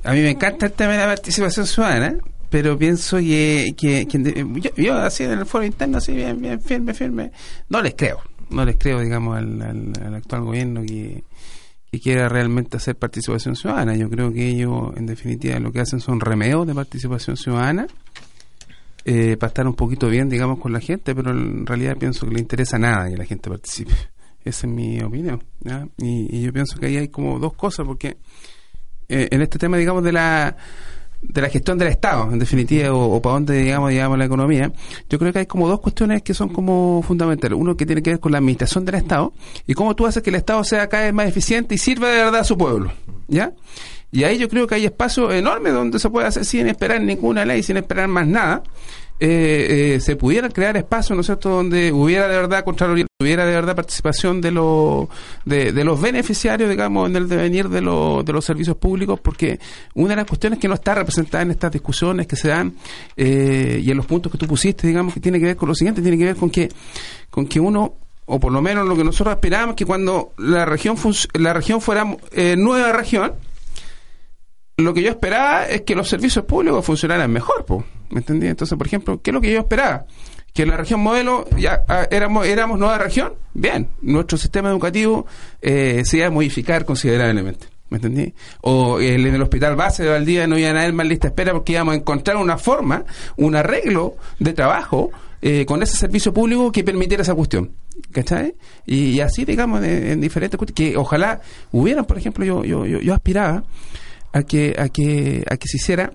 A 0.05 0.13
mí 0.13 0.21
me 0.21 0.31
encanta 0.31 0.67
el 0.67 0.71
tema 0.71 0.93
de 0.93 0.99
la 0.99 1.07
participación 1.07 1.67
ciudadana, 1.67 2.15
pero 2.49 2.77
pienso 2.77 3.17
que, 3.17 3.75
que, 3.77 4.07
que 4.07 4.45
yo, 4.61 4.71
yo, 4.77 4.95
así 4.97 5.25
en 5.25 5.31
el 5.31 5.45
foro 5.45 5.65
interno, 5.65 5.97
así 5.97 6.13
bien, 6.13 6.41
bien 6.41 6.61
firme, 6.61 6.93
firme, 6.93 7.31
no 7.67 7.81
les 7.81 7.95
creo, 7.95 8.21
no 8.49 8.65
les 8.65 8.77
creo, 8.77 8.99
digamos, 8.99 9.37
al, 9.37 9.61
al, 9.61 9.93
al 10.03 10.15
actual 10.15 10.41
gobierno 10.43 10.81
que, 10.83 11.23
que 11.91 11.99
quiera 11.99 12.27
realmente 12.29 12.77
hacer 12.77 12.95
participación 12.95 13.55
ciudadana. 13.55 13.95
Yo 13.95 14.09
creo 14.09 14.31
que 14.31 14.47
ellos, 14.47 14.91
en 14.95 15.05
definitiva, 15.05 15.59
lo 15.59 15.71
que 15.71 15.79
hacen 15.79 15.99
son 15.99 16.19
remeos 16.19 16.67
de 16.67 16.75
participación 16.75 17.37
ciudadana 17.37 17.87
eh, 19.05 19.37
para 19.37 19.47
estar 19.47 19.65
un 19.65 19.73
poquito 19.73 20.09
bien, 20.09 20.27
digamos, 20.27 20.59
con 20.59 20.73
la 20.73 20.81
gente, 20.81 21.15
pero 21.15 21.31
en 21.31 21.65
realidad 21.65 21.95
pienso 21.97 22.27
que 22.27 22.33
le 22.33 22.41
interesa 22.41 22.77
nada 22.77 23.09
que 23.09 23.15
la 23.15 23.25
gente 23.25 23.49
participe. 23.49 23.93
Esa 24.43 24.67
es 24.67 24.73
mi 24.73 25.01
opinión. 25.01 25.43
Y, 25.97 26.41
yo 26.41 26.51
pienso 26.51 26.77
que 26.77 26.87
ahí 26.87 26.97
hay 26.97 27.07
como 27.07 27.39
dos 27.39 27.53
cosas, 27.53 27.85
porque 27.85 28.17
eh, 29.07 29.29
en 29.31 29.41
este 29.41 29.57
tema, 29.57 29.77
digamos, 29.77 30.03
de 30.03 30.11
la 30.11 30.57
de 31.21 31.41
la 31.41 31.49
gestión 31.49 31.77
del 31.77 31.87
Estado, 31.89 32.31
en 32.31 32.39
definitiva, 32.39 32.93
o, 32.93 33.21
para 33.21 33.33
dónde 33.33 33.57
digamos, 33.61 33.89
digamos 33.89 34.17
la 34.17 34.25
economía, 34.25 34.71
yo 35.09 35.19
creo 35.19 35.33
que 35.33 35.39
hay 35.39 35.45
como 35.45 35.67
dos 35.67 35.79
cuestiones 35.79 36.21
que 36.21 36.33
son 36.33 36.49
como 36.49 37.01
fundamentales. 37.01 37.57
Uno 37.57 37.75
que 37.75 37.85
tiene 37.85 38.01
que 38.01 38.11
ver 38.11 38.19
con 38.19 38.31
la 38.31 38.37
administración 38.37 38.85
del 38.85 38.95
Estado 38.95 39.33
y 39.65 39.73
cómo 39.73 39.95
tú 39.95 40.05
haces 40.05 40.23
que 40.23 40.29
el 40.29 40.35
Estado 40.35 40.63
sea 40.63 40.87
cada 40.87 41.03
vez 41.03 41.13
más 41.13 41.27
eficiente 41.27 41.75
y 41.75 41.77
sirva 41.77 42.09
de 42.09 42.17
verdad 42.17 42.41
a 42.41 42.43
su 42.43 42.57
pueblo. 42.57 42.91
¿Ya? 43.27 43.53
Y 44.11 44.23
ahí 44.23 44.37
yo 44.37 44.47
creo 44.47 44.67
que 44.67 44.75
hay 44.75 44.85
espacio 44.85 45.31
enorme 45.31 45.69
donde 45.69 45.99
se 45.99 46.09
puede 46.09 46.27
hacer 46.27 46.45
sin 46.45 46.67
esperar 46.67 47.01
ninguna 47.01 47.45
ley, 47.45 47.61
sin 47.61 47.77
esperar 47.77 48.07
más 48.07 48.25
nada. 48.25 48.63
Eh, 49.19 49.95
eh, 49.95 49.99
se 49.99 50.15
pudieran 50.15 50.51
crear 50.51 50.77
espacios, 50.77 51.15
¿no 51.15 51.21
es 51.21 51.25
cierto?, 51.25 51.49
donde 51.49 51.91
hubiera 51.91 52.27
de 52.27 52.35
verdad 52.35 52.63
Contraloría, 52.63 53.07
hubiera 53.19 53.47
de 53.47 53.53
verdad 53.53 53.75
participación 53.75 54.41
de, 54.41 54.51
lo, 54.51 55.09
de, 55.43 55.71
los 55.83 55.99
beneficiarios, 55.99 56.69
digamos, 56.69 57.09
en 57.09 57.15
el 57.15 57.27
devenir 57.27 57.67
de, 57.67 57.81
lo, 57.81 58.21
de 58.21 58.31
los 58.31 58.45
servicios 58.45 58.77
públicos, 58.77 59.19
porque 59.19 59.59
una 59.95 60.09
de 60.09 60.17
las 60.17 60.27
cuestiones 60.27 60.59
que 60.59 60.67
no 60.67 60.75
está 60.75 60.93
representada 60.93 61.41
en 61.41 61.49
estas 61.49 61.71
discusiones 61.71 62.27
que 62.27 62.35
se 62.35 62.49
dan 62.49 62.75
eh, 63.15 63.81
y 63.83 63.89
en 63.89 63.97
los 63.97 64.05
puntos 64.05 64.31
que 64.31 64.37
tú 64.37 64.45
pusiste, 64.45 64.85
digamos, 64.85 65.15
que 65.15 65.19
tiene 65.19 65.39
que 65.39 65.45
ver 65.45 65.55
con 65.55 65.69
lo 65.69 65.73
siguiente, 65.73 66.03
tiene 66.03 66.17
que 66.17 66.25
ver 66.25 66.35
con 66.35 66.51
que, 66.51 66.69
con 67.31 67.47
que 67.47 67.59
uno 67.59 67.95
o 68.29 68.39
por 68.39 68.51
lo 68.51 68.61
menos 68.61 68.85
lo 68.85 68.95
que 68.95 69.05
nosotros 69.05 69.35
esperábamos 69.35 69.75
que 69.75 69.85
cuando 69.85 70.33
la 70.37 70.65
región 70.65 70.97
la 71.33 71.53
región 71.53 71.79
fuera 71.79 72.05
eh, 72.33 72.55
nueva 72.57 72.91
región 72.91 73.31
lo 74.77 74.93
que 74.93 75.01
yo 75.01 75.09
esperaba 75.09 75.65
es 75.65 75.81
que 75.81 75.95
los 75.95 76.07
servicios 76.07 76.45
públicos 76.45 76.85
funcionaran 76.85 77.31
mejor, 77.31 77.65
po, 77.65 77.83
¿me 78.11 78.19
entendí? 78.19 78.45
Entonces, 78.45 78.77
por 78.77 78.85
ejemplo, 78.85 79.19
¿qué 79.21 79.31
es 79.31 79.33
lo 79.33 79.41
que 79.41 79.51
yo 79.51 79.59
esperaba? 79.59 80.05
Que 80.53 80.63
en 80.63 80.69
la 80.69 80.77
región 80.77 80.99
modelo 80.99 81.47
ya 81.57 81.83
ah, 81.87 82.07
éramos, 82.11 82.45
éramos 82.45 82.77
nueva 82.77 82.99
región, 82.99 83.33
bien, 83.55 83.89
nuestro 84.01 84.37
sistema 84.37 84.69
educativo 84.69 85.25
eh, 85.61 86.03
se 86.05 86.17
iba 86.17 86.27
a 86.27 86.29
modificar 86.29 86.85
considerablemente. 86.85 87.67
¿Me 87.89 87.97
entendí? 87.97 88.33
O 88.61 88.99
el, 88.99 89.25
en 89.25 89.33
el 89.33 89.41
hospital 89.41 89.75
base 89.75 90.03
de 90.03 90.09
Valdivia 90.09 90.45
no 90.45 90.57
iban 90.57 90.75
a 90.75 90.81
haber 90.81 90.93
más 90.93 91.07
lista 91.07 91.27
espera 91.27 91.53
porque 91.53 91.71
íbamos 91.71 91.93
a 91.93 91.97
encontrar 91.97 92.37
una 92.37 92.57
forma, 92.57 93.05
un 93.37 93.55
arreglo 93.55 94.17
de 94.39 94.53
trabajo 94.53 95.09
eh, 95.41 95.65
con 95.65 95.81
ese 95.81 95.95
servicio 95.95 96.33
público 96.33 96.71
que 96.71 96.83
permitiera 96.83 97.23
esa 97.23 97.33
cuestión. 97.33 97.71
¿Cachai? 98.11 98.55
Y, 98.85 99.21
así, 99.21 99.45
digamos, 99.45 99.83
en, 99.83 100.07
en 100.07 100.21
diferentes 100.21 100.59
que 100.75 100.97
ojalá 100.97 101.41
hubieran, 101.71 102.05
por 102.05 102.17
ejemplo, 102.17 102.45
yo, 102.45 102.63
yo, 102.63 102.85
yo, 102.85 102.99
yo 102.99 103.13
aspiraba 103.13 103.63
a 104.37 104.43
que, 104.43 104.75
a 104.77 104.89
que, 104.89 105.43
a 105.49 105.57
que 105.57 105.67
se 105.67 105.77
hiciera 105.77 106.11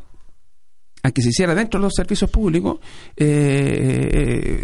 a 1.04 1.10
que 1.10 1.20
se 1.20 1.30
hiciera 1.30 1.52
dentro 1.54 1.80
de 1.80 1.84
los 1.86 1.94
servicios 1.94 2.30
públicos 2.30 2.78
eh, 3.16 4.10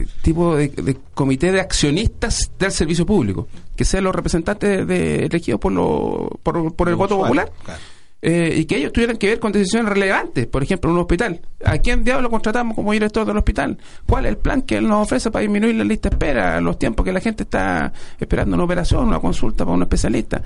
eh, 0.03 0.07
tipo 0.23 0.55
de, 0.55 0.69
de 0.69 0.97
comité 1.13 1.51
de 1.51 1.61
accionistas 1.61 2.53
del 2.57 2.71
servicio 2.71 3.05
público, 3.05 3.49
que 3.75 3.85
sean 3.85 4.05
los 4.05 4.15
representantes 4.15 4.87
de, 4.87 5.25
elegidos 5.27 5.61
por, 5.61 5.73
lo, 5.73 6.31
por, 6.45 6.73
por 6.77 6.89
el 6.89 6.93
Los 6.93 6.99
voto 6.99 7.17
usuarios, 7.17 7.47
popular. 7.51 7.65
claro. 7.65 7.81
Eh, 8.21 8.53
y 8.57 8.65
que 8.65 8.77
ellos 8.77 8.93
tuvieran 8.93 9.17
que 9.17 9.29
ver 9.29 9.39
con 9.39 9.53
decisiones 9.53 9.93
relevantes, 9.93 10.47
por 10.47 10.63
ejemplo, 10.63 10.91
un 10.91 10.99
hospital. 10.99 11.41
¿A 11.65 11.79
quién 11.79 12.03
diablo 12.03 12.29
contratamos 12.31 12.75
como 12.75 12.93
director 12.93 13.25
del 13.25 13.37
hospital? 13.37 13.79
¿Cuál 14.07 14.27
es 14.27 14.31
el 14.31 14.39
plan 14.39 14.63
que 14.63 14.79
él 14.79 14.89
nos 14.89 15.05
ofrece 15.05 15.31
para 15.31 15.43
disminuir 15.43 15.77
la 15.77 15.85
lista 15.85 16.09
de 16.09 16.17
espera, 16.17 16.61
los 16.61 16.79
tiempos 16.79 17.05
que 17.05 17.13
la 17.13 17.21
gente 17.21 17.45
está 17.45 17.93
esperando 18.19 18.57
una 18.57 18.65
operación, 18.65 19.07
una 19.07 19.21
consulta 19.21 19.65
para 19.65 19.77
un 19.77 19.83
especialista? 19.83 20.43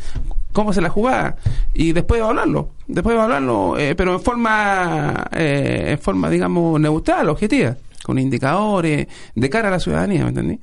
¿Cómo 0.52 0.74
se 0.74 0.82
la 0.82 0.90
jugaba? 0.90 1.36
Y 1.72 1.92
después 1.92 2.20
evaluarlo, 2.20 2.70
después 2.86 3.14
evaluarlo, 3.14 3.78
eh, 3.78 3.94
pero 3.94 4.12
en 4.12 4.20
forma, 4.20 5.28
eh, 5.32 5.92
en 5.92 5.98
forma, 5.98 6.28
digamos, 6.28 6.78
neutral, 6.78 7.30
objetiva, 7.30 7.74
con 8.02 8.18
indicadores 8.18 9.06
de 9.34 9.50
cara 9.50 9.68
a 9.68 9.70
la 9.70 9.80
ciudadanía, 9.80 10.24
¿me 10.24 10.28
entendí? 10.28 10.58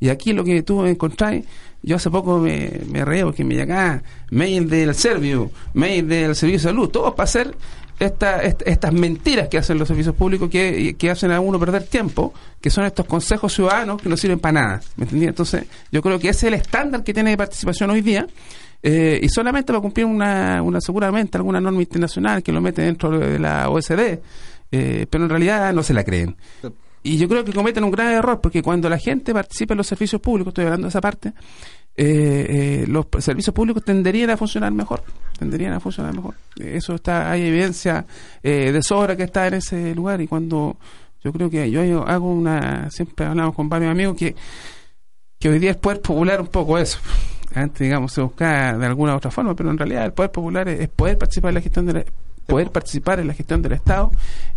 Y 0.00 0.08
aquí 0.08 0.32
lo 0.32 0.44
que 0.44 0.62
tú 0.62 0.86
encontrás, 0.86 1.42
yo 1.84 1.96
hace 1.96 2.10
poco 2.10 2.38
me, 2.38 2.70
me 2.90 3.04
reí 3.04 3.22
porque 3.22 3.44
me 3.44 3.60
acá, 3.62 4.02
mail 4.30 4.68
del 4.68 4.94
Servio, 4.94 5.50
mail 5.74 6.08
del 6.08 6.34
Servicio 6.34 6.68
de 6.68 6.72
Salud, 6.74 6.88
todos 6.88 7.14
para 7.14 7.24
hacer 7.24 7.54
esta, 8.00 8.42
est- 8.42 8.62
estas 8.66 8.92
mentiras 8.92 9.48
que 9.48 9.58
hacen 9.58 9.78
los 9.78 9.86
servicios 9.86 10.14
públicos 10.16 10.50
que, 10.50 10.96
que 10.98 11.10
hacen 11.10 11.30
a 11.30 11.40
uno 11.40 11.58
perder 11.60 11.84
tiempo, 11.84 12.34
que 12.60 12.70
son 12.70 12.84
estos 12.84 13.06
consejos 13.06 13.52
ciudadanos 13.52 14.02
que 14.02 14.08
no 14.08 14.16
sirven 14.16 14.40
para 14.40 14.60
nada. 14.60 14.80
¿Me 14.96 15.04
entendí? 15.04 15.26
Entonces, 15.26 15.64
yo 15.92 16.02
creo 16.02 16.18
que 16.18 16.28
ese 16.30 16.46
es 16.48 16.52
el 16.52 16.54
estándar 16.54 17.04
que 17.04 17.14
tiene 17.14 17.30
de 17.30 17.36
participación 17.36 17.90
hoy 17.90 18.00
día. 18.00 18.26
eh, 18.82 19.20
y 19.22 19.28
solamente 19.28 19.68
para 19.72 19.80
cumplir 19.80 20.06
una, 20.06 20.60
una 20.62 20.80
seguramente 20.80 21.38
alguna 21.38 21.60
norma 21.60 21.80
internacional 21.80 22.42
que 22.42 22.52
lo 22.52 22.60
mete 22.60 22.82
dentro 22.82 23.10
de 23.18 23.38
la 23.38 23.68
OSD, 23.70 24.18
eh, 24.72 25.06
pero 25.08 25.24
en 25.24 25.30
realidad 25.30 25.72
no 25.72 25.82
se 25.82 25.94
la 25.94 26.02
creen. 26.04 26.36
Y 27.04 27.18
yo 27.18 27.28
creo 27.28 27.44
que 27.44 27.52
cometen 27.52 27.84
un 27.84 27.90
grave 27.92 28.14
error, 28.14 28.40
porque 28.40 28.62
cuando 28.62 28.88
la 28.88 28.98
gente 28.98 29.32
participa 29.32 29.74
en 29.74 29.78
los 29.78 29.86
servicios 29.86 30.20
públicos, 30.20 30.50
estoy 30.50 30.64
hablando 30.64 30.86
de 30.86 30.88
esa 30.88 31.00
parte, 31.02 31.28
eh, 31.96 32.46
eh, 32.48 32.84
los 32.88 33.06
servicios 33.20 33.54
públicos 33.54 33.84
tenderían 33.84 34.30
a 34.30 34.36
funcionar 34.36 34.72
mejor, 34.72 35.02
tenderían 35.38 35.74
a 35.74 35.80
funcionar 35.80 36.14
mejor. 36.14 36.34
Eso 36.58 36.94
está, 36.94 37.30
hay 37.30 37.42
evidencia 37.46 38.04
eh, 38.42 38.72
de 38.72 38.82
sobra 38.82 39.16
que 39.16 39.24
está 39.24 39.46
en 39.46 39.54
ese 39.54 39.94
lugar 39.94 40.20
y 40.22 40.26
cuando 40.26 40.76
yo 41.22 41.32
creo 41.32 41.48
que 41.50 41.70
yo 41.70 42.02
hago 42.08 42.32
una, 42.32 42.90
siempre 42.90 43.26
hablamos 43.26 43.54
con 43.54 43.68
varios 43.68 43.90
amigos 43.90 44.16
que, 44.16 44.34
que 45.38 45.48
hoy 45.50 45.58
día 45.58 45.72
es 45.72 45.76
poder 45.76 46.00
popular 46.00 46.40
un 46.40 46.48
poco 46.48 46.78
eso. 46.78 46.98
Antes, 47.54 47.80
digamos, 47.80 48.12
se 48.12 48.22
buscaba 48.22 48.76
de 48.78 48.86
alguna 48.86 49.12
u 49.12 49.16
otra 49.18 49.30
forma, 49.30 49.54
pero 49.54 49.70
en 49.70 49.78
realidad 49.78 50.06
el 50.06 50.12
poder 50.12 50.32
popular 50.32 50.68
es, 50.68 50.80
es 50.80 50.88
poder 50.88 51.16
participar 51.18 51.50
en 51.50 51.54
la 51.56 51.60
gestión 51.60 51.86
de 51.86 51.92
la- 51.92 52.04
poder 52.46 52.70
participar 52.70 53.20
en 53.20 53.26
la 53.26 53.34
gestión 53.34 53.62
del 53.62 53.72
Estado 53.72 54.10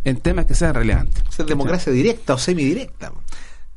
en 0.03 0.17
temas 0.17 0.45
que 0.45 0.55
sean 0.55 0.73
relevantes. 0.73 1.23
Es 1.37 1.45
democracia 1.45 1.91
directa 1.91 2.33
o 2.33 2.37
semidirecta. 2.37 3.11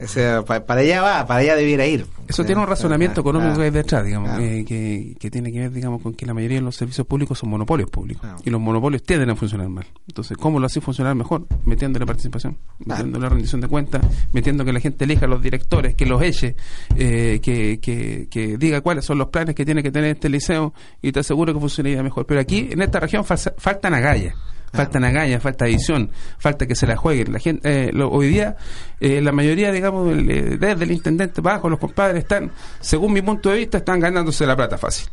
O 0.02 0.08
sea, 0.08 0.42
pa- 0.42 0.64
para 0.64 0.80
allá 0.80 1.02
va, 1.02 1.26
para 1.26 1.40
allá 1.40 1.56
debiera 1.56 1.86
ir. 1.86 2.06
Eso 2.26 2.44
tiene 2.44 2.60
un 2.62 2.66
razonamiento 2.68 3.20
económico 3.20 3.56
que 3.56 3.64
hay 3.64 3.70
de 3.70 3.78
detrás, 3.78 4.04
digamos, 4.04 4.30
eh, 4.40 4.64
que, 4.66 5.16
que 5.18 5.30
tiene 5.30 5.50
que 5.52 5.58
ver, 5.60 5.72
digamos, 5.72 6.00
con 6.00 6.14
que 6.14 6.24
la 6.26 6.32
mayoría 6.32 6.58
de 6.58 6.62
los 6.62 6.76
servicios 6.76 7.06
públicos 7.06 7.38
son 7.38 7.50
monopolios 7.50 7.90
públicos. 7.90 8.22
Y 8.44 8.50
los 8.50 8.60
monopolios 8.60 9.02
tienden 9.02 9.30
a 9.30 9.36
funcionar 9.36 9.68
mal. 9.68 9.84
Entonces, 10.08 10.36
¿cómo 10.38 10.58
lo 10.60 10.66
hace 10.66 10.80
funcionar 10.80 11.14
mejor? 11.16 11.46
Metiendo 11.64 11.98
la 11.98 12.06
participación, 12.06 12.56
metiendo 12.78 13.18
la 13.18 13.28
rendición 13.28 13.60
de 13.60 13.68
cuentas, 13.68 14.00
metiendo 14.32 14.64
que 14.64 14.72
la 14.72 14.80
gente 14.80 15.04
elija 15.04 15.26
a 15.26 15.28
los 15.28 15.42
directores, 15.42 15.94
que 15.94 16.06
los 16.06 16.22
eche, 16.22 16.54
eh, 16.96 17.40
que, 17.42 17.80
que, 17.80 18.28
que 18.30 18.56
diga 18.56 18.80
cuáles 18.80 19.04
son 19.04 19.18
los 19.18 19.28
planes 19.28 19.54
que 19.54 19.64
tiene 19.64 19.82
que 19.82 19.90
tener 19.90 20.10
este 20.12 20.28
liceo 20.28 20.72
y 21.02 21.12
te 21.12 21.20
aseguro 21.20 21.52
que 21.52 21.60
funcionaría 21.60 22.02
mejor. 22.02 22.26
Pero 22.26 22.40
aquí, 22.40 22.68
en 22.70 22.80
esta 22.80 23.00
región, 23.00 23.24
falsa- 23.24 23.54
faltan 23.58 23.92
agallas. 23.94 24.34
Faltan 24.72 25.04
agallas, 25.04 25.42
falta 25.42 25.64
visión, 25.64 26.10
falta 26.38 26.66
que 26.66 26.74
se 26.76 26.86
la 26.86 26.96
jueguen. 26.96 27.32
La 27.32 27.38
gente, 27.40 27.88
eh, 27.88 27.90
lo- 27.92 28.08
hoy 28.10 28.28
día, 28.28 28.56
eh, 29.00 29.20
la 29.20 29.32
mayoría, 29.32 29.72
digamos, 29.72 30.12
el, 30.12 30.30
eh, 30.30 30.56
desde 30.58 30.84
el 30.84 30.92
intendente 30.92 31.40
bajo, 31.40 31.68
los 31.68 31.78
compadres 31.80 32.22
están, 32.22 32.52
según 32.80 33.12
mi 33.12 33.20
punto 33.22 33.50
de 33.50 33.56
vista, 33.58 33.78
están 33.78 33.98
ganándose 33.98 34.46
la 34.46 34.54
plata 34.56 34.78
fácil. 34.78 35.08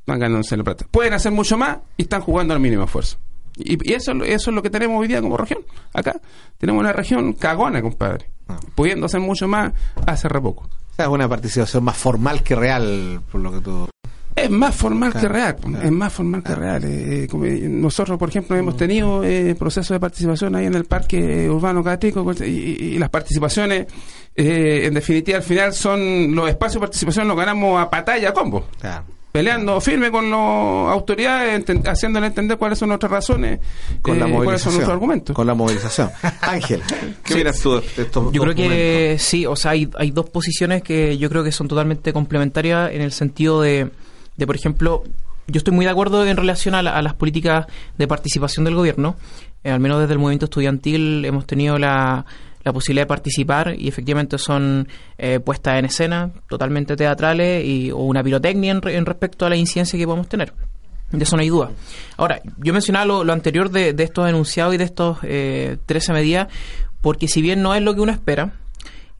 Están 0.00 0.18
ganándose 0.18 0.56
la 0.56 0.64
plata. 0.64 0.86
Pueden 0.90 1.12
hacer 1.12 1.30
mucho 1.30 1.56
más 1.58 1.78
y 1.96 2.02
están 2.02 2.22
jugando 2.22 2.54
al 2.54 2.60
mínimo 2.60 2.84
esfuerzo. 2.84 3.18
Y, 3.56 3.90
y 3.90 3.92
eso, 3.92 4.12
eso 4.24 4.50
es 4.50 4.54
lo 4.54 4.62
que 4.62 4.70
tenemos 4.70 4.98
hoy 5.00 5.08
día 5.08 5.20
como 5.20 5.36
región. 5.36 5.60
Acá 5.92 6.14
tenemos 6.58 6.80
una 6.80 6.92
región 6.92 7.34
cagona, 7.34 7.82
compadre. 7.82 8.30
Ah. 8.48 8.58
Pudiendo 8.74 9.06
hacer 9.06 9.20
mucho 9.20 9.46
más 9.46 9.72
hace 10.06 10.28
re 10.28 10.40
poco. 10.40 10.64
O 10.64 10.94
sea, 10.96 11.04
es 11.04 11.10
una 11.10 11.28
participación 11.28 11.84
más 11.84 11.96
formal 11.96 12.42
que 12.42 12.54
real, 12.56 13.20
por 13.30 13.40
lo 13.42 13.52
que 13.52 13.60
tú... 13.60 13.88
Es 14.34 14.50
más 14.50 14.74
formal 14.74 15.12
Claro, 15.12 15.28
que 15.28 15.32
real, 15.32 15.56
claro. 15.56 15.84
es 15.84 15.90
más 15.92 16.12
formal 16.12 16.42
que 16.42 16.54
real. 16.54 16.84
eh, 16.84 17.24
eh, 17.24 17.26
como, 17.28 17.44
eh, 17.44 17.60
nosotros, 17.68 18.18
por 18.18 18.28
ejemplo, 18.30 18.56
hemos 18.56 18.76
tenido 18.76 19.22
eh, 19.24 19.54
procesos 19.58 19.94
de 19.94 20.00
participación 20.00 20.54
ahí 20.56 20.66
en 20.66 20.74
el 20.74 20.84
Parque 20.86 21.48
Urbano 21.50 21.84
Catrico 21.84 22.24
y, 22.40 22.44
y- 22.44 22.94
y 22.94 22.98
las 22.98 23.10
participaciones, 23.10 23.86
eh, 24.34 24.82
en 24.86 24.94
definitiva, 24.94 25.36
al 25.38 25.44
final 25.44 25.72
son 25.74 26.34
los 26.34 26.48
espacios 26.48 26.74
de 26.74 26.80
participación 26.80 27.28
los 27.28 27.36
ganamos 27.36 27.80
a 27.80 27.90
patalla, 27.90 28.30
a 28.30 28.32
combo. 28.32 28.66
Claro. 28.80 29.04
Peleando 29.32 29.80
firme 29.80 30.10
con 30.10 30.30
las 30.30 30.38
autoridades, 30.92 31.64
enten- 31.66 31.86
haciéndole 31.88 32.26
entender 32.26 32.58
cuáles 32.58 32.78
son 32.78 32.88
nuestras 32.90 33.10
razones, 33.12 33.60
Con 34.02 34.18
la 34.18 34.26
eh, 34.26 34.28
movilización. 34.28 34.44
cuáles 34.44 34.60
son 34.62 34.72
nuestros 34.74 34.92
argumentos. 34.94 35.34
Con 35.36 35.46
la 35.46 35.54
movilización. 35.54 36.10
Ángel, 36.42 36.82
¿qué 37.24 37.34
miras 37.36 37.58
tú 37.60 37.72
de 37.80 38.02
estos 38.02 38.30
Yo 38.30 38.30
dos 38.30 38.42
creo 38.42 38.54
que 38.54 38.62
momentos? 38.64 39.22
sí, 39.22 39.46
o 39.46 39.56
sea, 39.56 39.70
hay, 39.70 39.88
hay 39.98 40.10
dos 40.10 40.28
posiciones 40.28 40.82
que 40.82 41.16
yo 41.16 41.30
creo 41.30 41.42
que 41.44 41.50
son 41.52 41.66
totalmente 41.68 42.12
complementarias 42.12 42.92
en 42.92 43.00
el 43.00 43.12
sentido 43.12 43.62
de, 43.62 43.90
de, 44.36 44.46
por 44.46 44.56
ejemplo, 44.56 45.02
yo 45.46 45.58
estoy 45.58 45.74
muy 45.74 45.84
de 45.84 45.90
acuerdo 45.90 46.24
en 46.26 46.36
relación 46.36 46.74
a, 46.74 46.82
la- 46.82 46.96
a 46.96 47.02
las 47.02 47.14
políticas 47.14 47.66
de 47.98 48.06
participación 48.08 48.64
del 48.64 48.74
gobierno. 48.74 49.16
Eh, 49.64 49.70
al 49.70 49.80
menos 49.80 50.00
desde 50.00 50.12
el 50.14 50.18
movimiento 50.18 50.46
estudiantil 50.46 51.24
hemos 51.24 51.46
tenido 51.46 51.78
la, 51.78 52.24
la 52.64 52.72
posibilidad 52.72 53.02
de 53.04 53.08
participar 53.08 53.74
y 53.78 53.88
efectivamente 53.88 54.38
son 54.38 54.88
eh, 55.18 55.40
puestas 55.40 55.78
en 55.78 55.84
escena 55.84 56.30
totalmente 56.48 56.96
teatrales 56.96 57.64
y, 57.64 57.90
o 57.90 57.98
una 57.98 58.22
pirotecnia 58.22 58.72
en, 58.72 58.88
en 58.88 59.06
respecto 59.06 59.44
a 59.46 59.48
la 59.50 59.56
incidencia 59.56 59.98
que 59.98 60.06
podemos 60.06 60.28
tener. 60.28 60.52
De 61.10 61.24
eso 61.24 61.36
no 61.36 61.42
hay 61.42 61.50
duda. 61.50 61.70
Ahora, 62.16 62.40
yo 62.58 62.72
mencionaba 62.72 63.04
lo, 63.04 63.22
lo 63.24 63.32
anterior 63.34 63.70
de, 63.70 63.92
de 63.92 64.02
estos 64.04 64.26
enunciados 64.28 64.74
y 64.74 64.78
de 64.78 64.84
estos 64.84 65.18
eh, 65.22 65.76
13 65.84 66.12
medidas, 66.14 66.48
porque 67.02 67.28
si 67.28 67.42
bien 67.42 67.60
no 67.62 67.74
es 67.74 67.82
lo 67.82 67.94
que 67.94 68.00
uno 68.00 68.12
espera, 68.12 68.52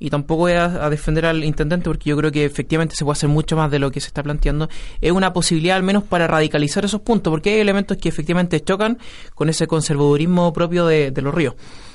y 0.04 0.10
tampoco 0.10 0.40
voy 0.40 0.52
a, 0.52 0.68
defender 0.90 1.26
al 1.26 1.44
intendente 1.44 1.84
porque 1.88 2.10
yo 2.10 2.16
creo 2.16 2.32
que 2.32 2.44
efectivamente 2.44 2.96
se 2.96 3.04
puede 3.04 3.12
hacer 3.12 3.28
mucho 3.28 3.56
más 3.56 3.70
de 3.70 3.78
lo 3.78 3.90
que 3.92 4.00
se 4.00 4.08
está 4.08 4.20
planteando, 4.22 4.68
es 5.00 5.12
una 5.12 5.32
posibilidad 5.32 5.76
al 5.76 5.84
menos 5.84 6.02
para 6.02 6.26
radicalizar 6.26 6.84
esos 6.84 7.00
puntos, 7.02 7.30
porque 7.30 7.50
hay 7.54 7.60
elementos 7.60 7.96
que 7.98 8.08
efectivamente 8.08 8.60
chocan 8.60 8.98
con 9.36 9.48
ese 9.48 9.68
conservadurismo 9.68 10.52
propio 10.52 10.86
de, 10.86 11.12
de 11.12 11.22
los 11.22 11.32
ríos. 11.32 11.54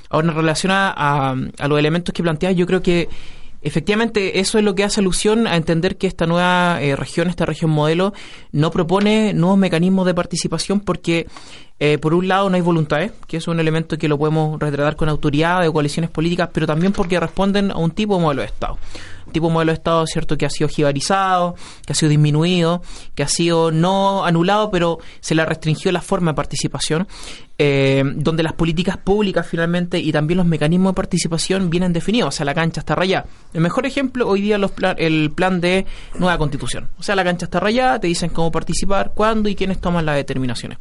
Ahora, 0.09 0.29
en 0.29 0.35
relación 0.35 0.71
a, 0.71 0.89
a- 0.95 1.35
a 1.59 1.67
los 1.67 1.77
elementos 1.77 2.13
que 2.13 2.23
planteas, 2.23 2.55
yo 2.55 2.65
creo 2.65 2.81
que 2.81 3.09
efectivamente 3.67 4.39
eso 4.39 4.57
es 4.57 4.63
lo 4.63 4.75
que 4.75 4.83
hace 4.83 5.01
alusión 5.01 5.47
a 5.47 5.55
entender 5.55 5.97
que 5.97 6.07
esta 6.07 6.25
nueva 6.25 6.81
eh, 6.81 6.95
región, 6.95 7.29
esta 7.29 7.45
región 7.45 7.71
modelo, 7.71 8.13
no 8.51 8.71
propone 8.71 9.33
nuevos 9.33 9.57
mecanismos 9.57 10.05
de 10.05 10.13
participación 10.13 10.79
porque, 10.79 11.27
eh, 11.79 11.97
por 11.97 12.13
un 12.13 12.27
lado, 12.27 12.49
no 12.49 12.55
hay 12.55 12.61
voluntades, 12.61 13.11
que 13.27 13.37
es 13.37 13.47
un 13.47 13.59
elemento 13.59 13.97
que 13.97 14.07
lo 14.07 14.17
podemos 14.17 14.59
retratar 14.59 14.95
con 14.95 15.09
autoridades 15.09 15.69
o 15.69 15.73
coaliciones 15.73 16.09
políticas, 16.09 16.49
pero 16.51 16.65
también 16.65 16.93
porque 16.93 17.19
responden 17.19 17.71
a 17.71 17.77
un 17.77 17.91
tipo 17.91 18.15
de 18.15 18.21
modelo 18.21 18.41
de 18.41 18.47
Estado. 18.47 18.77
Un 19.25 19.33
tipo 19.33 19.47
de 19.47 19.53
modelo 19.53 19.71
de 19.71 19.77
Estado, 19.77 20.07
cierto, 20.07 20.37
que 20.37 20.45
ha 20.45 20.49
sido 20.49 20.69
jibarizado, 20.69 21.55
que 21.85 21.93
ha 21.93 21.95
sido 21.95 22.09
disminuido, 22.09 22.81
que 23.13 23.23
ha 23.23 23.27
sido 23.27 23.71
no 23.71 24.25
anulado, 24.25 24.71
pero 24.71 24.99
se 25.19 25.35
le 25.35 25.45
restringió 25.45 25.91
la 25.91 26.01
forma 26.01 26.31
de 26.31 26.35
participación, 26.35 27.07
eh, 27.59 28.03
donde 28.15 28.43
las 28.43 28.53
políticas 28.53 28.97
públicas 28.97 29.45
finalmente 29.47 29.97
y 29.99 30.11
también 30.11 30.37
los 30.37 30.45
mecanismos 30.45 30.91
de 30.91 30.95
participación 30.95 31.69
vienen 31.69 31.91
definidos, 31.93 32.27
o 32.29 32.37
sea, 32.37 32.45
la 32.45 32.53
cancha 32.53 32.81
está 32.81 32.93
rayada. 32.95 33.25
El 33.53 33.61
mejor 33.61 33.85
ejemplo 33.87 34.27
hoy 34.27 34.41
día 34.41 34.57
los 34.57 34.71
pla- 34.71 34.95
el 34.97 35.31
plan 35.31 35.59
de 35.59 35.85
nueva 36.19 36.37
constitución. 36.37 36.89
O 36.99 37.03
sea, 37.03 37.15
la 37.15 37.23
cancha 37.23 37.45
está 37.45 37.59
rayada, 37.59 37.99
te 37.99 38.07
dicen 38.07 38.29
cómo 38.29 38.51
participar, 38.51 39.11
cuándo 39.15 39.49
y 39.49 39.55
quiénes 39.55 39.79
toman 39.81 40.05
las 40.05 40.15
determinaciones. 40.15 40.77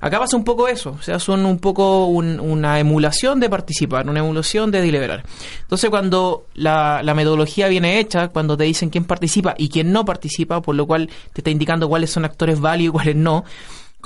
Acá 0.00 0.18
pasa 0.18 0.36
un 0.36 0.44
poco 0.44 0.66
eso, 0.68 0.96
o 0.98 1.02
sea, 1.02 1.18
son 1.20 1.46
un 1.46 1.58
poco 1.58 2.06
un- 2.06 2.40
una 2.40 2.80
emulación 2.80 3.38
de 3.38 3.48
participar, 3.48 4.08
una 4.08 4.20
emulación 4.20 4.70
de 4.70 4.80
deliberar. 4.82 5.24
Entonces, 5.62 5.90
cuando 5.90 6.46
la, 6.54 7.02
la 7.04 7.14
metodología 7.14 7.68
viene 7.68 8.00
hecha, 8.00 8.28
cuando 8.28 8.56
te 8.56 8.64
dicen 8.64 8.90
quién 8.90 9.04
participa 9.04 9.54
y 9.56 9.68
quién 9.68 9.92
no 9.92 10.04
participa, 10.04 10.60
por 10.60 10.74
lo 10.74 10.86
cual 10.86 11.08
te 11.32 11.40
está 11.40 11.50
indicando 11.50 11.88
cuáles 11.88 12.10
son 12.10 12.24
actores 12.24 12.58
válidos 12.60 12.90
y 12.90 12.92
cuáles 12.96 13.16
no, 13.16 13.44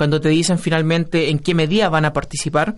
cuando 0.01 0.18
te 0.18 0.30
dicen 0.30 0.59
finalmente 0.59 1.28
en 1.28 1.38
qué 1.38 1.55
medida 1.55 1.90
van 1.90 2.07
a 2.07 2.14
participar, 2.14 2.74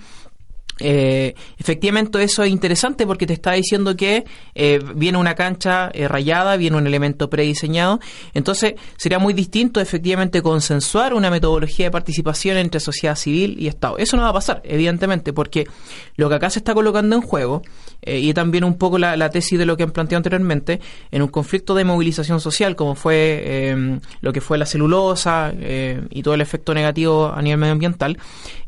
eh, 0.85 1.35
efectivamente 1.59 2.21
eso 2.21 2.43
es 2.43 2.51
interesante 2.51 3.07
porque 3.07 3.25
te 3.25 3.35
está 3.35 3.53
diciendo 3.53 3.95
que 3.95 4.25
eh, 4.57 4.81
viene 4.97 5.17
una 5.17 5.37
cancha 5.37 5.91
eh, 5.95 6.09
rayada, 6.09 6.57
viene 6.57 6.77
un 6.77 6.89
elemento 6.89 7.31
prediseñado, 7.31 8.01
entonces 8.35 8.75
sería 8.97 9.21
muy 9.21 9.33
distinto 9.33 9.81
efectivamente 9.81 10.43
consensuar 10.43 11.15
una 11.15 11.31
metodología 11.31 11.87
de 11.87 11.93
participación 11.93 12.57
entre 12.57 12.81
sociedad 12.81 13.15
civil 13.15 13.57
y 13.61 13.69
Estado. 13.69 13.97
Eso 13.99 14.17
no 14.17 14.25
va 14.25 14.31
a 14.31 14.33
pasar, 14.33 14.61
evidentemente, 14.65 15.33
porque 15.33 15.69
lo 16.17 16.29
que 16.29 16.35
acá 16.35 16.51
se 16.51 16.59
está 16.59 16.75
colocando 16.75 17.15
en 17.15 17.23
juego, 17.23 17.63
y 18.05 18.35
también 18.35 18.65
un 18.65 18.77
poco 18.77 18.99
la, 18.99 19.17
la 19.17 19.31
tesis 19.31 19.57
de 19.57 19.65
lo 19.65 19.77
que 19.77 19.85
han 19.85 19.93
planteado 19.93 20.19
anteriormente, 20.19 20.81
en 21.13 21.23
un 21.23 21.29
conflicto 21.29 21.77
de 21.77 21.85
movilización 21.85 22.41
social 22.41 22.75
como 22.75 22.97
fue 22.97 24.01
lo 24.21 24.33
que 24.33 24.41
fue 24.41 24.59
la 24.59 24.67
celulosa 24.67 25.53
y 26.11 26.23
todo 26.23 26.35
el 26.35 26.41
efecto 26.41 26.75
negativo 26.75 27.33
a 27.33 27.41
nivel 27.41 27.59
medioambiental, 27.59 28.19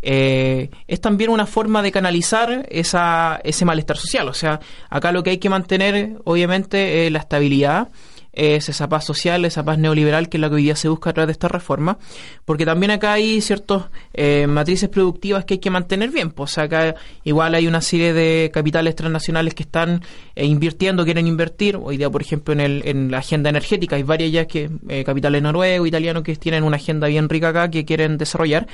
es 0.00 1.00
también 1.00 1.30
una 1.30 1.46
forma 1.46 1.82
de 1.82 1.90
canalizar 1.90 2.03
canalizar 2.04 2.66
esa, 2.68 3.40
ese 3.44 3.64
malestar 3.64 3.96
social. 3.96 4.28
O 4.28 4.34
sea, 4.34 4.60
acá 4.90 5.10
lo 5.10 5.22
que 5.22 5.30
hay 5.30 5.38
que 5.38 5.48
mantener, 5.48 6.18
obviamente, 6.24 7.06
es 7.06 7.12
la 7.12 7.20
estabilidad 7.20 7.88
es 8.34 8.68
esa 8.68 8.88
paz 8.88 9.04
social, 9.04 9.44
esa 9.44 9.64
paz 9.64 9.78
neoliberal 9.78 10.28
que 10.28 10.36
es 10.36 10.40
la 10.40 10.48
que 10.48 10.56
hoy 10.56 10.62
día 10.64 10.76
se 10.76 10.88
busca 10.88 11.10
a 11.10 11.12
través 11.12 11.28
de 11.28 11.32
esta 11.32 11.48
reforma, 11.48 11.98
porque 12.44 12.64
también 12.64 12.90
acá 12.90 13.12
hay 13.12 13.40
ciertas 13.40 13.84
eh, 14.12 14.46
matrices 14.46 14.88
productivas 14.88 15.44
que 15.44 15.54
hay 15.54 15.60
que 15.60 15.70
mantener 15.70 16.10
bien, 16.10 16.30
pues 16.30 16.58
acá 16.58 16.94
igual 17.24 17.54
hay 17.54 17.66
una 17.66 17.80
serie 17.80 18.12
de 18.12 18.50
capitales 18.52 18.94
transnacionales 18.96 19.54
que 19.54 19.62
están 19.62 20.02
eh, 20.34 20.44
invirtiendo, 20.46 21.04
quieren 21.04 21.26
invertir, 21.26 21.76
hoy 21.76 21.96
día 21.96 22.10
por 22.10 22.22
ejemplo 22.22 22.54
en, 22.54 22.60
el, 22.60 22.82
en 22.84 23.10
la 23.10 23.18
agenda 23.18 23.50
energética 23.50 23.96
hay 23.96 24.02
varias 24.02 24.32
ya 24.32 24.46
que 24.46 24.70
eh, 24.88 25.04
capitales 25.04 25.42
noruegos, 25.42 25.88
italianos 25.88 26.22
que 26.22 26.34
tienen 26.36 26.64
una 26.64 26.76
agenda 26.76 27.06
bien 27.06 27.28
rica 27.28 27.48
acá 27.48 27.70
que 27.70 27.84
quieren 27.84 28.18
desarrollar, 28.18 28.66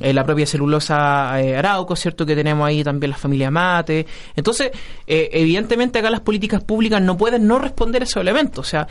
la 0.00 0.24
propia 0.24 0.46
celulosa 0.46 1.32
Arauco, 1.34 1.96
¿cierto? 1.96 2.26
Que 2.26 2.34
tenemos 2.34 2.66
ahí 2.66 2.82
también 2.82 3.10
la 3.10 3.16
familia 3.16 3.50
Mate, 3.50 4.06
entonces 4.36 4.70
evidentemente 5.06 5.98
acá 5.98 6.10
las 6.10 6.20
políticas 6.20 6.62
públicas 6.62 7.00
no 7.00 7.16
pueden 7.16 7.46
no 7.46 7.58
responder 7.58 8.02
a 8.02 8.04
esos 8.04 8.20
elementos, 8.20 8.66
o 8.66 8.70
sea, 8.70 8.86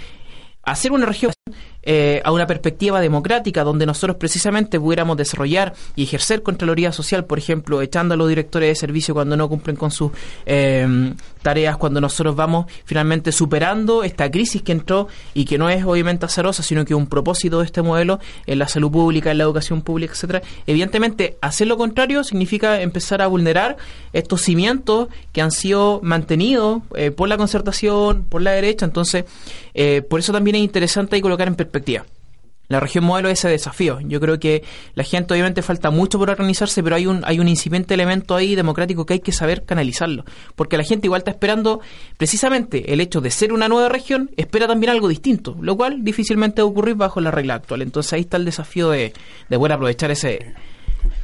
hacer 0.64 0.92
una 0.92 1.06
región 1.06 1.32
eh, 1.86 2.22
a 2.24 2.32
una 2.32 2.48
perspectiva 2.48 3.02
democrática 3.02 3.66
donde 3.66 3.86
nosotros 3.86 4.16
precisamente 4.16 4.80
pudiéramos 4.80 5.18
desarrollar 5.18 5.74
y 5.98 6.04
ejercer 6.04 6.42
Contraloría 6.42 6.94
Social, 6.94 7.26
por 7.26 7.38
ejemplo, 7.38 7.82
echando 7.82 8.14
a 8.14 8.18
los 8.18 8.30
directores 8.30 8.70
de 8.70 8.76
servicio 8.76 9.14
cuando 9.14 9.36
no 9.36 9.50
cumplen 9.50 9.76
con 9.76 9.92
sus 9.92 10.12
eh, 10.46 11.14
tareas, 11.42 11.76
cuando 11.76 12.00
nosotros 12.00 12.38
vamos 12.38 12.68
finalmente 12.86 13.34
superando 13.34 14.04
esta 14.04 14.32
crisis 14.32 14.62
que 14.62 14.72
entró 14.72 15.10
y 15.34 15.44
que 15.44 15.58
no 15.58 15.70
es 15.70 15.84
obviamente 15.84 16.26
azarosa, 16.26 16.64
sino 16.64 16.86
que 16.86 16.96
un 16.96 17.08
propósito 17.08 17.60
de 17.60 17.66
este 17.66 17.82
modelo 17.82 18.20
en 18.46 18.60
la 18.60 18.70
salud 18.70 18.90
pública, 18.90 19.32
en 19.32 19.40
la 19.40 19.44
educación 19.44 19.82
pública, 19.82 20.14
etcétera. 20.14 20.42
Evidentemente, 20.66 21.38
hacer 21.42 21.68
lo 21.68 21.76
contrario 21.76 22.24
significa 22.24 22.82
empezar 22.82 23.22
a 23.22 23.28
vulnerar 23.28 23.76
estos 24.14 24.42
cimientos 24.42 25.10
que 25.34 25.42
han 25.42 25.52
sido 25.52 26.00
mantenidos 26.02 26.82
eh, 26.96 27.12
por 27.12 27.28
la 27.28 27.36
concertación, 27.36 28.24
por 28.24 28.42
la 28.42 28.52
derecha. 28.52 28.86
Entonces, 28.86 29.26
por 30.08 30.20
eso 30.20 30.32
también 30.32 30.56
es 30.56 30.62
interesante 30.62 31.16
ahí 31.16 31.22
colocar 31.22 31.48
en 31.48 31.56
perspectiva 31.56 31.73
perspectiva. 31.74 32.06
La 32.70 32.80
región 32.80 33.04
modelo 33.04 33.30
es 33.30 33.40
ese 33.40 33.50
desafío. 33.50 34.00
Yo 34.00 34.22
creo 34.22 34.40
que 34.40 34.64
la 34.96 35.04
gente 35.04 35.34
obviamente 35.34 35.62
falta 35.62 35.92
mucho 35.92 36.18
por 36.18 36.30
organizarse, 36.30 36.82
pero 36.82 36.96
hay 36.96 37.06
un, 37.06 37.22
hay 37.26 37.40
un 37.40 37.48
incipiente 37.48 37.94
elemento 37.94 38.36
ahí 38.36 38.56
democrático 38.56 39.06
que 39.06 39.16
hay 39.16 39.20
que 39.20 39.34
saber 39.34 39.64
canalizarlo. 39.66 40.24
Porque 40.56 40.78
la 40.78 40.84
gente 40.84 41.08
igual 41.08 41.20
está 41.20 41.32
esperando 41.32 41.82
precisamente 42.18 42.94
el 42.94 43.02
hecho 43.02 43.20
de 43.20 43.32
ser 43.32 43.52
una 43.52 43.68
nueva 43.68 43.90
región, 43.90 44.32
espera 44.38 44.66
también 44.66 44.92
algo 44.92 45.10
distinto, 45.10 45.58
lo 45.60 45.76
cual 45.76 46.04
difícilmente 46.04 46.62
va 46.62 46.68
a 46.68 46.72
ocurrir 46.72 46.96
bajo 46.96 47.20
la 47.20 47.32
regla 47.32 47.56
actual. 47.56 47.82
Entonces 47.82 48.14
ahí 48.14 48.22
está 48.22 48.38
el 48.38 48.46
desafío 48.46 48.90
de, 48.90 49.14
de 49.50 49.58
poder 49.58 49.74
aprovechar 49.74 50.10
ese, 50.10 50.54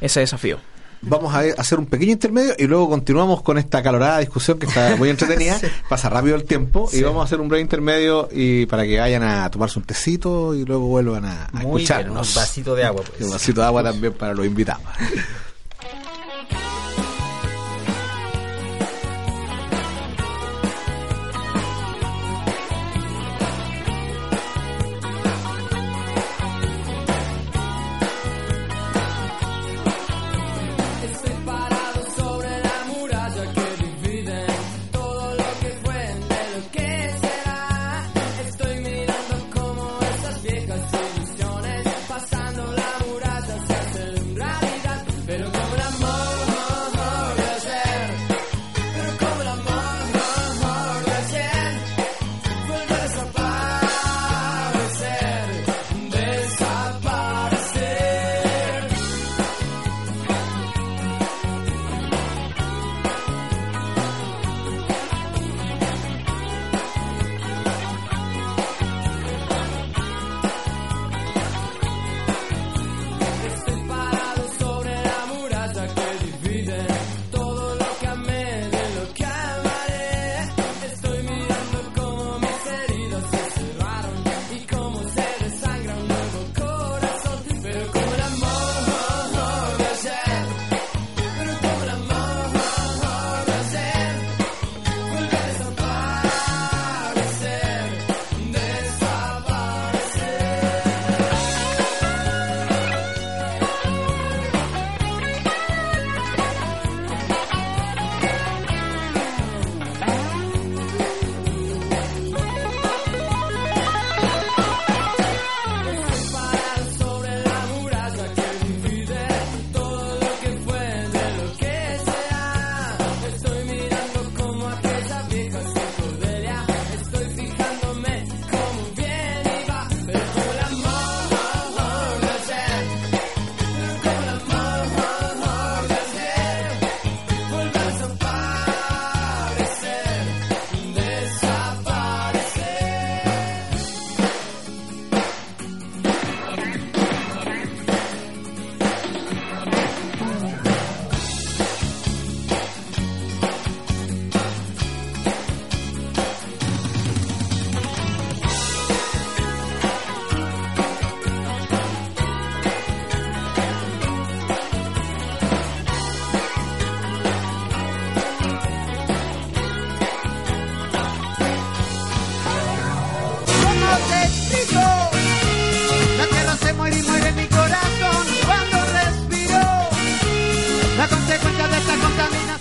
ese 0.00 0.20
desafío. 0.20 0.58
Vamos 1.02 1.34
a 1.34 1.40
hacer 1.58 1.78
un 1.78 1.86
pequeño 1.86 2.12
intermedio 2.12 2.54
y 2.58 2.66
luego 2.66 2.88
continuamos 2.90 3.42
con 3.42 3.56
esta 3.56 3.82
calorada 3.82 4.18
discusión 4.18 4.58
que 4.58 4.66
está 4.66 4.96
muy 4.96 5.08
entretenida. 5.10 5.58
Pasa 5.88 6.10
rápido 6.10 6.36
el 6.36 6.44
tiempo 6.44 6.90
y 6.92 7.02
vamos 7.02 7.22
a 7.22 7.24
hacer 7.24 7.40
un 7.40 7.48
breve 7.48 7.62
intermedio 7.62 8.28
y 8.30 8.66
para 8.66 8.84
que 8.84 8.98
vayan 8.98 9.22
a 9.22 9.50
tomarse 9.50 9.78
un 9.78 9.84
tecito 9.84 10.54
y 10.54 10.64
luego 10.64 10.86
vuelvan 10.86 11.24
a, 11.24 11.50
escucharnos. 11.58 12.28
un 12.28 12.34
vasito 12.34 12.74
de 12.74 12.84
agua. 12.84 13.02
Pues. 13.06 13.22
Un 13.22 13.30
vasito 13.30 13.60
de 13.60 13.66
agua 13.66 13.82
también 13.82 14.12
para 14.12 14.34
los 14.34 14.44
invitados. 14.44 14.82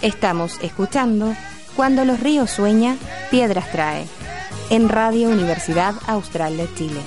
Estamos 0.10 0.58
escuchando 0.64 1.36
Cuando 1.76 2.04
los 2.04 2.20
ríos 2.20 2.50
sueña, 2.50 2.98
piedras 3.30 3.72
trae, 3.72 4.08
en 4.72 4.90
Radio 4.90 5.30
Universidad 5.30 5.94
Austral 6.08 6.58
de 6.58 6.68
Chile. 6.74 7.00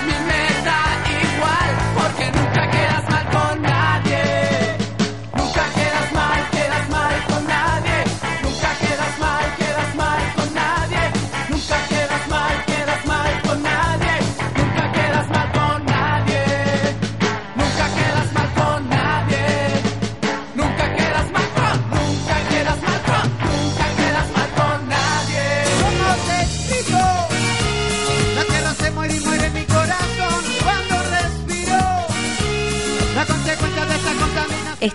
Mí 0.00 0.14
me 0.28 0.42
da 0.64 0.80
igual. 1.20 1.70
Porque 1.94 2.30
nunca 2.32 2.70
quedas 2.70 3.01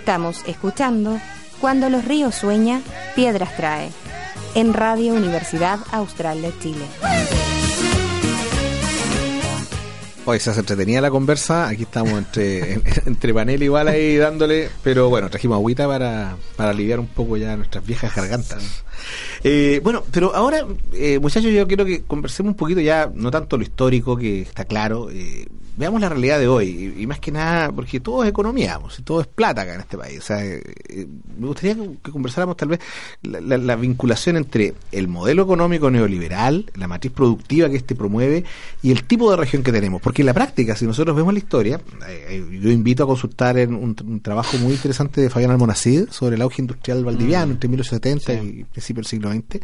Estamos 0.08 0.42
escuchando 0.46 1.20
Cuando 1.60 1.90
los 1.90 2.02
ríos 2.02 2.34
sueña, 2.34 2.80
piedras 3.14 3.54
trae, 3.58 3.90
en 4.54 4.72
Radio 4.72 5.12
Universidad 5.12 5.80
Austral 5.92 6.40
de 6.40 6.50
Chile. 6.60 6.86
Hoy 10.24 10.40
se 10.40 10.48
hace 10.48 10.60
entretenida 10.60 11.02
la 11.02 11.10
conversa, 11.10 11.68
aquí 11.68 11.82
estamos 11.82 12.14
entre, 12.14 12.72
en- 12.72 12.82
entre 13.04 13.34
panel 13.34 13.62
igual 13.62 13.86
ahí 13.88 14.16
dándole, 14.16 14.70
pero 14.82 15.10
bueno, 15.10 15.28
trajimos 15.28 15.56
agüita 15.56 15.86
para, 15.86 16.36
para 16.56 16.70
aliviar 16.70 17.00
un 17.00 17.08
poco 17.08 17.36
ya 17.36 17.54
nuestras 17.58 17.84
viejas 17.84 18.14
gargantas. 18.16 18.62
Eh, 19.44 19.80
bueno, 19.84 20.02
pero 20.10 20.34
ahora, 20.34 20.66
eh, 20.92 21.18
muchachos, 21.18 21.52
yo 21.52 21.66
quiero 21.66 21.84
que 21.84 22.02
conversemos 22.02 22.50
un 22.52 22.56
poquito 22.56 22.80
ya, 22.80 23.10
no 23.14 23.30
tanto 23.30 23.56
lo 23.56 23.62
histórico, 23.62 24.16
que 24.16 24.42
está 24.42 24.64
claro, 24.64 25.10
eh, 25.10 25.46
veamos 25.76 26.00
la 26.00 26.08
realidad 26.08 26.40
de 26.40 26.48
hoy, 26.48 26.92
y, 26.96 27.02
y 27.02 27.06
más 27.06 27.20
que 27.20 27.30
nada, 27.30 27.70
porque 27.70 28.00
todo 28.00 28.24
es 28.24 28.30
economía, 28.30 28.80
pues, 28.80 29.00
todo 29.04 29.20
es 29.20 29.28
plata 29.28 29.62
acá 29.62 29.74
en 29.76 29.80
este 29.80 29.96
país. 29.96 30.18
O 30.18 30.22
sea, 30.22 30.44
eh, 30.44 30.60
eh, 30.88 31.06
me 31.38 31.46
gustaría 31.46 31.76
que, 32.02 32.10
conversáramos 32.10 32.56
tal 32.56 32.70
vez 32.70 32.80
la, 33.22 33.40
la- 33.40 33.58
la 33.58 33.76
vinculación 33.76 34.36
entre 34.36 34.74
el 34.90 35.06
modelo 35.06 35.44
económico 35.44 35.88
neoliberal, 35.88 36.68
la 36.74 36.88
matriz 36.88 37.12
productiva 37.12 37.70
que 37.70 37.76
este 37.76 37.94
promueve, 37.94 38.42
y 38.82 38.90
el 38.90 39.04
tipo 39.04 39.30
de 39.30 39.36
región 39.36 39.62
que 39.62 39.70
tenemos. 39.70 40.02
Porque 40.02 40.22
en 40.22 40.26
la 40.26 40.34
práctica, 40.34 40.74
si 40.74 40.84
nosotros 40.84 41.14
vemos 41.14 41.32
la 41.32 41.38
historia, 41.38 41.80
eh, 42.08 42.44
yo 42.60 42.70
invito 42.72 43.04
a 43.04 43.06
consultar 43.06 43.56
en 43.56 43.72
un, 43.72 43.94
un 44.04 44.20
trabajo 44.20 44.56
muy 44.58 44.72
interesante 44.72 45.20
de 45.20 45.30
Fabián 45.30 45.52
Almonacid 45.52 46.08
sobre 46.10 46.34
el 46.34 46.42
auge 46.42 46.60
industrial 46.60 47.04
valdiviano 47.04 47.52
entre 47.52 47.68
1870 47.68 48.34
y 48.42 48.64
principios 48.64 49.04
del 49.06 49.10
siglo 49.10 49.27
XX, 49.32 49.60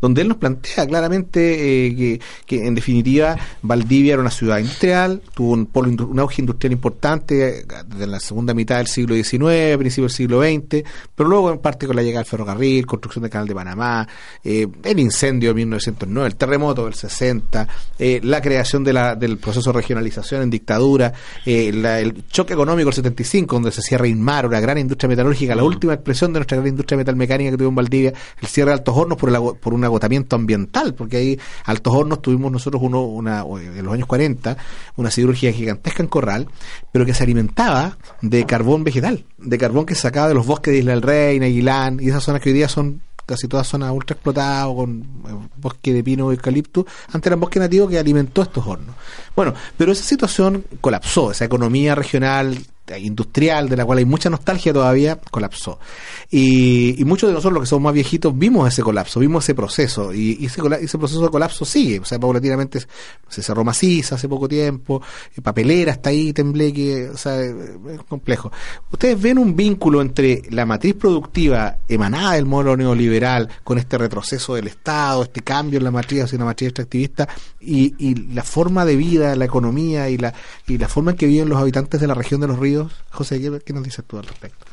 donde 0.00 0.22
él 0.22 0.28
nos 0.28 0.36
plantea 0.38 0.86
claramente 0.86 1.86
eh, 1.86 1.96
que, 1.96 2.20
que, 2.46 2.66
en 2.66 2.74
definitiva 2.74 3.36
Valdivia 3.62 4.14
era 4.14 4.20
una 4.22 4.30
ciudad 4.30 4.58
industrial, 4.58 5.22
tuvo 5.34 5.52
un, 5.52 5.66
polo 5.66 5.90
un 5.90 6.18
auge 6.18 6.42
industrial 6.42 6.72
importante 6.72 7.60
eh, 7.60 7.64
desde 7.88 8.06
la 8.06 8.20
segunda 8.20 8.52
mitad 8.54 8.76
del 8.78 8.86
siglo 8.86 9.14
XIX, 9.14 9.76
principios 9.78 10.12
del 10.12 10.16
siglo 10.16 10.42
XX, 10.42 10.82
pero 11.14 11.28
luego 11.28 11.52
en 11.52 11.58
parte 11.58 11.86
con 11.86 11.96
la 11.96 12.02
llegada 12.02 12.22
del 12.22 12.30
ferrocarril, 12.30 12.86
construcción 12.86 13.22
del 13.22 13.30
canal 13.30 13.48
de 13.48 13.54
Panamá, 13.54 14.06
eh, 14.42 14.66
el 14.82 14.98
incendio 15.00 15.50
de 15.50 15.54
1909, 15.54 16.26
el 16.28 16.36
terremoto 16.36 16.84
del 16.84 16.94
60, 16.94 17.66
eh, 17.98 18.20
la 18.22 18.40
creación 18.42 18.84
de 18.84 18.92
la, 18.92 19.14
del 19.14 19.38
proceso 19.38 19.72
de 19.72 19.78
regionalización 19.80 20.42
en 20.42 20.50
dictadura, 20.50 21.12
eh, 21.46 21.72
la- 21.72 22.00
el 22.00 22.26
choque 22.28 22.52
económico 22.54 22.86
del 22.88 22.94
75, 22.94 23.56
donde 23.56 23.70
se 23.72 23.80
cierra 23.82 24.06
Inmar, 24.06 24.46
una 24.46 24.60
gran 24.60 24.76
industria 24.78 25.08
metalúrgica, 25.08 25.54
la 25.54 25.64
última 25.64 25.94
expresión 25.94 26.32
de 26.32 26.40
nuestra 26.40 26.56
gran 26.58 26.68
industria 26.68 26.98
metalmecánica 26.98 27.50
que 27.52 27.56
tuvo 27.56 27.68
en 27.68 27.74
Valdivia, 27.74 28.12
el 28.40 28.48
cierre 28.48 28.70
de 28.70 28.74
Altos 28.74 28.94
Hornos 29.04 29.18
por, 29.18 29.30
el 29.30 29.56
por 29.60 29.74
un 29.74 29.84
agotamiento 29.84 30.36
ambiental, 30.36 30.94
porque 30.94 31.16
ahí 31.16 31.38
Altos 31.64 31.94
Hornos 31.94 32.20
tuvimos 32.20 32.50
nosotros 32.50 32.82
uno, 32.82 33.02
una, 33.02 33.42
en 33.42 33.84
los 33.84 33.94
años 33.94 34.06
40 34.06 34.56
una 34.96 35.10
siderurgia 35.10 35.52
gigantesca 35.52 36.02
en 36.02 36.08
Corral, 36.08 36.48
pero 36.92 37.06
que 37.06 37.14
se 37.14 37.22
alimentaba 37.22 37.96
de 38.20 38.44
carbón 38.44 38.84
vegetal, 38.84 39.24
de 39.38 39.58
carbón 39.58 39.86
que 39.86 39.94
sacaba 39.94 40.28
de 40.28 40.34
los 40.34 40.46
bosques 40.46 40.72
de 40.72 40.80
Isla 40.80 40.92
del 40.92 41.02
Rey, 41.02 41.38
Aguilán, 41.38 41.98
y 42.00 42.08
esas 42.08 42.24
zonas 42.24 42.42
que 42.42 42.50
hoy 42.50 42.54
día 42.54 42.68
son 42.68 43.00
casi 43.26 43.48
todas 43.48 43.66
zonas 43.66 43.90
ultra 43.90 44.14
explotadas 44.14 44.66
o 44.66 44.76
con 44.76 45.00
eh, 45.00 45.48
bosque 45.56 45.92
de 45.92 46.04
pino 46.04 46.30
y 46.30 46.36
eucalipto, 46.36 46.86
antes 47.12 47.26
eran 47.26 47.40
bosque 47.40 47.58
nativo 47.58 47.88
que 47.88 47.98
alimentó 47.98 48.42
estos 48.42 48.66
hornos. 48.66 48.94
Bueno, 49.34 49.54
pero 49.76 49.92
esa 49.92 50.04
situación 50.04 50.64
colapsó, 50.80 51.30
esa 51.30 51.44
economía 51.44 51.94
regional 51.94 52.58
industrial 52.98 53.68
de 53.68 53.76
la 53.76 53.84
cual 53.84 53.98
hay 53.98 54.04
mucha 54.04 54.28
nostalgia 54.30 54.72
todavía 54.72 55.18
colapsó. 55.30 55.78
Y, 56.30 57.00
y 57.00 57.04
muchos 57.04 57.28
de 57.28 57.34
nosotros 57.34 57.54
los 57.54 57.62
que 57.62 57.68
somos 57.68 57.84
más 57.84 57.94
viejitos 57.94 58.36
vimos 58.36 58.68
ese 58.68 58.82
colapso 58.82 59.20
vimos 59.20 59.44
ese 59.44 59.54
proceso 59.54 60.12
y, 60.12 60.36
y 60.40 60.46
ese, 60.46 60.60
ese 60.80 60.98
proceso 60.98 61.22
de 61.22 61.28
colapso 61.30 61.64
sigue. 61.64 62.00
O 62.00 62.04
sea 62.04 62.18
paulatinamente 62.18 62.80
se- 62.80 62.86
se 63.28 63.42
cerró 63.42 63.64
maciza 63.64 64.14
hace 64.16 64.28
poco 64.28 64.46
tiempo 64.48 65.00
eh, 65.36 65.40
papelera 65.40 65.92
está 65.92 66.10
ahí 66.10 66.32
tembleque 66.32 67.08
o 67.08 67.16
sea 67.16 67.40
eh, 67.40 67.54
es 67.94 68.02
complejo. 68.04 68.52
Ustedes 68.92 69.20
ven 69.20 69.38
un 69.38 69.56
vínculo 69.56 70.00
entre 70.02 70.42
la 70.50 70.66
matriz 70.66 70.94
productiva 70.94 71.78
emanada 71.88 72.32
del 72.34 72.46
modelo 72.46 72.76
neoliberal 72.76 73.48
con 73.64 73.78
este 73.78 73.96
retroceso 73.98 74.54
del 74.56 74.66
Estado 74.68 75.22
este 75.22 75.40
cambio 75.40 75.78
en 75.78 75.84
la 75.84 75.90
matriz 75.90 76.24
hacia 76.24 76.36
una 76.36 76.44
matriz 76.46 76.68
extractivista 76.68 77.28
y, 77.60 77.94
y 77.98 78.14
la 78.34 78.42
forma 78.42 78.84
de 78.84 78.96
vida 78.96 79.34
la 79.36 79.44
economía 79.46 80.08
y 80.10 80.18
la 80.18 80.34
y 80.66 80.78
la 80.78 80.88
forma 80.88 81.12
en 81.12 81.16
que 81.16 81.26
viven 81.26 81.48
los 81.48 81.58
habitantes 81.58 82.00
de 82.00 82.06
la 82.06 82.14
región 82.14 82.40
de 82.40 82.46
los 82.48 82.58
ríos 82.58 82.73
José 83.10 83.40
¿qué, 83.40 83.60
qué 83.64 83.72
nos 83.72 83.84
dices 83.84 84.04
tú 84.06 84.18
al 84.18 84.26
respecto? 84.26 84.64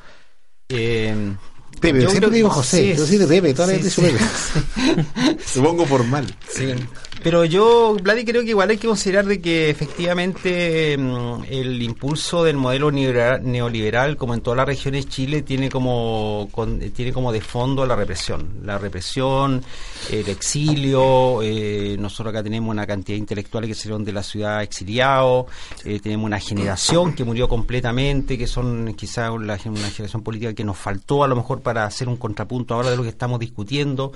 Eh, 0.70 1.36
Pepe, 1.80 2.02
yo 2.04 2.10
siempre 2.10 2.32
digo 2.32 2.50
José, 2.50 2.92
sí, 2.94 2.98
yo 2.98 3.06
sí 3.06 3.18
de 3.18 3.28
Pepe, 3.28 3.54
toda 3.54 3.68
la 3.70 3.78
sí, 3.78 3.84
vez 3.84 3.96
te 3.96 4.02
sí. 4.02 4.08
digo 4.08 4.18
Pepe. 4.86 5.44
Te 5.54 5.62
pongo 5.62 5.86
formal. 5.86 6.36
Sí. 6.50 6.74
Pero 7.24 7.46
yo, 7.46 7.96
Vladi, 8.02 8.26
creo 8.26 8.42
que 8.44 8.50
igual 8.50 8.72
hay 8.72 8.78
que 8.78 8.88
considerar 8.88 9.26
de 9.26 9.40
que 9.40 9.70
efectivamente 9.70 10.98
mm, 10.98 11.44
el 11.50 11.82
impulso 11.84 12.44
del 12.44 12.58
modelo 12.58 12.92
neoliberal, 12.92 14.18
como 14.18 14.34
en 14.34 14.42
todas 14.42 14.58
las 14.58 14.66
regiones 14.66 15.06
de 15.06 15.12
Chile, 15.12 15.42
tiene 15.44 15.70
como 15.70 16.48
con- 16.52 16.80
tiene 16.92 17.14
como 17.14 17.32
de 17.32 17.42
fondo 17.42 17.86
la 17.86 17.96
represión. 17.96 18.62
La 18.64 18.78
represión, 18.80 19.64
el 20.10 20.28
exilio, 20.30 21.42
eh, 21.44 21.96
nosotros 22.00 22.34
acá 22.34 22.42
tenemos 22.44 22.72
una 22.72 22.88
cantidad 22.88 23.16
de 23.16 23.20
intelectuales 23.20 23.68
que 23.68 23.76
salieron 23.76 24.04
de 24.04 24.14
la 24.14 24.24
ciudad 24.24 24.64
exiliados, 24.64 25.46
eh, 25.86 26.00
tenemos 26.02 26.26
una 26.26 26.40
generación 26.40 27.14
que 27.14 27.24
murió 27.24 27.48
completamente, 27.48 28.38
que 28.38 28.48
son 28.48 28.94
quizás 28.96 29.30
una 29.30 29.58
generación 29.58 30.24
política 30.24 30.54
que 30.54 30.64
nos 30.64 30.78
faltó 30.78 31.24
a 31.24 31.28
lo 31.28 31.36
mejor 31.36 31.62
para 31.62 31.86
hacer 31.86 32.08
un 32.10 32.18
contrapunto 32.18 32.74
ahora 32.74 32.90
de 32.90 32.98
lo 32.98 33.04
que 33.04 33.10
estamos 33.10 33.40
discutiendo. 33.40 34.12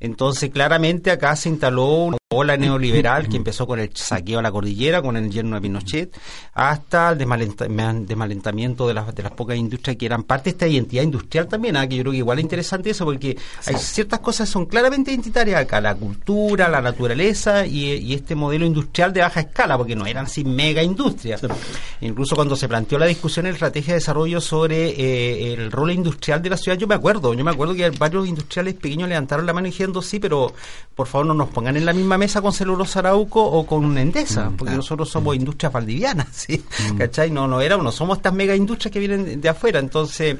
Entonces, 0.00 0.50
claramente 0.50 1.10
acá 1.10 1.36
se 1.36 1.48
instaló 1.48 2.16
ola 2.30 2.58
neoliberal 2.58 3.26
que 3.26 3.38
empezó 3.38 3.66
con 3.66 3.80
el 3.80 3.90
saqueo 3.94 4.38
a 4.38 4.42
la 4.42 4.52
cordillera, 4.52 5.00
con 5.00 5.16
el 5.16 5.30
yerno 5.30 5.56
de 5.56 5.62
Pinochet, 5.62 6.14
hasta 6.52 7.12
el 7.12 7.18
desmalenta- 7.18 7.66
desmalentamiento 8.06 8.86
de 8.86 8.92
las, 8.92 9.14
de 9.14 9.22
las 9.22 9.32
pocas 9.32 9.56
industrias 9.56 9.96
que 9.96 10.04
eran 10.04 10.24
parte 10.24 10.44
de 10.44 10.50
esta 10.50 10.66
identidad 10.68 11.04
industrial 11.04 11.48
también, 11.48 11.76
que 11.88 11.96
yo 11.96 12.02
creo 12.02 12.12
que 12.12 12.18
igual 12.18 12.38
es 12.38 12.42
interesante 12.42 12.90
eso, 12.90 13.06
porque 13.06 13.38
hay 13.64 13.76
ciertas 13.76 14.20
cosas 14.20 14.46
que 14.46 14.52
son 14.52 14.66
claramente 14.66 15.10
identitarias 15.10 15.58
acá, 15.58 15.80
la 15.80 15.94
cultura, 15.94 16.68
la 16.68 16.82
naturaleza 16.82 17.64
y, 17.64 17.92
y 17.94 18.12
este 18.12 18.34
modelo 18.34 18.66
industrial 18.66 19.10
de 19.14 19.22
baja 19.22 19.40
escala, 19.40 19.78
porque 19.78 19.96
no 19.96 20.04
eran 20.04 20.26
así 20.26 20.44
mega 20.44 20.82
industrias. 20.82 21.40
Incluso 22.02 22.36
cuando 22.36 22.56
se 22.56 22.68
planteó 22.68 22.98
la 22.98 23.06
discusión 23.06 23.46
en 23.46 23.52
la 23.52 23.56
estrategia 23.56 23.94
de 23.94 24.00
desarrollo 24.00 24.42
sobre 24.42 24.90
eh, 24.90 25.54
el 25.54 25.72
rol 25.72 25.92
industrial 25.92 26.42
de 26.42 26.50
la 26.50 26.58
ciudad, 26.58 26.76
yo 26.76 26.86
me 26.86 26.94
acuerdo, 26.94 27.32
yo 27.32 27.42
me 27.42 27.52
acuerdo 27.52 27.74
que 27.74 27.88
varios 27.88 28.28
industriales 28.28 28.74
pequeños 28.74 29.08
levantaron 29.08 29.46
la 29.46 29.54
mano 29.54 29.64
diciendo 29.64 30.02
sí, 30.02 30.18
pero 30.18 30.52
por 30.94 31.06
favor 31.06 31.26
no 31.26 31.32
nos 31.32 31.48
pongan 31.48 31.78
en 31.78 31.86
la 31.86 31.94
misma 31.94 32.17
mesa 32.18 32.42
con 32.42 32.52
Celulosa 32.52 32.98
Arauco 32.98 33.42
o 33.42 33.64
con 33.66 33.96
Endesa, 33.96 34.52
porque 34.56 34.74
nosotros 34.74 35.08
somos 35.08 35.34
industrias 35.36 35.72
valdivianas, 35.72 36.26
¿sí? 36.32 36.62
¿Cachai? 36.98 37.30
No, 37.30 37.48
no 37.48 37.60
éramos, 37.62 37.84
no 37.84 37.92
somos 37.92 38.18
estas 38.18 38.34
mega 38.34 38.54
industrias 38.54 38.92
que 38.92 38.98
vienen 38.98 39.24
de, 39.24 39.36
de 39.36 39.48
afuera. 39.48 39.78
Entonces, 39.78 40.36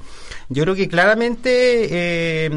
yo 0.51 0.63
creo 0.65 0.75
que 0.75 0.89
claramente 0.89 1.87
eh, 1.91 2.51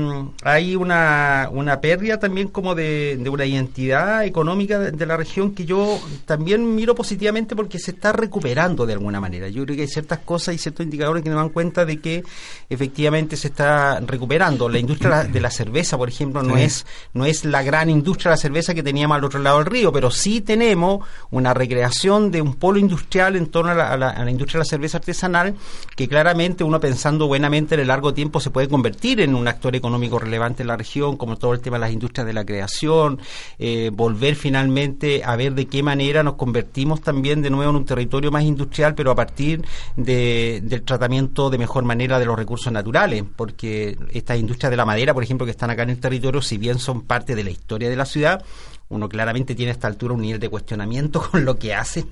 hay 0.44 0.76
una, 0.76 1.50
una 1.52 1.80
pérdida 1.80 2.20
también 2.20 2.50
como 2.50 2.76
de, 2.76 3.18
de 3.18 3.30
una 3.30 3.46
identidad 3.46 4.26
económica 4.26 4.80
de, 4.80 4.92
de 4.92 5.06
la 5.06 5.16
región 5.18 5.54
que 5.54 5.66
yo 5.66 6.00
también 6.26 6.76
miro 6.76 6.96
positivamente 6.96 7.56
porque 7.56 7.80
se 7.80 7.92
está 7.92 8.12
recuperando 8.12 8.86
de 8.86 8.94
alguna 8.94 9.20
manera. 9.20 9.48
Yo 9.50 9.64
creo 9.64 9.76
que 9.76 9.84
hay 9.84 9.88
ciertas 9.88 10.20
cosas 10.20 10.56
y 10.56 10.58
ciertos 10.58 10.84
indicadores 10.84 11.24
que 11.24 11.30
nos 11.30 11.38
dan 11.40 11.50
cuenta 11.50 11.86
de 11.86 12.00
que 12.00 12.24
efectivamente 12.70 13.36
se 13.38 13.48
está 13.50 14.00
recuperando. 14.00 14.68
La 14.70 14.80
industria 14.80 15.24
de 15.26 15.40
la 15.42 15.52
cerveza, 15.52 15.98
por 15.98 16.10
ejemplo, 16.10 16.42
no 16.44 16.56
Sí. 16.56 16.64
es 16.64 16.86
no 17.14 17.26
es 17.26 17.46
la 17.46 17.62
gran 17.64 17.90
industria 17.90 18.30
de 18.32 18.34
la 18.34 18.42
cerveza 18.42 18.74
que 18.74 18.84
teníamos 18.84 19.11
al 19.14 19.24
otro 19.24 19.40
lado 19.40 19.58
del 19.58 19.66
río, 19.68 19.92
pero 19.92 20.12
sí 20.12 20.42
tenemos 20.42 21.06
una 21.30 21.54
recreación 21.54 22.32
de 22.32 22.42
un 22.42 22.56
polo 22.56 22.80
industrial 22.80 23.36
en 23.36 23.48
torno 23.48 23.72
a 23.72 23.76
la, 23.76 23.98
la- 23.98 24.10
a 24.10 24.24
la 24.26 24.32
industria 24.32 24.60
de 24.60 24.66
la 24.66 24.70
cerveza 24.70 24.98
artesanal 24.98 25.56
que 25.96 26.08
claramente 26.08 26.64
uno 26.64 26.80
pensando 26.80 27.28
buenamente 27.28 27.76
en 27.76 27.82
el 27.82 27.88
largo 27.88 28.14
tiempo 28.14 28.40
se 28.40 28.50
puede 28.50 28.68
convertir 28.68 29.22
en 29.22 29.36
un 29.36 29.48
actor 29.48 29.76
económico 29.76 30.20
relevante 30.20 30.64
en 30.64 30.68
la 30.68 30.78
región, 30.78 31.18
como 31.18 31.38
todo 31.38 31.54
el 31.54 31.60
tema 31.62 31.78
de 31.78 31.82
las 31.82 31.92
industrias 31.92 32.26
de 32.26 32.34
la 32.34 32.46
creación, 32.46 33.20
eh, 33.60 33.90
volver 33.94 34.36
finalmente 34.36 35.24
a 35.24 35.36
ver 35.36 35.54
de 35.54 35.68
qué 35.68 35.84
manera 35.84 36.24
nos 36.24 36.36
convertimos 36.36 37.02
también 37.02 37.42
de 37.42 37.50
nuevo 37.50 37.70
en 37.70 37.76
un 37.78 37.86
territorio 37.86 38.32
más 38.32 38.44
industrial, 38.44 38.96
pero 38.96 39.12
a 39.12 39.16
partir 39.16 39.64
de- 39.96 40.62
del 40.64 40.84
tratamiento 40.84 41.50
de 41.50 41.58
mejor 41.58 41.84
manera 41.84 42.20
de 42.20 42.26
los 42.26 42.38
recursos 42.38 42.72
naturales, 42.72 43.24
porque 43.36 43.98
estas 44.12 44.38
industrias 44.40 44.70
de 44.72 44.78
la 44.78 44.86
madera, 44.86 45.14
por 45.14 45.24
ejemplo, 45.24 45.46
que 45.46 45.52
están 45.52 45.70
acá 45.70 45.84
en 45.84 45.92
el 45.92 46.00
territorio, 46.00 46.42
si 46.42 46.58
bien 46.58 46.80
son 46.80 47.02
parte 47.02 47.36
de 47.36 47.44
la 47.44 47.50
historia 47.52 47.90
de 47.90 47.96
la 47.96 48.06
ciudad, 48.06 48.44
uno 48.92 49.10
claramente 49.10 49.56
tiene 49.56 49.72
a 49.72 49.74
esta 49.74 49.88
altura 49.88 50.14
un 50.14 50.22
nivel 50.22 50.40
de 50.40 50.50
cuestionamiento 50.50 51.22
con 51.32 51.44
lo 51.46 51.58
que 51.58 51.74
hacen, 51.74 52.06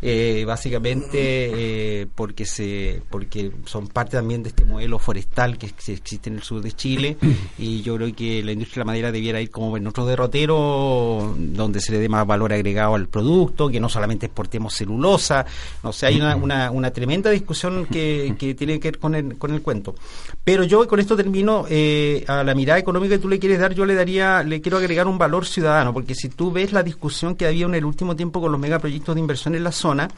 eh, 0.00 0.44
básicamente 0.46 1.10
eh, 2.02 2.06
porque 2.14 2.46
se 2.46 3.02
porque 3.10 3.50
son 3.64 3.88
parte 3.88 4.16
también 4.16 4.42
de 4.42 4.50
este 4.50 4.64
modelo 4.64 4.98
forestal 4.98 5.58
que 5.58 5.66
ex- 5.66 5.88
existe 5.88 6.30
en 6.30 6.36
el 6.36 6.42
sur 6.42 6.62
de 6.62 6.72
Chile. 6.72 7.16
Y 7.58 7.82
yo 7.82 7.96
creo 7.96 8.14
que 8.14 8.42
la 8.44 8.52
industria 8.52 8.80
de 8.80 8.84
la 8.84 8.92
madera 8.92 9.12
debiera 9.12 9.40
ir 9.40 9.50
como 9.50 9.76
en 9.76 9.86
otro 9.86 10.04
derrotero 10.04 11.34
donde 11.38 11.80
se 11.80 11.92
le 11.92 11.98
dé 11.98 12.08
más 12.08 12.26
valor 12.26 12.52
agregado 12.52 12.94
al 12.94 13.08
producto, 13.08 13.68
que 13.68 13.80
no 13.80 13.88
solamente 13.88 14.26
exportemos 14.26 14.74
celulosa, 14.74 15.46
no 15.82 15.92
sé, 15.92 16.06
hay 16.06 16.16
una, 16.16 16.36
una, 16.36 16.70
una 16.70 16.90
tremenda 16.90 17.30
discusión 17.30 17.86
que, 17.86 18.34
que 18.38 18.54
tiene 18.54 18.78
que 18.78 18.90
ver 18.90 18.98
con 18.98 19.14
el, 19.14 19.38
con 19.38 19.52
el 19.54 19.62
cuento. 19.62 19.94
Pero 20.44 20.64
yo 20.64 20.86
con 20.86 21.00
esto 21.00 21.16
termino 21.16 21.64
eh, 21.68 22.24
a 22.28 22.44
la 22.44 22.54
mirada 22.54 22.78
económica 22.78 23.14
que 23.16 23.20
tú 23.22 23.28
le 23.28 23.38
quieres 23.38 23.58
dar, 23.58 23.74
yo 23.74 23.86
le 23.86 23.94
daría, 23.94 24.42
le 24.42 24.60
quiero 24.60 24.76
agregar 24.78 25.06
un 25.06 25.18
valor 25.18 25.46
ciudadano, 25.46 25.92
porque 25.92 26.14
si 26.14 26.25
tú 26.28 26.52
ves 26.52 26.72
la 26.72 26.82
discusión 26.82 27.34
que 27.34 27.46
había 27.46 27.66
en 27.66 27.74
el 27.74 27.84
último 27.84 28.16
tiempo 28.16 28.40
con 28.40 28.52
los 28.52 28.60
megaproyectos 28.60 29.14
de 29.14 29.20
inversión 29.20 29.54
en 29.54 29.64
la 29.64 29.72
zona, 29.72 30.08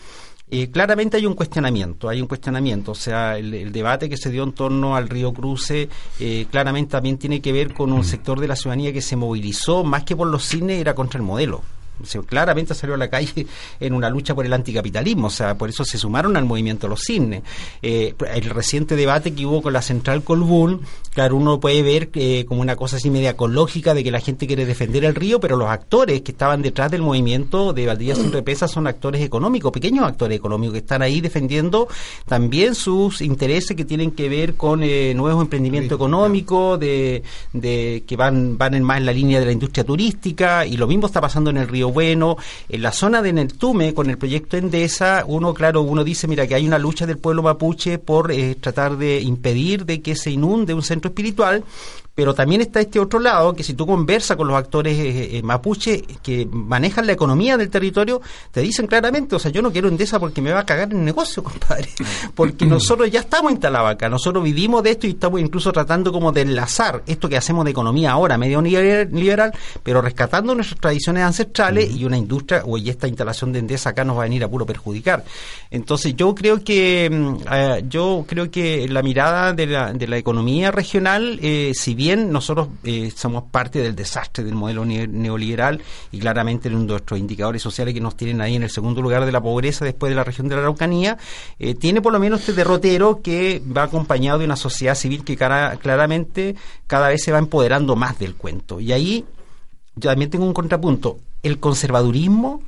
eh, 0.51 0.71
claramente 0.71 1.19
hay 1.19 1.27
un 1.27 1.35
cuestionamiento, 1.35 2.09
hay 2.09 2.23
un 2.23 2.27
cuestionamiento, 2.27 2.93
o 2.93 2.95
sea, 2.95 3.37
el, 3.37 3.53
el 3.53 3.71
debate 3.71 4.09
que 4.09 4.17
se 4.17 4.31
dio 4.31 4.45
en 4.45 4.53
torno 4.53 4.97
al 4.97 5.09
río 5.09 5.35
Cruce 5.35 5.91
eh, 6.19 6.47
claramente 6.51 6.93
también 6.93 7.19
tiene 7.19 7.43
que 7.43 7.53
ver 7.53 7.75
con 7.75 7.93
un 7.93 8.03
sector 8.03 8.41
de 8.41 8.49
la 8.49 8.57
ciudadanía 8.57 8.93
que 8.93 9.03
se 9.03 9.17
movilizó 9.17 9.85
más 9.85 10.05
que 10.05 10.17
por 10.17 10.27
los 10.27 10.45
cines, 10.45 10.81
era 10.81 10.95
contra 10.95 11.19
el 11.19 11.25
modelo. 11.27 11.63
O 12.03 12.07
sea, 12.07 12.21
claramente 12.23 12.75
salió 12.75 12.95
a 12.95 12.99
la 12.99 13.09
calle 13.09 13.47
en 13.81 13.95
una 13.95 14.11
lucha 14.11 14.35
por 14.35 14.47
el 14.47 14.53
anticapitalismo, 14.53 15.29
o 15.29 15.31
sea, 15.31 15.57
por 15.57 15.69
eso 15.69 15.85
se 15.85 15.99
sumaron 15.99 16.37
al 16.37 16.45
movimiento 16.45 16.89
los 16.89 17.03
cisnes. 17.03 17.43
Eh, 17.83 18.15
el 18.35 18.51
reciente 18.51 18.97
debate 18.97 19.35
que 19.35 19.47
hubo 19.47 19.63
con 19.63 19.73
la 19.73 19.83
central 19.83 20.23
Colbún, 20.23 20.83
claro, 21.13 21.37
uno 21.37 21.61
puede 21.61 21.83
ver 21.83 22.11
eh, 22.15 22.45
como 22.47 22.61
una 22.61 22.77
cosa 22.77 22.97
así 22.97 23.11
media 23.11 23.31
ecológica 23.31 23.95
de 23.95 24.05
que 24.05 24.11
la 24.11 24.21
gente 24.21 24.47
quiere 24.47 24.67
defender 24.67 25.05
el 25.05 25.15
río, 25.15 25.41
pero 25.41 25.57
los 25.57 25.69
actores 25.69 26.23
que 26.23 26.33
estaban 26.33 26.63
detrás 26.63 26.91
del 26.91 27.03
movimiento 27.03 27.73
de 27.73 27.87
Valdivia 27.87 28.15
sin 28.15 28.33
represas 28.33 28.71
son 28.71 28.87
actores 28.87 29.23
económicos, 29.23 29.73
pequeños 29.73 30.07
actores 30.07 30.37
económicos 30.37 30.75
que 30.75 30.81
están 30.81 31.03
ahí 31.03 31.21
defendiendo 31.21 31.89
también 32.27 32.75
sus 32.75 33.21
intereses 33.21 33.77
que 33.77 33.85
tienen 33.85 34.13
que 34.13 34.29
ver 34.29 34.55
con 34.55 34.83
eh, 34.83 35.15
nuevos 35.15 35.43
emprendimientos 35.43 35.97
económicos, 35.97 36.79
de, 36.79 37.23
de 37.53 38.05
que 38.07 38.17
van, 38.17 38.59
van 38.59 38.75
en 38.75 38.83
más 38.83 38.99
en 38.99 39.07
la 39.07 39.13
línea 39.13 39.41
de 39.41 39.47
la 39.47 39.53
industria 39.53 39.85
turística, 39.85 40.67
y 40.67 40.77
lo 40.77 40.87
mismo 40.87 41.07
está 41.07 41.21
pasando 41.21 41.51
en 41.51 41.57
el 41.59 41.69
río 41.69 41.88
Bueno, 41.93 42.37
en 42.69 42.83
la 42.83 42.93
zona 42.93 43.23
de 43.23 43.33
Neltume, 43.33 43.95
con 43.95 44.11
el 44.11 44.19
proyecto 44.19 44.57
Endesa, 44.57 45.25
uno, 45.27 45.55
claro, 45.55 45.83
uno 45.83 46.05
dice, 46.05 46.29
mira, 46.29 46.47
que 46.47 46.55
hay 46.55 46.67
una 46.67 46.79
lucha 46.79 47.07
del 47.07 47.19
pueblo 47.19 47.43
mapuche 47.43 47.99
por 47.99 48.33
eh, 48.33 48.55
tratar 48.55 48.97
de 48.97 49.21
impedir 49.21 49.85
de 49.85 50.01
que 50.01 50.17
se 50.17 50.31
inunde 50.31 50.75
un 50.75 50.83
centro 50.83 51.11
espiritual, 51.11 51.65
pero 52.19 52.35
también 52.35 52.61
está 52.61 52.81
este 52.81 52.99
otro 52.99 53.21
lado, 53.21 53.55
que 53.55 53.63
si 53.63 53.75
tú 53.75 53.87
conversas 53.87 54.37
con 54.37 54.49
los 54.49 54.57
actores 54.57 54.99
eh, 54.99 55.37
eh, 55.37 55.43
mapuche 55.45 56.03
que 56.21 56.49
manejan 56.51 57.07
la 57.07 57.13
economía 57.13 57.57
del 57.57 57.71
territorio, 57.71 58.21
te 58.51 58.61
dicen 58.61 58.89
claramente, 58.89 59.37
o 59.37 59.39
sea, 59.39 59.53
yo 59.53 59.63
no 59.63 59.71
quiero 59.71 59.87
Endesa 59.87 60.19
porque 60.19 60.43
me 60.43 60.51
va 60.51 60.59
a 60.59 60.67
cagar 60.67 60.91
el 60.91 61.05
negocio, 61.05 61.43
compadre, 61.45 61.89
porque 62.35 62.67
nosotros 62.67 63.09
ya 63.09 63.21
estamos 63.21 63.53
instalados 63.53 63.93
acá, 63.93 64.09
nosotros 64.09 64.43
vivimos 64.43 64.83
de 64.83 64.91
esto 64.91 65.07
y 65.07 65.11
estamos 65.11 65.41
incluso 65.41 65.71
tratando 65.71 66.11
como 66.11 66.33
de 66.33 66.41
enlazar 66.41 67.05
esto 67.07 67.29
que 67.29 67.37
hacemos 67.37 67.65
de 67.65 67.71
economía 67.71 68.11
ahora, 68.11 68.37
medio 68.37 68.61
liberal, 68.61 69.53
pero 69.85 70.03
rescatando 70.03 70.57
nuestras 70.57 70.81
tradiciones 70.81 71.23
ancestrales 71.23 71.89
y 71.95 72.05
una 72.05 72.19
industria, 72.19 72.65
o 72.67 72.77
y 72.79 72.91
esta 72.91 73.07
instalación 73.07 73.53
de 73.53 73.61
Endesa 73.61 73.91
acá 73.91 74.03
nos 74.03 74.17
va 74.17 74.23
a 74.23 74.25
venir 74.25 74.43
a 74.43 74.49
puro 74.49 74.67
perjudicar. 74.67 75.25
Entonces 75.71 76.17
yo 76.17 76.35
creo 76.35 76.65
que 76.65 77.09
mm, 77.09 77.37
eh, 77.53 77.85
yo 77.89 78.25
creo 78.27 78.51
que 78.51 78.89
la 78.89 79.05
mirada 79.05 79.53
de 79.53 79.67
la, 79.69 79.93
de 79.93 80.09
la 80.09 80.19
economía 80.19 80.73
regional, 80.73 81.39
eh, 81.43 81.71
si 81.77 81.95
bien 81.95 82.08
nosotros 82.17 82.69
eh, 82.85 83.11
somos 83.15 83.45
parte 83.51 83.81
del 83.81 83.95
desastre 83.97 84.45
del 84.45 84.55
modelo 84.55 84.85
ne- 84.85 85.07
neoliberal 85.07 85.81
y 86.13 86.19
claramente 86.19 86.69
de 86.69 86.77
nuestros 86.77 87.19
indicadores 87.19 87.63
sociales 87.63 87.95
que 87.95 88.01
nos 88.01 88.17
tienen 88.17 88.41
ahí 88.41 88.57
en 88.57 88.63
el 88.63 88.71
segundo 88.71 89.01
lugar 89.03 89.25
de 89.25 89.33
la 89.33 89.41
pobreza 89.41 89.85
después 89.85 90.11
de 90.11 90.17
la 90.17 90.25
región 90.25 90.49
de 90.49 90.55
la 90.57 90.63
Araucanía, 90.63 91.19
eh, 91.59 91.75
tiene 91.75 92.01
por 92.03 92.13
lo 92.13 92.19
menos 92.21 92.41
este 92.41 92.53
derrotero 92.53 93.21
que 93.23 93.63
va 93.77 93.85
acompañado 93.85 94.39
de 94.39 94.45
una 94.45 94.57
sociedad 94.57 94.95
civil 94.95 95.25
que 95.25 95.37
cara- 95.37 95.77
claramente 95.77 96.57
cada 96.87 97.09
vez 97.09 97.23
se 97.23 97.33
va 97.33 97.39
empoderando 97.39 97.97
más 97.97 98.19
del 98.19 98.35
cuento. 98.35 98.81
Y 98.81 98.93
ahí 98.93 99.25
yo 99.97 100.11
también 100.11 100.31
tengo 100.31 100.45
un 100.47 100.55
contrapunto. 100.55 101.19
El 101.43 101.59
conservadurismo 101.59 102.63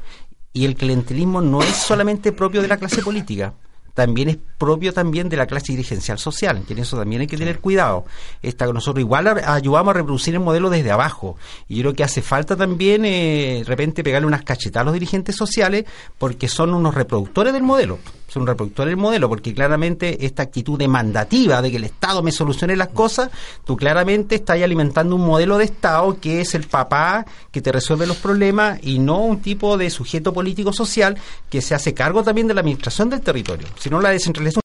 y 0.53 0.65
el 0.65 0.75
clientelismo 0.75 1.41
no 1.41 1.63
es 1.63 1.77
solamente 1.77 2.33
propio 2.33 2.61
de 2.63 2.69
la 2.69 2.77
clase 2.77 3.03
política, 3.03 3.55
también 3.95 4.29
es 4.29 4.39
propio 4.59 4.93
también 4.93 5.29
de 5.29 5.37
la 5.37 5.47
clase 5.47 5.73
dirigencial 5.73 6.19
social, 6.19 6.63
que 6.67 6.75
en 6.75 6.81
eso 6.81 6.97
también 6.97 7.23
hay 7.23 7.27
que 7.27 7.37
tener 7.37 7.61
cuidado. 7.61 8.05
Esta, 8.43 8.67
nosotros 8.67 9.01
igual 9.01 9.27
ayudamos 9.45 9.91
a 9.91 9.99
reproducir 9.99 10.35
el 10.35 10.41
modelo 10.41 10.71
desde 10.71 10.91
abajo, 10.91 11.37
y 11.69 11.77
yo 11.77 11.83
creo 11.83 11.95
que 11.95 12.05
hace 12.05 12.23
falta 12.23 12.57
también 12.57 13.05
eh, 13.05 13.59
de 13.59 13.65
repente 13.65 14.05
pegarle 14.05 14.27
unas 14.27 14.43
cachetadas 14.43 14.83
a 14.83 14.85
los 14.87 14.95
dirigentes 14.95 15.37
sociales, 15.37 15.85
porque 16.19 16.49
son 16.49 16.75
unos 16.75 16.95
reproductores 16.95 17.53
del 17.53 17.63
modelo, 17.63 17.99
son 18.29 18.47
reproductores 18.47 18.93
del 18.93 18.97
modelo, 18.97 19.29
porque 19.29 19.53
claramente 19.53 20.25
esta 20.25 20.43
actitud 20.43 20.79
demandativa 20.79 21.61
de 21.63 21.71
que 21.71 21.79
el 21.79 21.85
Estado 21.85 22.23
me 22.23 22.33
solucione 22.33 22.77
las 22.77 22.89
cosas, 22.89 23.31
tú 23.65 23.77
claramente 23.77 24.37
estás 24.37 24.61
alimentando 24.63 25.17
un 25.17 25.27
modelo 25.27 25.59
de 25.59 25.65
Estado 25.65 26.19
que 26.21 26.41
es 26.41 26.55
el 26.55 26.65
papá 26.65 27.27
que 27.51 27.61
te 27.61 27.73
resuelve 27.73 28.07
los 28.07 28.19
problemas 28.19 28.79
y 28.83 28.99
no 28.99 29.19
un 29.19 29.41
tipo 29.41 29.77
de 29.77 29.91
sujeto 29.91 30.33
político 30.33 30.73
social 30.73 31.17
que 31.49 31.61
se 31.61 31.75
hace 31.75 31.95
cargo 31.95 32.23
también 32.23 32.47
de 32.47 32.55
la 32.55 32.61
administración 32.61 33.11
del 33.11 33.21
territorio, 33.21 33.67
sino 33.81 34.01
la 34.01 34.11
descentralización. 34.11 34.61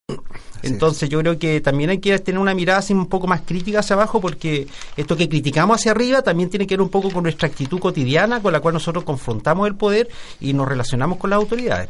Entonces 0.61 1.09
yo 1.09 1.19
creo 1.19 1.37
que 1.37 1.61
también 1.61 1.89
hay 1.91 1.99
que 1.99 2.17
tener 2.19 2.39
una 2.39 2.53
mirada 2.55 2.79
así 2.79 2.91
un 2.93 3.05
poco 3.07 3.27
más 3.27 3.41
crítica 3.41 3.79
hacia 3.79 3.95
abajo 3.95 4.19
porque 4.19 4.67
esto 4.97 5.15
que 5.15 5.29
criticamos 5.29 5.77
hacia 5.79 5.91
arriba 5.91 6.21
también 6.23 6.49
tiene 6.49 6.65
que 6.65 6.73
ver 6.75 6.81
un 6.81 6.89
poco 6.89 7.11
con 7.11 7.23
nuestra 7.23 7.47
actitud 7.47 7.79
cotidiana 7.79 8.41
con 8.41 8.51
la 8.51 8.59
cual 8.59 8.73
nosotros 8.73 9.03
confrontamos 9.03 9.67
el 9.67 9.75
poder 9.75 10.07
y 10.39 10.53
nos 10.53 10.67
relacionamos 10.67 11.17
con 11.19 11.29
las 11.29 11.37
autoridades. 11.37 11.89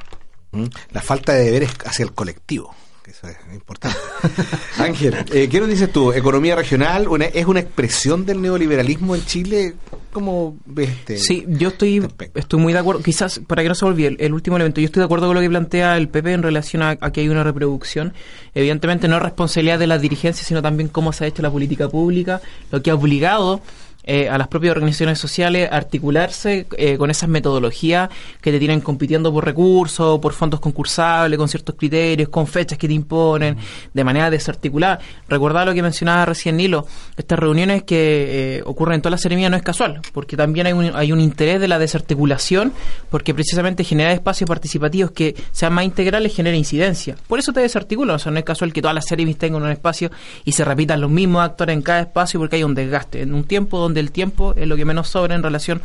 ¿Mm? 0.52 0.66
La 0.92 1.02
falta 1.02 1.34
de 1.34 1.46
deberes 1.46 1.72
hacia 1.86 2.04
el 2.04 2.12
colectivo. 2.14 2.76
que 3.04 3.12
Eso 3.12 3.28
es 3.30 3.38
importante. 3.54 3.98
Ángel, 4.78 5.26
eh, 5.32 5.48
¿qué 5.50 5.60
nos 5.60 5.70
dices 5.70 5.92
tú? 5.94 6.12
¿Economía 6.12 6.56
regional 6.56 7.08
una- 7.08 7.26
es 7.26 7.46
una 7.46 7.62
expresión 7.62 8.26
del 8.26 8.42
neoliberalismo 8.42 9.16
en 9.16 9.26
Chile? 9.26 9.76
¿Cómo 10.16 10.56
ves 10.66 10.92
este? 10.92 11.18
Sí, 11.18 11.44
yo 11.46 11.68
estoy, 11.68 12.08
estoy 12.36 12.58
muy 12.58 12.72
de 12.72 12.80
acuerdo. 12.80 13.04
Quizás, 13.04 13.42
para 13.46 13.64
que 13.64 13.68
no 13.68 13.76
se 13.76 13.84
olvide, 13.84 14.08
el, 14.08 14.18
el 14.22 14.34
último 14.34 14.56
elemento, 14.56 14.80
yo 14.80 14.86
estoy 14.86 15.02
de 15.02 15.06
acuerdo 15.08 15.28
con 15.28 15.36
lo 15.36 15.42
que 15.42 15.50
plantea 15.50 15.98
el 15.98 16.08
PP 16.08 16.32
en 16.32 16.42
relación 16.42 16.84
a, 16.84 16.92
a 16.92 17.12
que 17.12 17.20
hay 17.20 17.28
una 17.28 17.44
reproducción. 17.44 18.14
Evidentemente 18.54 19.10
no 19.10 19.18
es 19.18 19.22
responsabilidad 19.22 19.78
de 19.78 19.88
las 19.88 20.02
dirigencias, 20.02 20.48
sino 20.48 20.62
también 20.62 20.88
cómo 20.88 21.12
se 21.12 21.26
ha 21.26 21.28
hecho 21.28 21.42
la 21.42 21.52
política 21.52 21.90
pública, 21.90 22.40
lo 22.72 22.82
que 22.82 22.92
ha 22.92 22.96
obligado 22.96 23.60
eh, 24.08 24.30
a 24.30 24.38
las 24.38 24.48
propias 24.48 24.72
organizaciones 24.72 25.18
sociales 25.18 25.68
articularse 25.72 26.68
eh, 26.78 26.98
con 26.98 27.10
esas 27.10 27.28
metodologías 27.28 28.10
que 28.40 28.52
te 28.52 28.60
tienen 28.60 28.82
compitiendo 28.82 29.34
por 29.34 29.46
recursos, 29.46 30.20
por 30.20 30.34
fondos 30.34 30.60
concursables, 30.60 31.38
con 31.40 31.48
ciertos 31.48 31.76
criterios, 31.76 32.30
con 32.30 32.46
fechas 32.46 32.78
que 32.78 32.88
te 32.88 32.94
imponen, 32.94 33.58
de 33.94 34.04
manera 34.04 34.30
desarticulada. 34.30 35.00
Recordar 35.28 35.66
lo 35.66 35.74
que 35.74 35.82
mencionaba 35.82 36.26
recién 36.26 36.58
Nilo, 36.58 36.86
estas 37.18 37.40
reuniones 37.40 37.84
que 37.84 38.58
eh, 38.58 38.64
ocurren 38.66 38.96
en 38.96 39.02
toda 39.02 39.12
la 39.12 39.18
ceremonia 39.18 39.50
no 39.50 39.58
es 39.58 39.64
casual, 39.64 40.02
porque 40.14 40.38
también 40.38 40.68
hay 40.68 40.74
un, 40.74 40.96
hay 40.96 41.12
un 41.12 41.20
interés 41.20 41.60
de 41.60 41.68
la 41.68 41.80
desarticulación, 41.80 42.74
porque 43.10 43.34
precisamente 43.34 43.84
generar 43.84 44.12
espacios 44.12 44.48
participativos 44.48 45.12
que 45.12 45.36
sean 45.52 45.74
más 45.74 45.84
integrales 45.84 46.36
genera 46.36 46.56
incidencia. 46.56 47.16
Por 47.28 47.40
eso 47.40 47.54
te 47.54 47.62
desarticulan, 47.62 48.18
o 48.18 48.20
sea, 48.20 48.32
no 48.32 48.38
es 48.38 48.46
casual 48.46 48.72
que 48.72 48.82
todas 48.82 48.94
las 48.94 49.06
series 49.06 49.38
tengan 49.38 49.64
un 49.64 49.72
espacio 49.72 50.12
y 50.44 50.52
se 50.52 50.64
repitan 50.64 51.02
los 51.02 51.10
mismos 51.10 51.44
actores 51.44 51.74
en 51.74 51.82
cada 51.82 52.02
espacio 52.02 52.40
porque 52.40 52.58
hay 52.58 52.64
un 52.64 52.76
desgaste, 52.76 53.22
en 53.22 53.34
un 53.34 53.44
tiempo 53.44 53.80
donde 53.80 53.95
el 54.00 54.12
tiempo 54.12 54.54
es 54.56 54.68
lo 54.68 54.76
que 54.76 54.86
menos 54.86 55.08
sobra 55.08 55.36
en 55.36 55.44
relación 55.44 55.82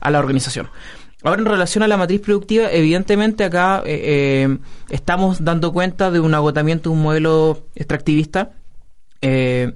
a 0.00 0.10
la 0.10 0.18
organización. 0.18 0.68
Ahora, 1.22 1.40
en 1.40 1.46
relación 1.46 1.82
a 1.82 1.88
la 1.88 1.96
matriz 1.96 2.20
productiva, 2.20 2.70
evidentemente 2.70 3.42
acá 3.42 3.82
eh, 3.84 4.46
eh, 4.46 4.58
estamos 4.88 5.44
dando 5.44 5.72
cuenta 5.72 6.12
de 6.12 6.20
un 6.20 6.32
agotamiento 6.32 6.90
de 6.90 6.96
un 6.96 7.02
modelo 7.02 7.66
extractivista. 7.74 8.52
Eh, 9.20 9.72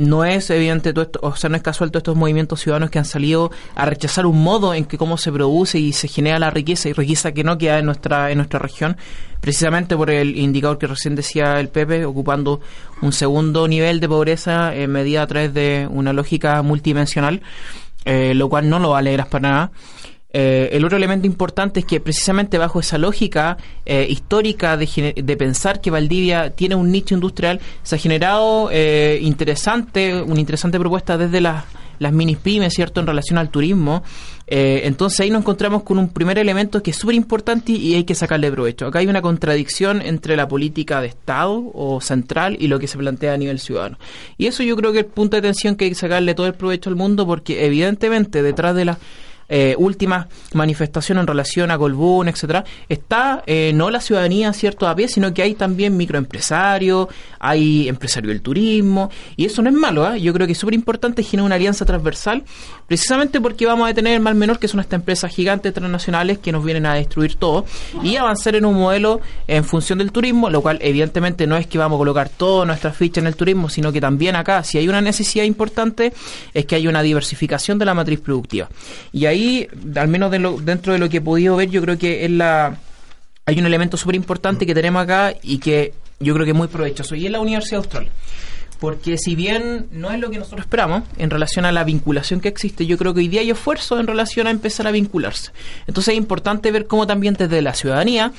no 0.00 0.24
es 0.24 0.48
evidente 0.48 0.92
todo 0.92 1.04
esto, 1.04 1.20
o 1.22 1.36
sea, 1.36 1.50
no 1.50 1.56
es 1.56 1.62
casual 1.62 1.90
todos 1.90 2.00
estos 2.00 2.16
movimientos 2.16 2.60
ciudadanos 2.60 2.90
que 2.90 2.98
han 2.98 3.04
salido 3.04 3.50
a 3.74 3.84
rechazar 3.84 4.24
un 4.24 4.42
modo 4.42 4.72
en 4.72 4.86
que 4.86 4.96
cómo 4.96 5.18
se 5.18 5.30
produce 5.30 5.78
y 5.78 5.92
se 5.92 6.08
genera 6.08 6.38
la 6.38 6.50
riqueza 6.50 6.88
y 6.88 6.94
riqueza 6.94 7.32
que 7.32 7.44
no 7.44 7.58
queda 7.58 7.78
en 7.78 7.86
nuestra 7.86 8.30
en 8.30 8.38
nuestra 8.38 8.58
región, 8.58 8.96
precisamente 9.40 9.96
por 9.96 10.10
el 10.10 10.36
indicador 10.36 10.78
que 10.78 10.86
recién 10.86 11.14
decía 11.14 11.60
el 11.60 11.68
Pepe, 11.68 12.06
ocupando 12.06 12.60
un 13.02 13.12
segundo 13.12 13.68
nivel 13.68 14.00
de 14.00 14.08
pobreza 14.08 14.74
eh, 14.74 14.86
medida 14.86 15.22
a 15.22 15.26
través 15.26 15.52
de 15.52 15.86
una 15.90 16.14
lógica 16.14 16.62
multidimensional, 16.62 17.42
eh, 18.06 18.32
lo 18.34 18.48
cual 18.48 18.70
no 18.70 18.78
lo 18.78 18.96
alegras 18.96 19.26
para 19.26 19.48
nada. 19.50 19.70
Eh, 20.32 20.70
el 20.72 20.84
otro 20.84 20.96
elemento 20.96 21.26
importante 21.26 21.80
es 21.80 21.86
que 21.86 22.00
precisamente 22.00 22.56
bajo 22.58 22.80
esa 22.80 22.98
lógica 22.98 23.56
eh, 23.84 24.06
histórica 24.08 24.76
de, 24.76 25.14
de 25.16 25.36
pensar 25.36 25.80
que 25.80 25.90
Valdivia 25.90 26.50
tiene 26.50 26.74
un 26.76 26.90
nicho 26.92 27.14
industrial, 27.14 27.60
se 27.82 27.96
ha 27.96 27.98
generado 27.98 28.68
eh, 28.70 29.18
interesante, 29.22 30.22
una 30.22 30.40
interesante 30.40 30.78
propuesta 30.78 31.18
desde 31.18 31.40
las, 31.40 31.64
las 32.00 32.12
minis 32.12 32.38
pymes, 32.38 32.74
¿cierto?, 32.74 33.00
en 33.00 33.06
relación 33.06 33.38
al 33.38 33.50
turismo. 33.50 34.02
Eh, 34.46 34.82
entonces 34.84 35.20
ahí 35.20 35.30
nos 35.30 35.42
encontramos 35.42 35.84
con 35.84 35.98
un 35.98 36.08
primer 36.08 36.38
elemento 36.38 36.82
que 36.82 36.90
es 36.90 36.96
súper 36.96 37.14
importante 37.14 37.72
y 37.72 37.94
hay 37.94 38.04
que 38.04 38.16
sacarle 38.16 38.50
provecho. 38.50 38.86
Acá 38.86 38.98
hay 38.98 39.06
una 39.06 39.22
contradicción 39.22 40.02
entre 40.02 40.34
la 40.34 40.48
política 40.48 41.00
de 41.00 41.08
Estado 41.08 41.70
o 41.72 42.00
central 42.00 42.56
y 42.58 42.66
lo 42.66 42.80
que 42.80 42.88
se 42.88 42.98
plantea 42.98 43.34
a 43.34 43.36
nivel 43.36 43.60
ciudadano. 43.60 43.98
Y 44.38 44.46
eso 44.46 44.64
yo 44.64 44.74
creo 44.76 44.92
que 44.92 45.00
es 45.00 45.04
el 45.04 45.10
punto 45.10 45.36
de 45.36 45.42
tensión 45.42 45.76
que 45.76 45.84
hay 45.84 45.90
que 45.92 45.94
sacarle 45.96 46.34
todo 46.34 46.46
el 46.46 46.54
provecho 46.54 46.90
al 46.90 46.96
mundo 46.96 47.26
porque 47.26 47.64
evidentemente 47.64 48.42
detrás 48.42 48.74
de 48.74 48.86
la 48.86 48.98
eh, 49.50 49.74
últimas 49.76 50.28
manifestaciones 50.54 51.22
en 51.22 51.26
relación 51.26 51.70
a 51.72 51.76
Colbún, 51.76 52.28
etcétera, 52.28 52.64
está 52.88 53.42
eh, 53.46 53.72
no 53.74 53.90
la 53.90 54.00
ciudadanía, 54.00 54.52
cierto, 54.52 54.86
a 54.86 54.94
pie, 54.94 55.08
sino 55.08 55.34
que 55.34 55.42
hay 55.42 55.54
también 55.54 55.96
microempresarios, 55.96 57.08
hay 57.40 57.88
empresarios 57.88 58.32
del 58.32 58.42
turismo, 58.42 59.10
y 59.36 59.46
eso 59.46 59.60
no 59.60 59.68
es 59.68 59.74
malo, 59.74 60.06
¿ah? 60.06 60.16
yo 60.16 60.32
creo 60.32 60.46
que 60.46 60.52
es 60.52 60.58
súper 60.58 60.74
importante 60.74 61.24
generar 61.24 61.46
una 61.46 61.54
alianza 61.56 61.84
transversal, 61.84 62.44
precisamente 62.90 63.40
porque 63.40 63.66
vamos 63.66 63.88
a 63.88 63.94
tener 63.94 64.14
el 64.14 64.20
mal 64.20 64.34
menor, 64.34 64.58
que 64.58 64.66
son 64.66 64.80
estas 64.80 64.98
empresas 64.98 65.32
gigantes 65.32 65.72
transnacionales 65.72 66.40
que 66.40 66.50
nos 66.50 66.64
vienen 66.64 66.86
a 66.86 66.94
destruir 66.94 67.36
todo, 67.36 67.64
y 68.02 68.16
avanzar 68.16 68.56
en 68.56 68.64
un 68.64 68.74
modelo 68.74 69.20
en 69.46 69.62
función 69.62 70.00
del 70.00 70.10
turismo, 70.10 70.50
lo 70.50 70.60
cual 70.60 70.80
evidentemente 70.82 71.46
no 71.46 71.56
es 71.56 71.68
que 71.68 71.78
vamos 71.78 71.98
a 71.98 72.00
colocar 72.00 72.28
toda 72.30 72.66
nuestra 72.66 72.92
ficha 72.92 73.20
en 73.20 73.28
el 73.28 73.36
turismo, 73.36 73.68
sino 73.68 73.92
que 73.92 74.00
también 74.00 74.34
acá, 74.34 74.64
si 74.64 74.76
hay 74.76 74.88
una 74.88 75.00
necesidad 75.00 75.44
importante, 75.44 76.12
es 76.52 76.66
que 76.66 76.74
hay 76.74 76.88
una 76.88 77.00
diversificación 77.00 77.78
de 77.78 77.84
la 77.84 77.94
matriz 77.94 78.18
productiva. 78.18 78.68
Y 79.12 79.26
ahí, 79.26 79.68
al 79.94 80.08
menos 80.08 80.32
de 80.32 80.40
lo- 80.40 80.58
dentro 80.60 80.92
de 80.92 80.98
lo 80.98 81.08
que 81.08 81.18
he 81.18 81.20
podido 81.20 81.54
ver, 81.54 81.70
yo 81.70 81.80
creo 81.82 81.96
que 81.96 82.24
es 82.24 82.30
la 82.32 82.76
hay 83.46 83.58
un 83.60 83.66
elemento 83.66 83.96
súper 83.96 84.16
importante 84.16 84.66
que 84.66 84.74
tenemos 84.74 85.00
acá 85.02 85.32
y 85.44 85.58
que 85.58 85.94
yo 86.18 86.34
creo 86.34 86.44
que 86.44 86.50
es 86.50 86.56
muy 86.56 86.66
provechoso, 86.66 87.14
y 87.14 87.26
es 87.26 87.30
la 87.30 87.38
Universidad 87.38 87.78
Austral. 87.78 88.08
Porque 88.80 89.18
si 89.18 89.34
bien 89.34 89.88
no 89.92 90.10
es 90.10 90.18
lo 90.18 90.30
que 90.30 90.38
nosotros 90.38 90.62
esperamos 90.62 91.02
en 91.18 91.30
relación 91.30 91.66
a 91.66 91.72
la 91.72 91.84
vinculación 91.84 92.40
que 92.40 92.48
existe, 92.48 92.86
yo 92.86 92.96
creo 92.96 93.12
que 93.14 93.20
hoy 93.20 93.28
día 93.28 93.42
hay 93.42 93.50
esfuerzo 93.50 94.00
en 94.00 94.06
relación 94.06 94.46
a 94.46 94.50
empezar 94.50 94.86
a 94.86 94.90
vincularse. 94.90 95.52
Entonces 95.86 96.12
es 96.12 96.18
importante 96.18 96.72
ver 96.72 96.86
cómo 96.86 97.06
también 97.06 97.34
desde 97.34 97.60
la 97.60 97.74
ciudadanía 97.74 98.32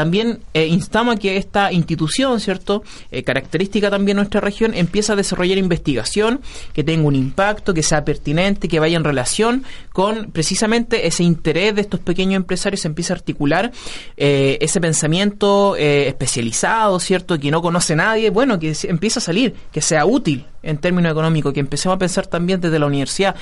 también 0.00 0.40
eh, 0.54 0.66
instamos 0.66 1.14
a 1.14 1.18
que 1.18 1.36
esta 1.36 1.70
institución, 1.74 2.40
¿cierto? 2.40 2.82
Eh, 3.10 3.22
característica 3.22 3.90
también 3.90 4.16
de 4.16 4.20
nuestra 4.22 4.40
región, 4.40 4.72
empiece 4.72 5.12
a 5.12 5.14
desarrollar 5.14 5.58
investigación 5.58 6.40
que 6.72 6.82
tenga 6.82 7.06
un 7.06 7.14
impacto, 7.14 7.74
que 7.74 7.82
sea 7.82 8.02
pertinente, 8.02 8.66
que 8.66 8.80
vaya 8.80 8.96
en 8.96 9.04
relación 9.04 9.62
con 9.92 10.30
precisamente 10.32 11.06
ese 11.06 11.22
interés 11.22 11.74
de 11.74 11.82
estos 11.82 12.00
pequeños 12.00 12.36
empresarios, 12.36 12.80
se 12.80 12.88
empiece 12.88 13.12
a 13.12 13.16
articular 13.16 13.72
eh, 14.16 14.56
ese 14.62 14.80
pensamiento 14.80 15.76
eh, 15.76 16.08
especializado, 16.08 16.98
¿cierto? 16.98 17.38
Que 17.38 17.50
no 17.50 17.60
conoce 17.60 17.94
nadie, 17.94 18.30
bueno, 18.30 18.58
que 18.58 18.74
empiece 18.84 19.18
a 19.18 19.22
salir, 19.22 19.54
que 19.70 19.82
sea 19.82 20.06
útil 20.06 20.46
en 20.62 20.78
términos 20.78 21.12
económicos, 21.12 21.52
que 21.52 21.60
empecemos 21.60 21.96
a 21.96 21.98
pensar 21.98 22.26
también 22.26 22.58
desde 22.58 22.78
la 22.78 22.86
universidad 22.86 23.36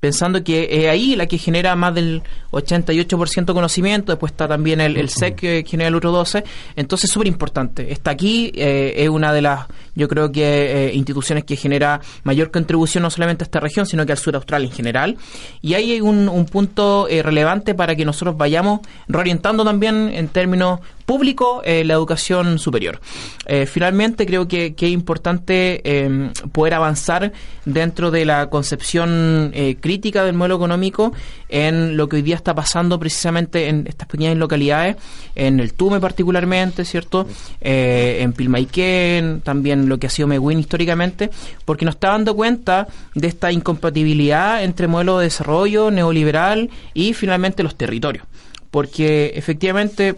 pensando 0.00 0.44
que 0.44 0.68
es 0.70 0.88
ahí 0.88 1.16
la 1.16 1.26
que 1.26 1.38
genera 1.38 1.74
más 1.74 1.94
del 1.94 2.22
88% 2.52 3.52
conocimiento, 3.52 4.12
después 4.12 4.32
está 4.32 4.46
también 4.46 4.80
el, 4.80 5.08
SEC 5.08 5.36
que 5.36 5.64
genera 5.66 5.88
el 5.88 5.94
otro 5.94 6.12
12, 6.12 6.44
entonces 6.76 7.10
súper 7.10 7.26
importante. 7.26 7.92
Está 7.92 8.10
aquí, 8.10 8.52
eh, 8.54 8.94
es 8.96 9.08
una 9.08 9.32
de 9.32 9.42
las, 9.42 9.66
yo 9.94 10.08
creo 10.08 10.30
que 10.30 10.88
eh, 10.88 10.94
instituciones 10.94 11.44
que 11.44 11.56
genera 11.56 12.00
mayor 12.22 12.50
contribución 12.50 13.02
no 13.02 13.10
solamente 13.10 13.44
a 13.44 13.46
esta 13.46 13.60
región, 13.60 13.86
sino 13.86 14.06
que 14.06 14.12
al 14.12 14.18
sur 14.18 14.36
austral 14.36 14.64
en 14.64 14.70
general. 14.70 15.16
Y 15.60 15.74
ahí 15.74 15.92
hay 15.92 16.00
un, 16.00 16.28
un 16.28 16.46
punto 16.46 17.08
eh, 17.08 17.22
relevante 17.22 17.74
para 17.74 17.96
que 17.96 18.04
nosotros 18.04 18.36
vayamos 18.36 18.80
reorientando 19.08 19.64
también 19.64 20.10
en 20.12 20.28
términos 20.28 20.80
públicos 21.08 21.62
eh, 21.64 21.84
la 21.84 21.94
educación 21.94 22.58
superior. 22.58 23.00
Eh, 23.46 23.64
finalmente, 23.64 24.26
creo 24.26 24.46
que, 24.46 24.74
que 24.74 24.88
es 24.88 24.92
importante 24.92 25.80
eh, 25.82 26.30
poder 26.52 26.74
avanzar 26.74 27.32
dentro 27.64 28.10
de 28.10 28.26
la 28.26 28.50
concepción 28.50 29.50
eh, 29.54 29.78
crítica 29.80 30.22
del 30.22 30.34
modelo 30.34 30.56
económico 30.56 31.14
en 31.48 31.96
lo 31.96 32.10
que 32.10 32.16
hoy 32.16 32.22
día 32.22 32.36
está 32.36 32.54
pasando 32.54 32.98
precisamente 32.98 33.68
en 33.70 33.86
estas 33.86 34.06
pequeñas 34.06 34.36
localidades, 34.36 34.96
en 35.34 35.60
el 35.60 35.72
Tume 35.72 35.98
particularmente, 35.98 36.84
¿cierto? 36.84 37.26
En 37.62 38.34
Pilmaiquén, 38.34 39.40
también 39.40 39.88
lo 39.88 39.98
que 39.98 40.08
ha 40.08 40.10
sido 40.10 40.28
Meguín 40.28 40.58
históricamente, 40.58 41.30
porque 41.64 41.86
nos 41.86 41.94
está 41.94 42.08
dando 42.08 42.36
cuenta 42.36 42.86
de 43.14 43.28
esta 43.28 43.50
incompatibilidad 43.50 44.62
entre 44.62 44.88
modelo 44.88 45.18
de 45.18 45.24
desarrollo 45.24 45.90
neoliberal 45.90 46.68
y 46.92 47.14
finalmente 47.14 47.62
los 47.62 47.76
territorios. 47.76 48.26
Porque 48.70 49.32
efectivamente 49.34 50.16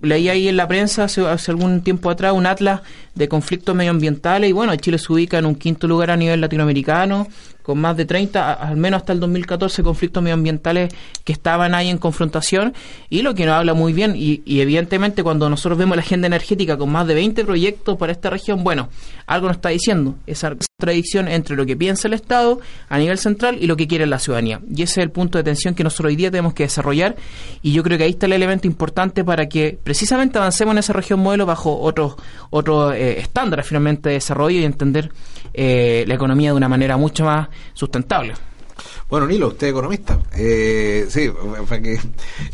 leí 0.00 0.28
ahí 0.28 0.48
en 0.48 0.56
la 0.56 0.66
prensa 0.66 1.04
hace, 1.04 1.26
hace 1.26 1.50
algún 1.50 1.82
tiempo 1.82 2.10
atrás 2.10 2.32
un 2.32 2.46
atlas 2.46 2.80
de 3.14 3.28
conflictos 3.28 3.74
medioambientales 3.74 4.50
y 4.50 4.52
bueno, 4.52 4.74
Chile 4.76 4.98
se 4.98 5.12
ubica 5.12 5.38
en 5.38 5.46
un 5.46 5.54
quinto 5.54 5.86
lugar 5.86 6.10
a 6.10 6.16
nivel 6.16 6.40
latinoamericano 6.40 7.28
con 7.62 7.78
más 7.80 7.96
de 7.96 8.04
30, 8.04 8.52
a- 8.52 8.52
al 8.68 8.76
menos 8.76 8.98
hasta 9.00 9.12
el 9.12 9.20
2014, 9.20 9.82
conflictos 9.82 10.22
medioambientales 10.22 10.92
que 11.24 11.32
estaban 11.32 11.74
ahí 11.74 11.88
en 11.88 11.98
confrontación 11.98 12.74
y 13.08 13.22
lo 13.22 13.34
que 13.34 13.46
nos 13.46 13.54
habla 13.54 13.74
muy 13.74 13.92
bien 13.92 14.14
y, 14.16 14.42
y 14.44 14.60
evidentemente 14.60 15.22
cuando 15.22 15.48
nosotros 15.48 15.78
vemos 15.78 15.96
la 15.96 16.02
agenda 16.02 16.26
energética 16.26 16.76
con 16.76 16.90
más 16.90 17.06
de 17.06 17.14
20 17.14 17.44
proyectos 17.44 17.96
para 17.96 18.12
esta 18.12 18.30
región, 18.30 18.64
bueno, 18.64 18.88
algo 19.26 19.48
nos 19.48 19.56
está 19.56 19.68
diciendo 19.70 20.16
esa 20.26 20.54
contradicción 20.78 21.28
entre 21.28 21.56
lo 21.56 21.64
que 21.64 21.76
piensa 21.76 22.08
el 22.08 22.14
Estado 22.14 22.60
a 22.88 22.98
nivel 22.98 23.18
central 23.18 23.56
y 23.60 23.66
lo 23.66 23.76
que 23.76 23.86
quiere 23.86 24.06
la 24.06 24.18
ciudadanía. 24.18 24.60
Y 24.74 24.82
ese 24.82 25.00
es 25.00 25.04
el 25.04 25.10
punto 25.10 25.38
de 25.38 25.44
tensión 25.44 25.74
que 25.74 25.84
nosotros 25.84 26.08
hoy 26.10 26.16
día 26.16 26.30
tenemos 26.30 26.54
que 26.54 26.64
desarrollar 26.64 27.14
y 27.62 27.72
yo 27.72 27.82
creo 27.82 27.98
que 27.98 28.04
ahí 28.04 28.10
está 28.10 28.26
el 28.26 28.32
elemento 28.32 28.66
importante 28.66 29.24
para 29.24 29.46
que 29.48 29.78
precisamente 29.82 30.38
avancemos 30.38 30.72
en 30.72 30.78
esa 30.78 30.92
región 30.92 31.20
modelo 31.20 31.46
bajo 31.46 31.78
otros 31.80 32.16
otros 32.50 32.94
eh, 32.94 33.20
estándares 33.20 33.66
finalmente 33.66 34.08
de 34.08 34.14
desarrollo 34.16 34.58
y 34.60 34.64
entender 34.64 35.10
eh, 35.54 36.04
la 36.06 36.14
economía 36.14 36.50
de 36.50 36.56
una 36.56 36.68
manera 36.68 36.96
mucho 36.96 37.24
más 37.24 37.48
sustentable. 37.74 38.34
Bueno, 39.08 39.26
Nilo, 39.26 39.48
usted 39.48 39.66
es 39.66 39.70
economista. 39.72 40.18
Eh, 40.34 41.06
sí, 41.08 41.30
para 41.68 41.82
que 41.82 42.00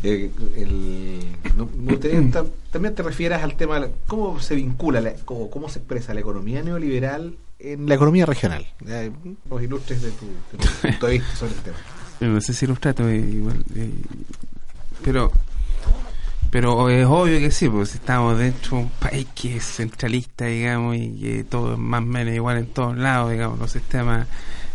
eh, 0.03 0.29
el- 0.57 1.19
no- 1.55 1.69
también 2.71 2.93
te 2.95 3.01
refieras 3.03 3.43
al 3.43 3.55
tema 3.55 3.79
de 3.79 3.89
cómo 4.07 4.39
se 4.39 4.55
vincula, 4.55 4.99
la- 5.01 5.13
cómo, 5.25 5.49
cómo 5.49 5.69
se 5.69 5.79
expresa 5.79 6.13
la 6.13 6.19
economía 6.19 6.61
neoliberal 6.61 7.37
en 7.59 7.87
la 7.87 7.95
economía 7.95 8.25
regional. 8.25 8.67
Ya, 8.85 9.09
Los 9.49 9.61
ilustres 9.63 10.01
de 10.01 10.11
tu, 10.11 10.25
de 10.25 10.57
tu 10.57 10.81
punto 10.87 11.07
de 11.07 11.13
vista 11.13 11.35
sobre 11.35 11.53
el 11.53 11.59
tema. 11.59 11.77
No 12.21 12.41
sé 12.41 12.53
si 12.53 12.67
los 12.67 12.79
trato 12.79 13.07
eh, 13.07 13.15
igual. 13.17 13.63
eh, 13.75 13.91
pero 15.03 15.31
pero 16.51 16.89
es 16.89 17.05
obvio 17.05 17.39
que 17.39 17.51
sí, 17.51 17.69
pues 17.69 17.93
estamos 17.93 18.37
dentro 18.37 18.77
de 18.77 18.83
un 18.83 18.89
país 18.89 19.27
que 19.35 19.57
es 19.57 19.63
centralista, 19.63 20.45
digamos, 20.45 20.95
y 20.95 21.11
que 21.19 21.43
todo 21.43 21.73
es 21.73 21.79
más 21.79 22.01
o 22.01 22.05
menos 22.05 22.33
igual 22.33 22.57
en 22.57 22.67
todos 22.67 22.97
lados, 22.97 23.31
digamos, 23.31 23.59
los 23.59 23.71
sistemas, 23.71 24.27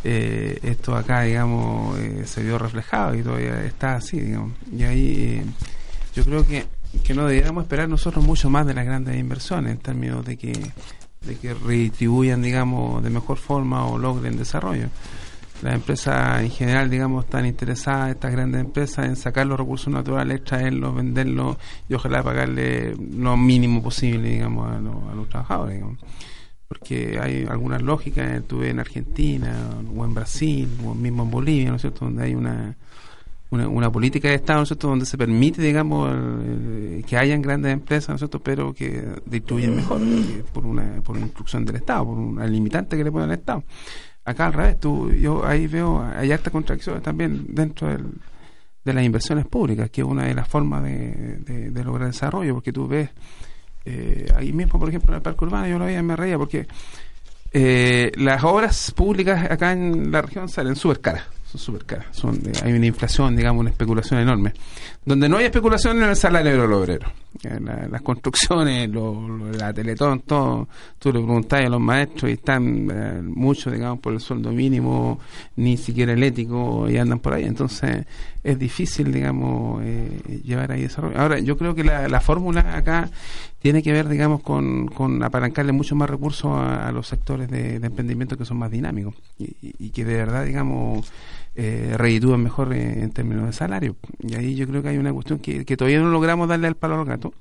eh, 0.04 0.58
esto 0.62 0.94
acá, 0.94 1.22
digamos, 1.22 1.98
eh, 1.98 2.22
se 2.26 2.42
vio 2.42 2.58
reflejado 2.58 3.14
y 3.14 3.22
todavía 3.22 3.64
está 3.64 3.96
así, 3.96 4.20
digamos. 4.20 4.52
Y 4.72 4.84
ahí 4.84 5.14
eh, 5.18 5.44
yo 6.14 6.24
creo 6.24 6.46
que, 6.46 6.66
que 7.02 7.14
no 7.14 7.26
deberíamos 7.26 7.64
esperar 7.64 7.88
nosotros 7.88 8.24
mucho 8.24 8.50
más 8.50 8.66
de 8.66 8.74
las 8.74 8.84
grandes 8.84 9.16
inversiones 9.16 9.72
en 9.72 9.78
términos 9.78 10.24
de 10.24 10.36
que, 10.36 10.52
de 11.22 11.36
que 11.36 11.54
redistribuyan, 11.54 12.40
digamos, 12.40 13.02
de 13.02 13.10
mejor 13.10 13.38
forma 13.38 13.86
o 13.86 13.98
logren 13.98 14.36
desarrollo. 14.36 14.88
Las 15.64 15.74
empresas 15.74 16.42
en 16.42 16.50
general, 16.50 16.90
digamos, 16.90 17.24
están 17.24 17.46
interesadas, 17.46 18.10
estas 18.10 18.32
grandes 18.32 18.60
empresas, 18.60 19.06
en 19.06 19.16
sacar 19.16 19.46
los 19.46 19.58
recursos 19.58 19.92
naturales, 19.92 20.44
traerlos, 20.44 20.94
venderlos 20.94 21.56
y 21.88 21.94
ojalá 21.94 22.22
pagarle 22.22 22.94
lo 23.16 23.36
mínimo 23.36 23.82
posible, 23.82 24.28
digamos, 24.28 24.70
a, 24.70 24.78
los- 24.78 25.08
a 25.10 25.14
los 25.14 25.28
trabajadores. 25.28 25.82
Porque 26.68 27.18
hay 27.20 27.46
algunas 27.48 27.80
lógicas, 27.82 28.42
tuve 28.46 28.70
en 28.70 28.78
Argentina 28.80 29.54
o 29.96 30.04
en 30.04 30.12
Brasil 30.14 30.68
o 30.84 30.94
mismo 30.94 31.22
en 31.22 31.30
Bolivia, 31.30 31.70
¿no 31.70 31.76
es 31.76 31.80
cierto?, 31.82 32.04
donde 32.04 32.24
hay 32.24 32.34
una, 32.34 32.76
una, 33.50 33.90
política 33.90 34.28
de 34.28 34.34
Estado, 34.34 34.58
¿no 34.58 34.62
es 34.64 34.68
cierto?, 34.68 34.88
donde 34.88 35.06
se 35.06 35.16
permite, 35.16 35.62
digamos, 35.62 36.12
el- 36.12 37.04
que 37.06 37.16
hayan 37.16 37.40
grandes 37.40 37.72
empresas, 37.72 38.08
¿no 38.10 38.14
es 38.16 38.20
cierto?, 38.20 38.38
pero 38.40 38.74
que 38.74 39.02
distribuyen 39.24 39.76
mejor, 39.76 40.00
que 40.00 40.42
por 40.52 40.66
una, 40.66 41.00
por 41.02 41.16
una 41.16 41.24
instrucción 41.26 41.64
del 41.64 41.76
Estado, 41.76 42.04
por 42.04 42.18
una 42.18 42.46
limitante 42.46 42.96
que 42.98 43.04
le 43.04 43.10
pone 43.12 43.24
al 43.24 43.32
Estado. 43.32 43.62
Acá 44.24 44.46
al 44.46 44.52
revés, 44.54 44.80
tú, 44.80 45.10
yo 45.12 45.44
ahí 45.46 45.66
veo, 45.66 46.02
hay 46.16 46.32
harta 46.32 46.50
contracciones 46.50 47.02
también 47.02 47.44
dentro 47.48 47.88
del, 47.88 48.06
de 48.84 48.92
las 48.94 49.04
inversiones 49.04 49.44
públicas, 49.46 49.90
que 49.90 50.00
es 50.00 50.06
una 50.06 50.24
de 50.24 50.34
las 50.34 50.48
formas 50.48 50.82
de, 50.82 51.36
de- 51.40 51.70
de 51.70 51.84
lograr 51.84 52.08
desarrollo, 52.08 52.54
porque 52.54 52.72
tú 52.72 52.88
ves, 52.88 53.10
eh, 53.84 54.26
ahí 54.34 54.52
mismo, 54.52 54.78
por 54.78 54.88
ejemplo, 54.88 55.10
en 55.12 55.16
el 55.16 55.22
parque 55.22 55.44
urbano, 55.44 55.66
yo 55.68 55.78
lo 55.78 55.84
veía 55.84 55.98
y 55.98 56.02
me 56.02 56.16
reía, 56.16 56.38
porque 56.38 56.66
eh, 57.52 58.10
las 58.16 58.42
obras 58.44 58.92
públicas 58.92 59.50
acá 59.50 59.72
en 59.72 60.10
la 60.10 60.22
región 60.22 60.48
salen 60.48 60.74
súper 60.76 61.00
caras, 61.00 61.24
son 61.54 61.60
súper 61.60 61.84
caras, 61.84 62.06
son, 62.10 62.34
eh, 62.36 62.52
hay 62.64 62.72
una 62.72 62.86
inflación, 62.86 63.36
digamos, 63.36 63.60
una 63.60 63.70
especulación 63.70 64.18
enorme. 64.20 64.52
Donde 65.04 65.28
no 65.28 65.36
hay 65.36 65.44
especulación 65.44 66.02
en 66.02 66.08
el 66.10 66.16
salario 66.16 66.52
de 66.52 66.66
los 66.66 66.80
obreros. 66.80 67.12
Eh, 67.44 67.58
la- 67.60 67.86
las 67.88 68.02
construcciones, 68.02 68.88
lo- 68.90 69.52
la 69.52 69.72
Teletón, 69.72 70.20
todo, 70.20 70.66
tú 70.98 71.12
le 71.12 71.20
preguntás 71.20 71.64
a 71.64 71.68
los 71.68 71.80
maestros 71.80 72.30
y 72.30 72.34
están 72.34 72.88
eh, 72.90 73.20
muchos, 73.22 73.72
digamos, 73.72 74.00
por 74.00 74.14
el 74.14 74.20
sueldo 74.20 74.50
mínimo, 74.50 75.20
ni 75.56 75.76
siquiera 75.76 76.12
el 76.14 76.22
ético, 76.22 76.88
y 76.88 76.96
andan 76.96 77.18
por 77.20 77.34
ahí. 77.34 77.44
Entonces, 77.44 78.06
es 78.42 78.58
difícil, 78.58 79.12
digamos, 79.12 79.82
eh, 79.84 80.40
llevar 80.44 80.72
ahí 80.72 80.82
desarrollo. 80.82 81.18
Ahora, 81.20 81.38
yo 81.38 81.56
creo 81.56 81.74
que 81.74 81.84
la, 81.84 82.08
la 82.08 82.20
fórmula 82.20 82.76
acá 82.76 83.10
tiene 83.60 83.82
que 83.82 83.92
ver, 83.92 84.08
digamos, 84.08 84.42
con, 84.42 84.86
con 84.88 85.22
apalancarle 85.22 85.72
mucho 85.72 85.94
más 85.96 86.08
recursos 86.10 86.50
a, 86.52 86.90
los 86.92 87.06
sectores 87.08 87.50
de, 87.50 87.78
emprendimiento 87.86 88.36
que 88.38 88.44
son 88.44 88.58
más 88.58 88.70
dinámicos 88.70 89.14
y- 89.38 89.54
y 89.78 89.90
que 89.90 90.04
de 90.04 90.14
verdad, 90.14 90.44
digamos, 90.44 91.10
eh, 91.54 91.94
reditúan 91.96 92.42
mejor 92.42 92.72
eh, 92.72 93.02
en 93.02 93.10
términos 93.10 93.46
de 93.46 93.52
salario. 93.52 93.96
Y 94.20 94.34
ahí 94.34 94.54
yo 94.54 94.66
creo 94.66 94.82
que 94.82 94.88
hay 94.88 94.98
una 94.98 95.12
cuestión 95.12 95.38
que, 95.38 95.64
que 95.64 95.76
todavía 95.76 96.00
no 96.00 96.10
logramos 96.10 96.48
darle 96.48 96.66
al 96.66 96.76
palo 96.76 97.00
al 97.00 97.04
gato 97.04 97.32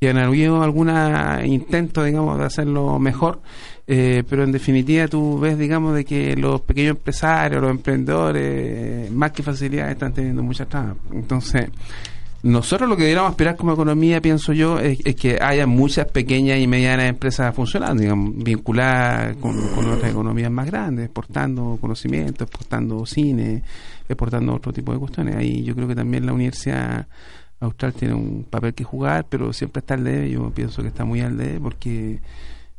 que 0.00 0.08
han 0.08 0.16
habido 0.16 0.62
algún 0.62 0.90
intento, 1.44 2.02
digamos, 2.02 2.38
de 2.38 2.46
hacerlo 2.46 2.98
mejor, 2.98 3.42
eh, 3.86 4.24
pero 4.26 4.44
en 4.44 4.50
definitiva 4.50 5.06
tú 5.08 5.38
ves, 5.38 5.58
digamos, 5.58 5.94
de 5.94 6.06
que 6.06 6.34
los 6.36 6.62
pequeños 6.62 6.96
empresarios, 6.96 7.60
los 7.60 7.70
emprendedores, 7.70 9.10
más 9.10 9.32
que 9.32 9.42
facilidades, 9.42 9.92
están 9.92 10.14
teniendo 10.14 10.42
muchas 10.42 10.70
trabas. 10.70 10.96
Entonces, 11.12 11.68
nosotros 12.42 12.88
lo 12.88 12.96
que 12.96 13.02
deberíamos 13.02 13.30
aspirar 13.30 13.56
como 13.56 13.72
economía, 13.72 14.22
pienso 14.22 14.54
yo, 14.54 14.78
es, 14.78 14.98
que 15.14 15.38
haya 15.40 15.66
muchas 15.66 16.06
pequeñas 16.06 16.58
y 16.58 16.66
medianas 16.66 17.06
empresas 17.06 17.54
funcionando, 17.54 18.00
digamos, 18.02 18.32
vinculadas 18.36 19.36
con, 19.36 19.54
con 19.74 19.90
otras 19.90 20.10
economías 20.10 20.50
más 20.50 20.66
grandes, 20.66 21.04
exportando 21.04 21.76
conocimiento, 21.78 22.44
exportando 22.44 23.04
cine, 23.04 23.62
exportando 24.08 24.54
otro 24.54 24.72
tipo 24.72 24.92
de 24.92 24.98
cuestiones. 24.98 25.36
Ahí 25.36 25.62
yo 25.64 25.74
creo 25.74 25.86
que 25.86 25.94
también 25.94 26.24
la 26.24 26.32
universidad 26.32 27.06
austral 27.60 27.92
tiene 27.92 28.14
un 28.14 28.44
papel 28.48 28.72
que 28.72 28.84
jugar, 28.84 29.26
pero 29.28 29.52
siempre 29.52 29.80
está 29.80 29.94
al 29.94 30.04
debe. 30.04 30.30
Yo 30.30 30.50
pienso 30.50 30.80
que 30.80 30.88
está 30.88 31.04
muy 31.04 31.20
al 31.20 31.36
debe 31.36 31.60
porque 31.60 32.20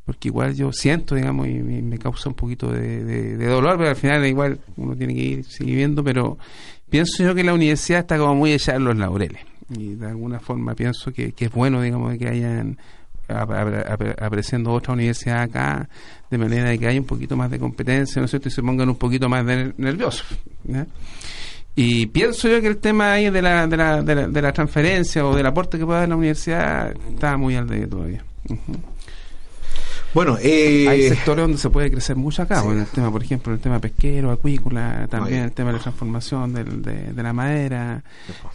porque 0.04 0.30
igual 0.30 0.56
yo 0.56 0.74
siento, 0.74 1.14
digamos, 1.14 1.48
y 1.48 1.54
me, 1.54 1.98
causa 2.00 2.28
un 2.28 2.36
poquito 2.36 2.72
de 2.72 3.38
dolor, 3.38 3.78
pero 3.78 3.90
al 3.90 3.96
final 3.96 4.26
igual 4.26 4.60
uno 4.76 4.96
tiene 4.96 5.14
que 5.14 5.22
ir 5.22 5.46
siguiendo, 5.46 6.04
pero 6.04 6.40
pienso 6.90 7.24
yo 7.24 7.36
que 7.36 7.44
la 7.44 7.54
universidad 7.54 8.02
está 8.02 8.18
como 8.18 8.36
muy 8.36 8.52
echada 8.52 8.80
en 8.80 8.86
los 8.86 8.98
laureles. 8.98 9.51
Y 9.78 9.96
de 9.96 10.08
alguna 10.08 10.40
forma 10.40 10.74
pienso 10.76 11.12
que, 11.14 11.32
que 11.34 11.46
es 11.46 11.52
bueno, 11.52 11.82
digamos, 11.82 12.18
que 12.18 12.28
hayan 12.28 12.78
ap- 13.28 13.52
ap- 13.52 13.90
ap- 14.02 14.22
apareciendo 14.22 14.72
otras 14.72 14.94
universidades 14.96 15.50
acá, 15.50 15.88
de 16.30 16.38
manera 16.38 16.70
de 16.70 16.78
que 16.80 16.88
haya 16.88 17.00
un 17.00 17.06
poquito 17.06 17.38
más 17.38 17.50
de 17.50 17.60
competencia, 17.60 18.20
¿no 18.20 18.26
es 18.26 18.32
cierto? 18.32 18.50
Y 18.50 18.52
se 18.52 18.62
pongan 18.62 18.90
un 18.90 18.96
poquito 18.98 19.30
más 19.30 19.46
de- 19.46 19.74
nerviosos. 19.78 20.26
Y 21.76 22.06
pienso 22.08 22.50
yo 22.50 22.60
que 22.60 22.68
el 22.68 22.78
tema 22.78 23.14
ahí 23.14 23.30
de 23.30 23.42
la, 23.42 23.66
de 23.66 23.78
la, 23.78 24.02
de 24.04 24.16
la, 24.16 24.28
de 24.28 24.42
la 24.42 24.52
transferencia 24.52 25.26
o 25.26 25.34
del 25.36 25.46
aporte 25.46 25.78
que 25.80 25.86
pueda 25.86 26.00
dar 26.00 26.10
la 26.10 26.18
universidad 26.18 26.94
está 27.14 27.38
muy 27.38 27.56
al 27.56 27.68
debe 27.68 27.88
todavía. 27.88 28.24
Ujú. 28.50 28.60
Bueno, 30.14 30.38
eh, 30.42 30.88
Hay 30.90 31.08
sectores 31.10 31.44
donde 31.44 31.58
se 31.58 31.70
puede 31.70 31.90
crecer 31.90 32.16
mucho 32.18 32.42
acá, 32.42 32.62
bueno, 32.62 32.82
el 32.82 32.88
tema, 32.88 33.10
por 33.12 33.24
ejemplo, 33.24 33.54
el 33.54 33.60
tema 33.60 33.80
pesquero, 33.80 34.32
acuícola, 34.32 35.08
también 35.10 35.36
Oye. 35.40 35.44
el 35.46 35.52
tema 35.54 35.70
de 35.72 35.78
la 35.78 35.82
transformación 35.84 36.54
del- 36.54 36.82
de, 36.82 37.14
de 37.14 37.24
la 37.24 37.32
madera, 37.34 38.04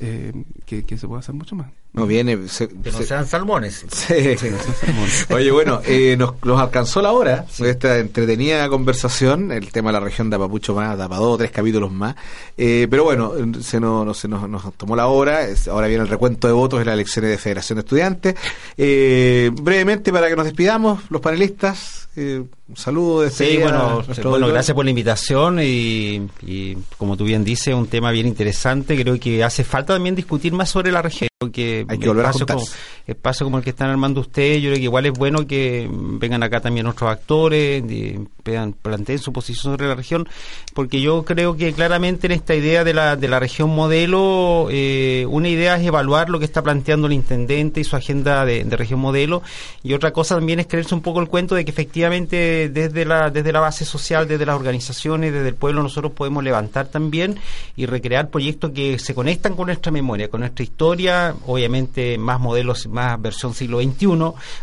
eh, 0.00 0.32
que, 0.66 0.84
que 0.84 0.98
se 0.98 1.06
puede 1.08 1.20
hacer 1.20 1.34
mucho 1.34 1.56
más. 1.56 1.68
No 1.96 2.06
viene. 2.06 2.46
se- 2.48 2.68
Que 2.68 2.92
no 2.92 2.98
se- 2.98 3.04
sean 3.06 3.26
salmones. 3.26 3.84
Sí. 3.90 4.14
Oye, 5.34 5.50
bueno, 5.50 5.80
eh, 5.84 6.14
nos, 6.16 6.34
nos 6.44 6.60
alcanzó 6.60 7.02
la 7.02 7.12
hora 7.12 7.46
de 7.58 7.70
esta 7.70 7.98
entretenida 7.98 8.68
conversación, 8.68 9.50
el 9.50 9.72
tema 9.72 9.88
de 9.90 9.94
la 9.94 10.00
región 10.00 10.30
de 10.30 10.36
Apapucho 10.36 10.74
más, 10.74 10.96
dos 10.96 11.08
o 11.20 11.36
tres 11.38 11.50
capítulos 11.50 11.90
más. 11.90 12.14
Eh, 12.56 12.86
pero 12.90 13.04
bueno, 13.04 13.32
se, 13.62 13.80
nos, 13.80 14.06
nos- 14.06 14.18
se 14.18 14.28
nos, 14.28 14.48
nos 14.48 14.72
tomó 14.74 14.94
la 14.94 15.06
hora, 15.08 15.40
ahora 15.70 15.86
viene 15.88 16.02
el 16.04 16.08
recuento 16.08 16.46
de 16.46 16.52
votos 16.52 16.78
de 16.78 16.84
las 16.84 16.94
elecciones 16.94 17.30
de 17.32 17.38
Federación 17.38 17.76
de 17.76 17.80
Estudiantes. 17.80 18.34
Eh, 18.76 19.50
brevemente, 19.54 20.12
para 20.12 20.28
que 20.28 20.36
nos 20.36 20.44
despidamos, 20.44 21.02
los 21.10 21.20
panelistas, 21.20 22.08
eh, 22.16 22.44
un 22.68 22.76
saludo 22.76 23.22
de 23.22 23.30
Sí, 23.30 23.58
bueno, 23.58 24.02
bueno, 24.24 24.48
gracias 24.48 24.74
por 24.74 24.84
la 24.84 24.90
invitación 24.90 25.60
y, 25.60 26.28
y 26.42 26.76
como 26.98 27.16
tú 27.16 27.24
bien 27.24 27.44
dices, 27.44 27.74
un 27.74 27.86
tema 27.86 28.10
bien 28.10 28.26
interesante. 28.26 29.00
Creo 29.00 29.18
que 29.20 29.44
hace 29.44 29.62
falta 29.62 29.94
también 29.94 30.14
discutir 30.14 30.52
más 30.52 30.70
sobre 30.70 30.90
la 30.90 31.02
región. 31.02 31.28
Que 31.52 31.84
Hay 31.86 31.98
que 31.98 32.08
volver 32.08 32.24
a 32.24 32.32
como, 32.32 32.64
espacios 33.06 33.44
como 33.44 33.58
el 33.58 33.64
que 33.64 33.68
están 33.68 33.90
armando 33.90 34.22
ustedes, 34.22 34.62
yo 34.62 34.70
creo 34.70 34.78
que 34.78 34.84
igual 34.84 35.04
es 35.04 35.12
bueno 35.12 35.46
que 35.46 35.86
vengan 35.92 36.42
acá 36.42 36.60
también 36.60 36.86
otros 36.86 37.10
actores, 37.10 37.84
y 37.84 38.18
vean, 38.42 38.72
planteen 38.72 39.18
su 39.18 39.34
posición 39.34 39.74
sobre 39.74 39.86
la 39.86 39.94
región, 39.94 40.26
porque 40.72 41.02
yo 41.02 41.26
creo 41.26 41.54
que 41.54 41.74
claramente 41.74 42.26
en 42.26 42.32
esta 42.32 42.54
idea 42.54 42.84
de 42.84 42.94
la, 42.94 43.16
de 43.16 43.28
la 43.28 43.38
región 43.38 43.68
modelo, 43.68 44.68
eh, 44.70 45.26
una 45.28 45.50
idea 45.50 45.76
es 45.76 45.86
evaluar 45.86 46.30
lo 46.30 46.38
que 46.38 46.46
está 46.46 46.62
planteando 46.62 47.06
el 47.06 47.12
intendente 47.12 47.80
y 47.80 47.84
su 47.84 47.96
agenda 47.96 48.46
de, 48.46 48.64
de 48.64 48.76
región 48.76 48.98
modelo, 48.98 49.42
y 49.82 49.92
otra 49.92 50.14
cosa 50.14 50.36
también 50.36 50.58
es 50.58 50.66
creerse 50.66 50.94
un 50.94 51.02
poco 51.02 51.20
el 51.20 51.28
cuento 51.28 51.54
de 51.54 51.66
que 51.66 51.70
efectivamente 51.70 52.55
desde 52.68 53.04
la, 53.04 53.30
desde 53.30 53.52
la 53.52 53.60
base 53.60 53.84
social, 53.84 54.26
desde 54.26 54.46
las 54.46 54.56
organizaciones, 54.56 55.32
desde 55.32 55.48
el 55.48 55.54
pueblo, 55.54 55.82
nosotros 55.82 56.12
podemos 56.12 56.42
levantar 56.42 56.86
también 56.86 57.38
y 57.76 57.86
recrear 57.86 58.28
proyectos 58.28 58.72
que 58.72 58.98
se 58.98 59.14
conectan 59.14 59.54
con 59.54 59.66
nuestra 59.66 59.92
memoria, 59.92 60.28
con 60.28 60.40
nuestra 60.40 60.62
historia, 60.62 61.34
obviamente 61.46 62.18
más 62.18 62.40
modelos, 62.40 62.86
más 62.88 63.20
versión 63.20 63.54
siglo 63.54 63.80
XXI, 63.80 64.06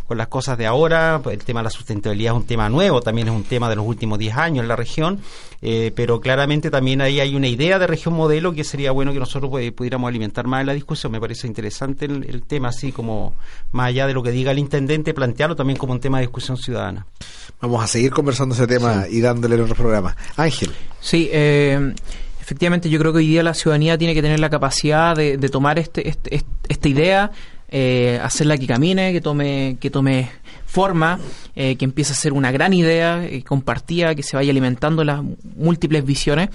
con 0.08 0.18
las 0.18 0.28
cosas 0.28 0.58
de 0.58 0.66
ahora, 0.66 1.22
el 1.30 1.44
tema 1.44 1.62
de 1.62 1.66
la 1.66 1.70
sustentabilidad 1.70 2.34
es 2.34 2.42
un 2.42 2.48
tema 2.48 2.70
nuevo, 2.70 3.02
también 3.02 3.28
es 3.28 3.34
un 3.34 3.44
tema 3.44 3.70
de 3.70 3.76
los 3.76 3.86
últimos 3.86 4.20
10 4.20 4.36
años 4.38 4.64
en 4.64 4.68
la 4.68 4.76
región, 4.76 5.20
eh, 5.66 5.94
pero 5.96 6.20
claramente 6.20 6.70
también 6.70 7.00
ahí 7.00 7.22
hay 7.22 7.36
una 7.36 7.48
idea 7.48 7.80
de 7.80 7.88
región 7.88 8.14
modelo 8.14 8.54
que 8.54 8.66
sería 8.66 8.92
bueno 8.92 9.14
que 9.14 9.20
nosotros 9.20 9.50
pues, 9.50 9.72
pudiéramos 9.72 10.10
alimentar 10.10 10.46
más 10.46 10.60
en 10.60 10.68
la 10.68 10.74
discusión, 10.74 11.12
me 11.14 11.22
parece 11.22 11.48
interesante 11.48 12.04
el, 12.04 12.26
el 12.30 12.44
tema, 12.44 12.68
así 12.68 12.92
como 12.92 13.34
más 13.72 13.88
allá 13.88 14.06
de 14.06 14.14
lo 14.14 14.22
que 14.22 14.32
diga 14.32 14.52
el 14.52 14.60
intendente, 14.60 15.14
plantearlo 15.14 15.56
también 15.56 15.78
como 15.78 15.94
un 15.94 16.02
tema 16.02 16.18
de 16.18 16.24
discusión 16.24 16.58
ciudadana. 16.58 17.06
Vamos 17.62 17.82
a 17.82 17.88
seguir 17.88 18.12
conversando 18.12 18.54
ese 18.56 18.68
tema 18.68 19.06
y 19.10 19.22
dándole 19.22 19.56
en 19.56 19.62
otros 19.62 19.78
programas. 19.78 20.18
Ángel. 20.36 20.70
Sí, 21.00 21.30
eh, 21.32 21.94
efectivamente 22.42 22.90
yo 22.90 23.00
creo 23.00 23.14
que 23.14 23.20
hoy 23.20 23.28
día 23.28 23.42
la 23.42 23.54
ciudadanía 23.54 23.98
tiene 23.98 24.14
que 24.14 24.22
tener 24.22 24.42
la 24.42 24.50
capacidad 24.50 25.16
de, 25.16 25.38
de 25.38 25.48
tomar 25.50 25.80
este, 25.80 26.10
este- 26.10 26.36
este- 26.36 26.50
esta 26.68 26.90
idea, 26.90 27.32
eh, 27.70 28.20
hacerla 28.22 28.58
que 28.58 28.68
camine, 28.68 29.14
que 29.14 29.22
tome, 29.22 29.78
que 29.80 29.90
tome 29.90 30.30
forma, 30.74 31.20
eh, 31.56 31.76
que 31.76 31.86
empiece 31.86 32.14
a 32.14 32.16
ser 32.16 32.34
una 32.34 32.52
gran 32.52 32.74
idea, 32.74 33.24
eh, 33.24 33.44
compartida, 33.44 34.16
que 34.16 34.24
se 34.24 34.36
vaya 34.36 34.50
alimentando 34.50 35.04
las 35.04 35.22
múltiples 35.56 36.04
visiones. 36.04 36.50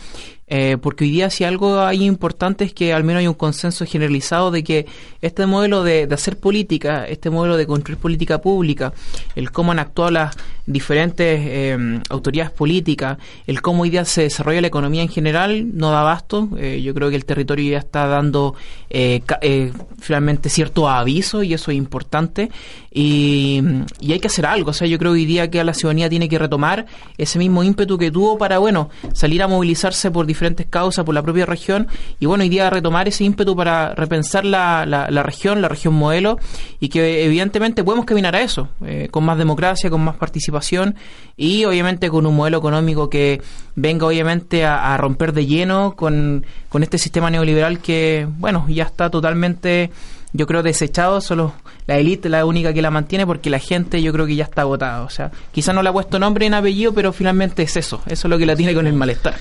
Eh, 0.49 0.77
porque 0.81 1.05
hoy 1.05 1.11
día 1.11 1.31
si 1.31 1.45
algo 1.45 1.81
hay 1.81 2.05
importante 2.05 2.65
es 2.65 2.73
que 2.73 2.93
al 2.93 3.05
menos 3.05 3.21
hay 3.21 3.29
un 3.29 3.35
consenso 3.35 3.85
generalizado 3.85 4.51
de 4.51 4.65
que 4.65 4.87
este 5.21 5.47
modelo 5.47 5.83
de, 5.83 6.09
hacer 6.11 6.39
política, 6.39 7.05
este 7.07 7.31
modelo 7.31 7.57
de 7.57 7.67
construir 7.67 7.99
política 7.99 8.41
pública, 8.41 8.93
el 9.35 9.51
cómo 9.51 9.73
han 9.73 9.79
actuado 9.79 10.11
las 10.11 10.37
diferentes 10.67 11.41
eh, 11.43 12.01
autoridades 12.11 12.53
políticas, 12.53 13.19
el 13.47 13.63
cómo 13.63 13.83
hoy 13.83 13.91
día 13.91 14.05
se 14.05 14.23
desarrolla 14.23 14.61
la 14.61 14.67
economía 14.67 15.03
en 15.03 15.09
general, 15.09 15.77
no 15.77 15.91
da 15.91 16.01
abasto. 16.01 16.49
Eh, 16.59 16.81
yo 16.83 16.95
creo 16.95 17.11
que 17.11 17.17
el 17.17 17.25
territorio 17.25 17.73
ya 17.73 17.79
está 17.79 18.07
dando 18.07 18.55
eh, 18.91 19.23
eh, 19.41 19.73
finalmente 19.99 20.49
cierto 20.49 20.89
aviso 20.89 21.43
y 21.43 21.55
eso 21.55 21.71
es 21.71 21.77
importante. 21.77 22.51
Y, 22.93 23.63
y 24.01 24.13
hay 24.13 24.21
que 24.21 24.29
hacer 24.29 24.47
algo. 24.47 24.71
O 24.71 24.73
sea, 24.73 24.87
yo 24.87 24.99
creo 24.99 25.13
hoy 25.13 25.25
día 25.25 25.51
que 25.51 25.63
la 25.65 25.75
ciudadanía 25.75 26.09
tiene 26.09 26.29
que 26.29 26.39
retomar 26.39 26.87
ese 27.17 27.39
mismo 27.39 27.63
ímpetu 27.63 27.99
que 27.99 28.11
tuvo 28.11 28.39
para, 28.39 28.59
bueno, 28.59 28.91
salir 29.13 29.43
a 29.43 29.49
movilizarse 29.49 30.11
por 30.11 30.27
diferentes 30.27 30.38
causas, 30.69 31.05
por 31.05 31.15
la 31.15 31.23
propia 31.23 31.47
región, 31.47 31.89
y 32.21 32.27
bueno, 32.27 32.43
hoy 32.43 32.49
día 32.49 32.71
retomar 32.71 33.09
ese 33.09 33.25
ímpetu 33.25 33.57
para 33.57 33.95
repensar 33.95 34.45
la, 34.45 34.87
la, 34.87 35.11
la 35.11 35.23
región, 35.23 35.63
la 35.63 35.69
región 35.69 35.95
modelo, 35.95 36.39
y 36.81 36.89
que 36.89 37.25
evidentemente 37.25 37.85
podemos 37.85 38.07
caminar 38.07 38.35
a 38.35 38.43
eso, 38.43 38.69
eh, 38.85 39.09
con 39.11 39.25
más 39.25 39.39
democracia, 39.39 39.91
con 39.91 40.03
más 40.03 40.17
participación, 40.17 40.95
y 41.37 41.65
obviamente 41.65 42.09
con 42.11 42.27
un 42.27 42.37
modelo 42.37 42.59
económico 42.59 43.09
que 43.09 43.41
venga 43.77 44.07
obviamente 44.07 44.65
a, 44.65 44.95
a 44.95 44.97
romper 44.97 45.33
de 45.33 45.47
lleno 45.47 45.95
con, 45.97 46.45
con 46.69 46.83
este 46.83 46.99
sistema 46.99 47.31
neoliberal 47.31 47.81
que, 47.81 48.27
bueno, 48.39 48.67
ya 48.69 48.85
está 48.85 49.11
totalmente 49.11 49.91
yo 50.33 50.47
creo 50.47 50.63
desechado, 50.63 51.21
solo 51.21 51.55
la 51.87 51.99
élite 51.99 52.29
la 52.29 52.45
única 52.45 52.73
que 52.73 52.83
la 52.83 52.91
mantiene 52.91 53.27
porque 53.27 53.51
la 53.51 53.59
gente 53.59 54.03
yo 54.03 54.13
creo 54.13 54.27
que 54.27 54.37
ya 54.37 54.45
está 54.45 54.63
agotada, 54.63 55.03
o 55.03 55.11
sea, 55.11 55.31
quizás 55.53 55.75
no 55.75 55.83
le 55.83 55.89
ha 55.89 55.93
puesto 55.93 56.19
nombre 56.19 56.47
en 56.47 56.55
apellido, 56.55 56.93
pero 56.93 57.13
finalmente 57.13 57.63
es 57.63 57.77
eso, 57.77 58.03
eso 58.07 58.29
es 58.29 58.31
lo 58.31 58.39
que 58.39 58.47
la 58.47 58.55
tiene 58.55 58.75
con 58.75 58.87
el 58.87 58.93
malestar. 58.93 59.35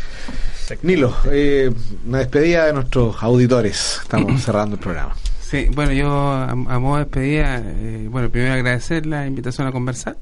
Nilo, 0.82 1.16
eh, 1.32 1.72
una 2.06 2.20
despedida 2.20 2.66
de 2.66 2.74
nuestros 2.74 3.22
auditores, 3.22 4.00
estamos 4.02 4.42
cerrando 4.44 4.76
el 4.76 4.82
programa. 4.82 5.16
Sí, 5.40 5.68
bueno, 5.74 5.94
yo 5.94 6.10
a, 6.12 6.52
a 6.52 6.56
modo 6.56 6.98
de 6.98 7.04
despedida, 7.06 7.62
eh, 7.64 8.08
bueno, 8.10 8.30
primero 8.30 8.54
agradecer 8.54 9.06
la 9.06 9.26
invitación 9.26 9.66
a 9.68 9.72
conversar 9.72 10.18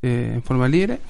eh, 0.00 0.32
en 0.34 0.42
forma 0.42 0.68
libre 0.68 1.00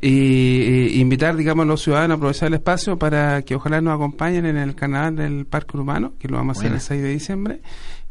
y, 0.00 0.10
y 0.10 1.00
invitar, 1.00 1.36
digamos, 1.36 1.64
a 1.64 1.66
los 1.66 1.82
ciudadanos 1.82 2.14
a 2.14 2.16
aprovechar 2.16 2.48
el 2.48 2.54
espacio 2.54 2.98
para 2.98 3.42
que 3.42 3.54
ojalá 3.54 3.80
nos 3.80 3.94
acompañen 3.94 4.44
en 4.46 4.56
el 4.56 4.74
canal 4.74 5.14
del 5.14 5.46
Parque 5.46 5.76
Urbano, 5.76 6.14
que 6.18 6.28
lo 6.28 6.36
vamos 6.36 6.56
a 6.56 6.60
hacer 6.60 6.72
el 6.72 6.80
6 6.80 7.02
de 7.02 7.08
diciembre. 7.08 7.60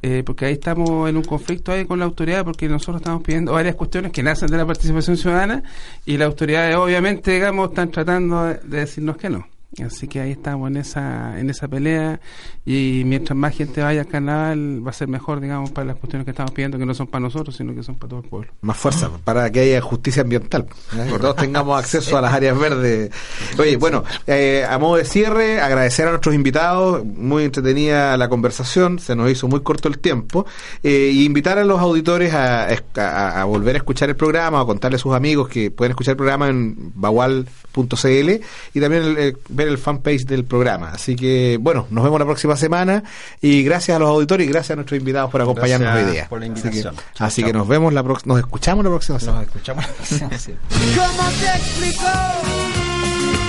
Eh, 0.02 0.24
porque 0.24 0.46
ahí 0.46 0.54
estamos 0.54 1.10
en 1.10 1.18
un 1.18 1.24
conflicto 1.24 1.72
ahí 1.72 1.86
con 1.86 2.00
la 2.00 2.06
autoridad, 2.06 2.46
porque 2.46 2.70
nosotros 2.70 2.98
estamos 2.98 3.24
pidiendo 3.24 3.54
varias 3.54 3.76
cuestiones 3.76 4.12
que 4.12 4.22
nacen 4.22 4.50
de 4.50 4.58
la 4.58 4.66
participación 4.66 5.18
ciudadana 5.18 5.64
y 6.06 6.18
las 6.18 6.28
autoridades 6.28 6.76
obviamente, 6.76 7.32
digamos, 7.32 7.70
están 7.70 7.90
tratando 7.90 8.44
de, 8.46 8.56
de 8.66 8.80
decirnos 8.82 9.18
que 9.18 9.30
no. 9.30 9.48
Así 9.84 10.08
que 10.08 10.22
ahí 10.22 10.32
estamos 10.32 10.70
en 10.70 10.78
esa 10.78 11.40
en 11.40 11.50
esa 11.50 11.68
pelea 11.68 12.20
y 12.66 13.04
mientras 13.06 13.38
más 13.38 13.56
gente 13.56 13.82
vaya 13.82 14.02
al 14.02 14.08
carnaval 14.08 14.86
va 14.86 14.90
a 14.90 14.94
ser 14.94 15.08
mejor, 15.08 15.40
digamos, 15.40 15.72
para 15.72 15.86
las 15.86 15.98
cuestiones 15.98 16.26
que 16.26 16.32
estamos 16.32 16.52
pidiendo, 16.52 16.78
que 16.78 16.86
no 16.86 16.94
son 16.94 17.08
para 17.08 17.22
nosotros, 17.22 17.56
sino 17.56 17.76
que 17.76 17.84
son 17.84 17.96
para 17.96 18.10
todo 18.10 18.22
el 18.22 18.30
pueblo. 18.30 18.52
Más 18.62 18.78
fuerza, 18.78 19.12
para 19.24 19.52
que 19.52 19.60
haya 19.60 19.82
justicia 19.82 20.24
ambiental, 20.24 20.66
¿eh? 20.94 21.10
que 21.12 21.20
todos 21.20 21.36
tengamos 21.36 21.78
acceso 21.78 22.18
a 22.18 22.22
las 22.22 22.34
áreas 22.34 22.58
verdes. 22.58 23.12
Oye, 23.60 23.76
bueno, 23.78 24.04
eh, 24.26 24.66
a 24.68 24.78
modo 24.80 24.96
de 24.98 25.06
cierre, 25.06 25.60
agradecer 25.60 26.08
a 26.08 26.12
nuestros 26.12 26.34
invitados, 26.34 27.06
muy 27.06 27.44
entretenida 27.44 28.18
la 28.18 28.30
conversación, 28.30 29.00
se 29.00 29.16
nos 29.16 29.30
hizo 29.30 29.48
muy 29.48 29.62
corto 29.62 29.88
el 29.88 30.00
tiempo, 30.00 30.46
eh, 30.84 31.12
y 31.14 31.26
invitar 31.26 31.60
a 31.60 31.64
los 31.66 31.80
auditores 31.80 32.34
a, 32.34 33.44
volver 33.46 33.76
a 33.76 33.78
escuchar 33.78 34.10
el 34.10 34.16
programa, 34.16 34.62
o 34.62 34.66
contarle 34.66 34.96
a 34.96 35.00
sus 35.00 35.14
amigos 35.14 35.50
que 35.50 35.70
pueden 35.70 35.92
escuchar 35.92 36.14
el 36.14 36.18
programa 36.18 36.50
en 36.50 36.94
bagual.cl 36.96 38.30
y 38.74 38.80
también 38.80 39.04
el, 39.04 39.18
el, 39.18 39.38
ver 39.66 39.72
el 39.74 39.78
fanpage 39.78 40.26
del 40.26 40.46
programa. 40.46 40.92
Así 40.94 41.16
que, 41.16 41.58
bueno, 41.60 41.88
nos 41.90 42.04
vemos 42.04 42.20
la 42.20 42.26
próxima 42.26 42.56
semana 42.56 43.04
y 43.42 43.64
gracias 43.64 43.96
a 43.96 44.00
los 44.00 44.10
auditores 44.10 44.48
y 44.48 44.50
gracias 44.52 44.72
a 44.72 44.76
nuestros 44.76 45.00
invitados 45.00 45.32
por 45.32 45.42
acompañarnos 45.42 45.88
Gracias 45.90 46.08
hoy 46.08 46.14
día. 46.14 46.28
por 46.30 46.40
la 46.40 46.46
Así 46.46 46.54
que, 46.54 46.60
invitación. 46.68 46.96
Chao, 47.14 47.28
así 47.28 47.42
chao. 47.42 47.52
que 47.52 47.58
nos 47.58 47.68
vemos 47.68 47.94
la 47.94 48.04
próxima, 48.04 48.34
nos 48.36 48.44
escuchamos 48.44 48.84
la 48.86 48.90
próxima 48.92 49.20
semana. 49.20 49.40
Nos 49.40 49.48
escuchamos 49.48 49.86
la 49.86 49.94
próxima 49.94 50.38
semana. 50.38 50.62
¿Cómo 50.96 51.30
te 51.30 51.46
explico? 51.58 52.08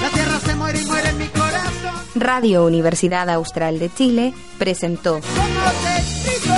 La 0.03 0.11
tierra 0.11 0.41
se 0.41 0.55
muere 0.57 0.81
y 0.81 0.85
muere 0.87 1.09
en 1.11 1.19
mi 1.19 1.27
corazón. 1.29 1.95
Radio 2.15 2.65
Universidad 2.65 3.29
Austral 3.31 3.79
de 3.79 3.93
Chile 3.93 4.35
presentó 4.59 5.15
¿Cómo 5.21 5.71
te 5.85 6.01
explico? 6.01 6.55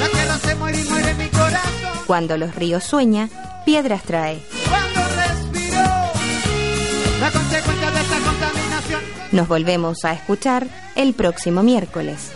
La 0.00 0.08
tierra 0.08 0.38
se 0.38 0.54
muere 0.54 0.80
y 0.80 0.84
muere 0.84 1.10
en 1.10 1.18
mi 1.18 1.28
corazón. 1.28 1.60
Cuando 2.06 2.36
los 2.36 2.54
ríos 2.54 2.84
sueña, 2.84 3.28
piedras 3.66 4.02
trae. 4.02 4.40
Nos 9.34 9.48
volvemos 9.48 10.04
a 10.04 10.12
escuchar 10.12 10.68
el 10.94 11.12
próximo 11.12 11.64
miércoles. 11.64 12.30